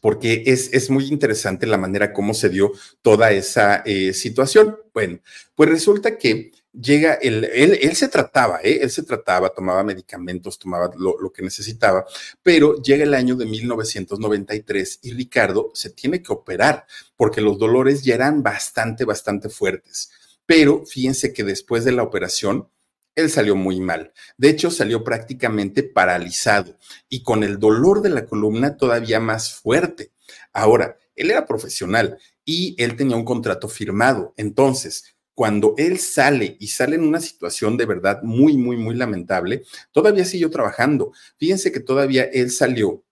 porque 0.00 0.44
es, 0.46 0.72
es, 0.72 0.90
muy 0.90 1.06
interesante 1.08 1.66
la 1.66 1.78
manera 1.78 2.12
como 2.12 2.34
se 2.34 2.48
dio 2.48 2.72
toda 3.02 3.32
esa 3.32 3.82
eh, 3.84 4.12
situación. 4.12 4.76
Bueno, 4.92 5.20
pues 5.54 5.68
resulta 5.68 6.18
que 6.18 6.52
llega, 6.80 7.14
el, 7.14 7.44
él, 7.44 7.78
él 7.80 7.96
se 7.96 8.08
trataba, 8.08 8.60
¿eh? 8.62 8.80
él 8.82 8.90
se 8.90 9.02
trataba, 9.02 9.50
tomaba 9.50 9.82
medicamentos, 9.82 10.58
tomaba 10.58 10.90
lo, 10.96 11.18
lo, 11.18 11.32
que 11.32 11.42
necesitaba, 11.42 12.06
pero 12.42 12.80
llega 12.82 13.04
el 13.04 13.14
año 13.14 13.36
de 13.36 13.46
1993 13.46 15.00
y 15.02 15.12
Ricardo 15.12 15.70
se 15.74 15.90
tiene 15.90 16.22
que 16.22 16.32
operar 16.32 16.86
porque 17.16 17.40
los 17.40 17.58
dolores 17.58 18.02
ya 18.02 18.14
eran 18.14 18.42
bastante, 18.42 19.04
bastante 19.04 19.48
fuertes. 19.48 20.10
Pero 20.44 20.84
fíjense 20.86 21.32
que 21.32 21.44
después 21.44 21.84
de 21.84 21.92
la 21.92 22.02
operación, 22.02 22.68
él 23.16 23.30
salió 23.30 23.56
muy 23.56 23.80
mal. 23.80 24.12
De 24.36 24.50
hecho, 24.50 24.70
salió 24.70 25.02
prácticamente 25.02 25.82
paralizado 25.82 26.76
y 27.08 27.22
con 27.22 27.42
el 27.42 27.58
dolor 27.58 28.02
de 28.02 28.10
la 28.10 28.26
columna 28.26 28.76
todavía 28.76 29.18
más 29.18 29.54
fuerte. 29.54 30.12
Ahora, 30.52 30.98
él 31.16 31.30
era 31.30 31.46
profesional 31.46 32.18
y 32.44 32.76
él 32.78 32.94
tenía 32.94 33.16
un 33.16 33.24
contrato 33.24 33.68
firmado. 33.68 34.34
Entonces, 34.36 35.15
cuando 35.36 35.74
él 35.76 35.98
sale 35.98 36.56
y 36.58 36.68
sale 36.68 36.96
en 36.96 37.02
una 37.02 37.20
situación 37.20 37.76
de 37.76 37.84
verdad 37.84 38.22
muy, 38.22 38.56
muy, 38.56 38.78
muy 38.78 38.96
lamentable, 38.96 39.64
todavía 39.92 40.24
siguió 40.24 40.50
trabajando. 40.50 41.12
Fíjense 41.36 41.70
que 41.70 41.80
todavía 41.80 42.24
él 42.24 42.50
salió 42.50 43.04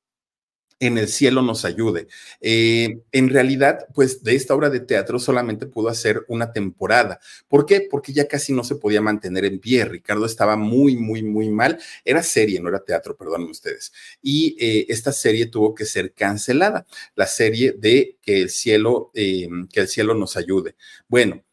en 0.81 0.99
el 0.99 1.09
cielo 1.09 1.43
nos 1.43 1.67
ayude. 1.67 2.09
Eh, 2.41 3.01
en 3.13 3.29
realidad, 3.29 3.87
pues 3.95 4.23
de 4.23 4.35
esta 4.35 4.55
obra 4.55 4.71
de 4.71 4.81
teatro 4.81 5.19
solamente 5.19 5.67
pudo 5.67 5.89
hacer 5.89 6.25
una 6.29 6.51
temporada. 6.53 7.21
¿Por 7.47 7.67
qué? 7.67 7.87
Porque 7.91 8.13
ya 8.15 8.27
casi 8.27 8.55
no 8.55 8.65
se 8.65 8.77
podía 8.77 9.03
mantener 9.03 9.45
en 9.45 9.61
pie. 9.61 9.85
Ricardo 9.85 10.25
estaba 10.27 10.57
muy, 10.57 10.97
muy, 10.97 11.23
muy 11.23 11.51
mal. 11.51 11.79
Era 12.05 12.23
serie, 12.23 12.59
no 12.59 12.71
era 12.71 12.85
teatro, 12.85 13.17
perdonen 13.17 13.49
ustedes. 13.51 13.93
Y 14.23 14.57
eh, 14.59 14.87
esta 14.89 15.13
serie 15.13 15.47
tuvo 15.47 15.75
que 15.75 15.85
ser 15.85 16.15
cancelada, 16.15 16.87
la 17.15 17.27
serie 17.27 17.73
de 17.73 18.17
Que 18.23 18.41
el 18.41 18.51
cielo, 18.51 19.11
eh, 19.15 19.49
que 19.71 19.81
el 19.81 19.89
cielo 19.89 20.15
nos 20.15 20.37
ayude. 20.39 20.77
Bueno, 21.09 21.45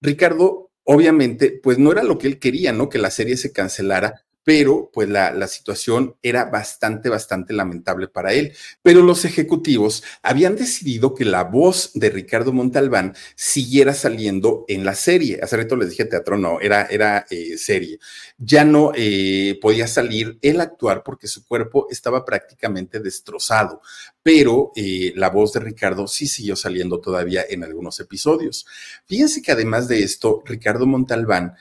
Ricardo, 0.00 0.70
obviamente, 0.84 1.58
pues 1.62 1.78
no 1.78 1.92
era 1.92 2.02
lo 2.02 2.18
que 2.18 2.26
él 2.28 2.38
quería, 2.38 2.72
¿no? 2.72 2.88
Que 2.88 2.98
la 2.98 3.10
serie 3.10 3.36
se 3.36 3.52
cancelara, 3.52 4.24
pero 4.48 4.90
pues 4.94 5.10
la, 5.10 5.46
situación 5.46 6.16
era 6.22 6.46
bastante, 6.46 7.10
bastante 7.10 7.52
lamentable 7.52 8.08
para 8.08 8.32
él. 8.32 8.54
Pero 8.80 9.02
los 9.02 9.26
ejecutivos 9.26 10.02
habían 10.22 10.56
decidido 10.56 11.14
que 11.14 11.26
la 11.26 11.44
voz 11.44 11.90
de 11.92 12.08
Ricardo 12.08 12.50
Montalbán 12.50 13.14
siguiera 13.36 13.92
saliendo 13.92 14.64
en 14.66 14.86
la 14.86 14.94
serie. 14.94 15.38
Hace 15.42 15.58
rato 15.58 15.76
les 15.76 15.90
dije 15.90 16.06
teatro, 16.06 16.38
no, 16.38 16.62
era, 16.62 16.86
era 16.86 17.26
eh, 17.28 17.58
serie. 17.58 17.98
Ya 18.38 18.64
no 18.64 18.92
eh, 18.94 19.58
podía 19.60 19.86
salir 19.86 20.38
él 20.40 20.62
actuar 20.62 21.02
porque 21.02 21.28
su 21.28 21.44
cuerpo 21.46 21.86
estaba 21.90 22.24
prácticamente 22.24 23.00
destrozado, 23.00 23.82
pero 24.22 24.72
eh, 24.76 25.12
la 25.14 25.28
voz 25.28 25.52
de 25.52 25.60
Ricardo 25.60 26.08
sí 26.08 26.26
siguió 26.26 26.56
saliendo 26.56 27.02
todavía 27.02 27.44
en 27.46 27.64
algunos 27.64 28.00
episodios. 28.00 28.64
Fíjense 29.04 29.42
que 29.42 29.52
además 29.52 29.88
de 29.88 30.02
esto, 30.02 30.42
Ricardo 30.46 30.86
Montalbán 30.86 31.52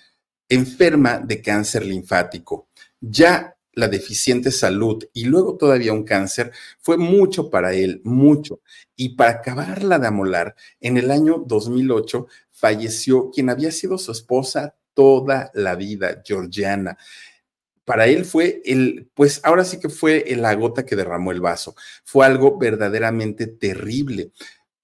enferma 0.47 1.19
de 1.19 1.41
cáncer 1.41 1.85
linfático. 1.85 2.66
Ya 3.01 3.57
la 3.73 3.87
deficiente 3.87 4.51
salud 4.51 5.03
y 5.13 5.25
luego 5.25 5.55
todavía 5.55 5.93
un 5.93 6.03
cáncer 6.03 6.51
fue 6.79 6.97
mucho 6.97 7.49
para 7.51 7.73
él, 7.73 8.01
mucho. 8.03 8.61
Y 8.95 9.09
para 9.09 9.31
acabarla 9.31 9.99
de 9.99 10.07
amolar, 10.07 10.55
en 10.81 10.97
el 10.97 11.11
año 11.11 11.43
2008 11.45 12.27
falleció 12.49 13.29
quien 13.29 13.51
había 13.51 13.71
sido 13.71 13.99
su 13.99 14.11
esposa 14.11 14.75
toda 14.95 15.51
la 15.53 15.75
vida, 15.75 16.23
Georgiana. 16.25 16.97
Para 17.85 18.07
él 18.07 18.25
fue 18.25 18.61
el, 18.65 19.09
pues 19.13 19.41
ahora 19.43 19.63
sí 19.63 19.79
que 19.79 19.89
fue 19.89 20.25
la 20.35 20.53
gota 20.55 20.85
que 20.85 20.95
derramó 20.95 21.31
el 21.31 21.39
vaso. 21.39 21.75
Fue 22.03 22.25
algo 22.25 22.57
verdaderamente 22.57 23.47
terrible. 23.47 24.31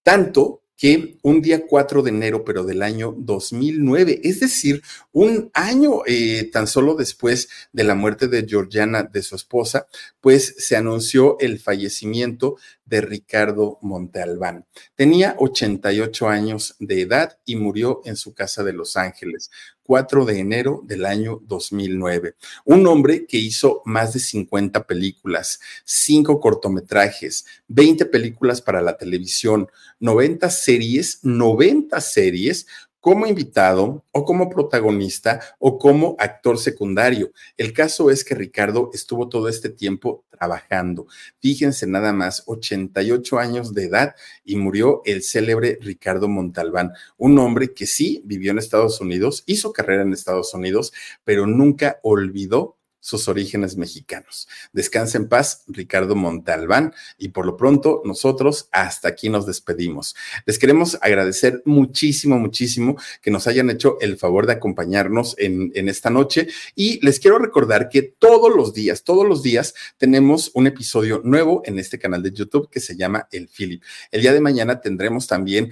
Tanto 0.04 0.63
que 0.84 1.16
un 1.22 1.42
día 1.42 1.66
4 1.66 2.04
de 2.04 2.10
enero, 2.10 2.44
pero 2.44 2.66
del 2.66 2.82
año 2.82 3.16
2009, 3.18 4.20
es 4.22 4.42
decir, 4.42 4.82
un 5.14 5.50
año 5.54 6.02
eh, 6.06 6.50
tan 6.52 6.68
solo 6.68 6.96
después 6.96 7.48
de 7.72 7.86
la 7.86 7.96
muerte 7.96 8.28
de 8.28 8.46
Georgiana, 8.46 9.04
de 9.04 9.22
su 9.22 9.38
esposa, 9.38 9.88
pues 10.20 10.56
se 10.58 10.76
anunció 10.76 11.40
el 11.40 11.62
fallecimiento 11.62 12.58
de 12.84 13.00
Ricardo 13.00 13.80
Montealbán. 13.82 14.66
Tenía 14.94 15.38
88 15.40 16.28
años 16.28 16.76
de 16.80 17.00
edad 17.00 17.40
y 17.46 17.56
murió 17.56 18.02
en 18.04 18.18
su 18.18 18.34
casa 18.34 18.62
de 18.66 18.74
Los 18.74 18.98
Ángeles. 18.98 19.52
4 19.84 20.26
de 20.26 20.40
enero 20.40 20.82
del 20.86 21.06
año 21.06 21.40
2009. 21.44 22.36
Un 22.66 22.88
hombre 22.88 23.26
que 23.26 23.38
hizo 23.38 23.82
más 23.86 24.14
de 24.14 24.20
50 24.20 24.86
películas, 24.88 25.60
5 25.86 26.40
cortometrajes, 26.40 27.46
20 27.68 28.06
películas 28.06 28.62
para 28.62 28.82
la 28.82 28.98
televisión, 28.98 29.68
90 30.00 30.50
series, 30.50 31.20
90 31.24 32.00
series, 32.02 32.68
como 33.04 33.28
invitado 33.28 34.06
o 34.14 34.24
como 34.24 34.50
protagonista 34.50 35.42
o 35.60 35.78
como 35.78 36.16
actor 36.18 36.58
secundario. 36.58 37.34
El 37.58 37.74
caso 37.74 38.10
es 38.10 38.24
que 38.24 38.34
Ricardo 38.34 38.92
estuvo 38.94 39.28
todo 39.28 39.50
este 39.50 39.68
tiempo 39.68 40.24
trabajando. 40.30 41.08
Fíjense 41.42 41.86
nada 41.86 42.14
más, 42.14 42.44
88 42.46 43.40
años 43.40 43.74
de 43.74 43.84
edad 43.88 44.16
y 44.46 44.56
murió 44.56 45.02
el 45.04 45.22
célebre 45.22 45.78
Ricardo 45.82 46.30
Montalbán, 46.30 46.94
un 47.18 47.38
hombre 47.40 47.74
que 47.74 47.88
sí 47.88 48.22
vivió 48.24 48.52
en 48.52 48.60
Estados 48.60 49.02
Unidos, 49.02 49.44
hizo 49.48 49.74
carrera 49.74 50.04
en 50.04 50.14
Estados 50.14 50.54
Unidos, 50.54 50.94
pero 51.26 51.46
nunca 51.46 52.00
olvidó 52.04 52.78
sus 53.04 53.28
orígenes 53.28 53.76
mexicanos. 53.76 54.48
Descansa 54.72 55.18
en 55.18 55.28
paz, 55.28 55.66
Ricardo 55.68 56.16
Montalbán, 56.16 56.94
y 57.18 57.28
por 57.30 57.46
lo 57.46 57.58
pronto 57.58 58.02
nosotros 58.06 58.70
hasta 58.72 59.10
aquí 59.10 59.30
nos 59.30 59.46
despedimos. 59.46 60.16
Les 60.46 60.58
queremos 60.58 60.98
agradecer 61.02 61.62
muchísimo, 61.66 62.40
muchísimo 62.40 62.96
que 63.22 63.30
nos 63.30 63.46
hayan 63.46 63.70
hecho 63.70 63.98
el 64.00 64.16
favor 64.16 64.48
de 64.48 64.54
acompañarnos 64.54 65.36
en, 65.38 65.74
esta 65.90 66.10
noche 66.10 66.48
y 66.76 67.06
les 67.06 67.20
quiero 67.20 67.40
recordar 67.40 67.90
que 67.90 68.04
todos 68.04 68.56
los 68.56 68.74
días, 68.74 69.04
todos 69.04 69.28
los 69.28 69.44
días 69.44 69.74
tenemos 69.98 70.50
un 70.54 70.68
episodio 70.68 71.20
nuevo 71.26 71.62
en 71.66 71.78
este 71.80 72.00
canal 72.00 72.24
de 72.24 72.32
YouTube 72.32 72.70
que 72.70 72.80
se 72.80 72.96
llama 72.96 73.28
El 73.34 73.50
Philip. 73.50 73.84
El 74.12 74.22
día 74.22 74.32
de 74.32 74.40
mañana 74.40 74.80
tendremos 74.80 75.28
también 75.28 75.72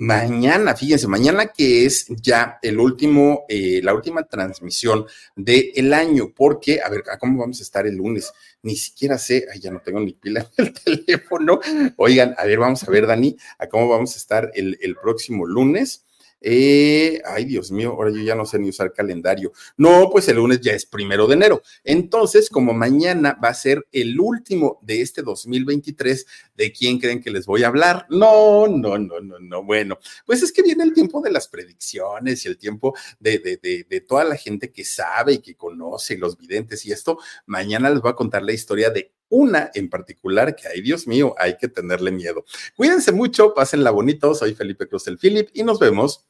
Mañana, 0.00 0.74
fíjense, 0.74 1.06
mañana 1.08 1.48
que 1.48 1.84
es 1.84 2.06
ya 2.08 2.58
el 2.62 2.80
último, 2.80 3.44
eh, 3.50 3.82
la 3.82 3.92
última 3.92 4.22
transmisión 4.22 5.04
del 5.36 5.72
el 5.74 5.92
año, 5.92 6.32
porque, 6.34 6.80
a 6.80 6.88
ver, 6.88 7.02
¿cómo 7.18 7.38
vamos 7.38 7.60
a 7.60 7.62
estar 7.62 7.86
el 7.86 7.96
lunes? 7.96 8.32
Ni 8.62 8.76
siquiera 8.76 9.18
sé, 9.18 9.46
ay, 9.52 9.60
ya 9.60 9.70
no 9.70 9.82
tengo 9.82 10.00
ni 10.00 10.14
pila 10.14 10.48
en 10.56 10.66
el 10.68 10.72
teléfono. 11.04 11.60
Oigan, 11.96 12.34
a 12.38 12.46
ver, 12.46 12.58
vamos 12.58 12.82
a 12.82 12.90
ver, 12.90 13.06
Dani, 13.06 13.36
a 13.58 13.66
cómo 13.66 13.90
vamos 13.90 14.14
a 14.14 14.16
estar 14.16 14.50
el, 14.54 14.78
el 14.80 14.96
próximo 14.96 15.46
lunes. 15.46 16.06
Eh, 16.40 17.20
ay, 17.26 17.44
Dios 17.44 17.70
mío, 17.70 17.90
ahora 17.90 18.10
yo 18.10 18.22
ya 18.22 18.34
no 18.34 18.46
sé 18.46 18.58
ni 18.58 18.68
usar 18.68 18.92
calendario. 18.92 19.52
No, 19.76 20.08
pues 20.10 20.28
el 20.28 20.36
lunes 20.36 20.60
ya 20.60 20.72
es 20.72 20.86
primero 20.86 21.26
de 21.26 21.34
enero. 21.34 21.62
Entonces, 21.84 22.48
como 22.48 22.72
mañana 22.72 23.38
va 23.42 23.48
a 23.48 23.54
ser 23.54 23.86
el 23.92 24.18
último 24.18 24.78
de 24.82 25.02
este 25.02 25.22
2023, 25.22 26.26
¿de 26.56 26.72
quién 26.72 26.98
creen 26.98 27.22
que 27.22 27.30
les 27.30 27.46
voy 27.46 27.62
a 27.62 27.68
hablar? 27.68 28.06
No, 28.08 28.66
no, 28.68 28.98
no, 28.98 29.20
no, 29.20 29.38
no. 29.38 29.62
Bueno, 29.62 29.98
pues 30.24 30.42
es 30.42 30.52
que 30.52 30.62
viene 30.62 30.84
el 30.84 30.94
tiempo 30.94 31.20
de 31.20 31.30
las 31.30 31.48
predicciones 31.48 32.44
y 32.44 32.48
el 32.48 32.58
tiempo 32.58 32.94
de, 33.18 33.38
de, 33.38 33.86
de, 33.88 34.00
toda 34.00 34.24
la 34.24 34.36
gente 34.36 34.72
que 34.72 34.84
sabe 34.84 35.34
y 35.34 35.38
que 35.38 35.56
conoce 35.56 36.16
los 36.16 36.38
videntes 36.38 36.84
y 36.86 36.92
esto. 36.92 37.18
Mañana 37.46 37.90
les 37.90 38.00
voy 38.00 38.10
a 38.10 38.14
contar 38.14 38.42
la 38.42 38.52
historia 38.52 38.90
de 38.90 39.12
una 39.28 39.70
en 39.74 39.88
particular 39.88 40.56
que, 40.56 40.68
ay 40.68 40.80
Dios 40.80 41.06
mío, 41.06 41.34
hay 41.38 41.56
que 41.56 41.68
tenerle 41.68 42.10
miedo. 42.10 42.44
Cuídense 42.76 43.12
mucho, 43.12 43.54
pásenla 43.54 43.90
bonito. 43.90 44.34
Soy 44.34 44.54
Felipe 44.54 44.88
Cruz 44.88 45.04
del 45.04 45.18
Philip 45.18 45.48
y 45.54 45.62
nos 45.62 45.78
vemos. 45.78 46.29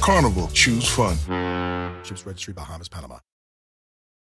Carnival, 0.00 0.48
choose 0.52 0.88
fun. 0.88 1.16
Ships 2.04 2.26
Registry, 2.26 2.54
Bahamas, 2.54 2.88
Panama. 2.88 3.18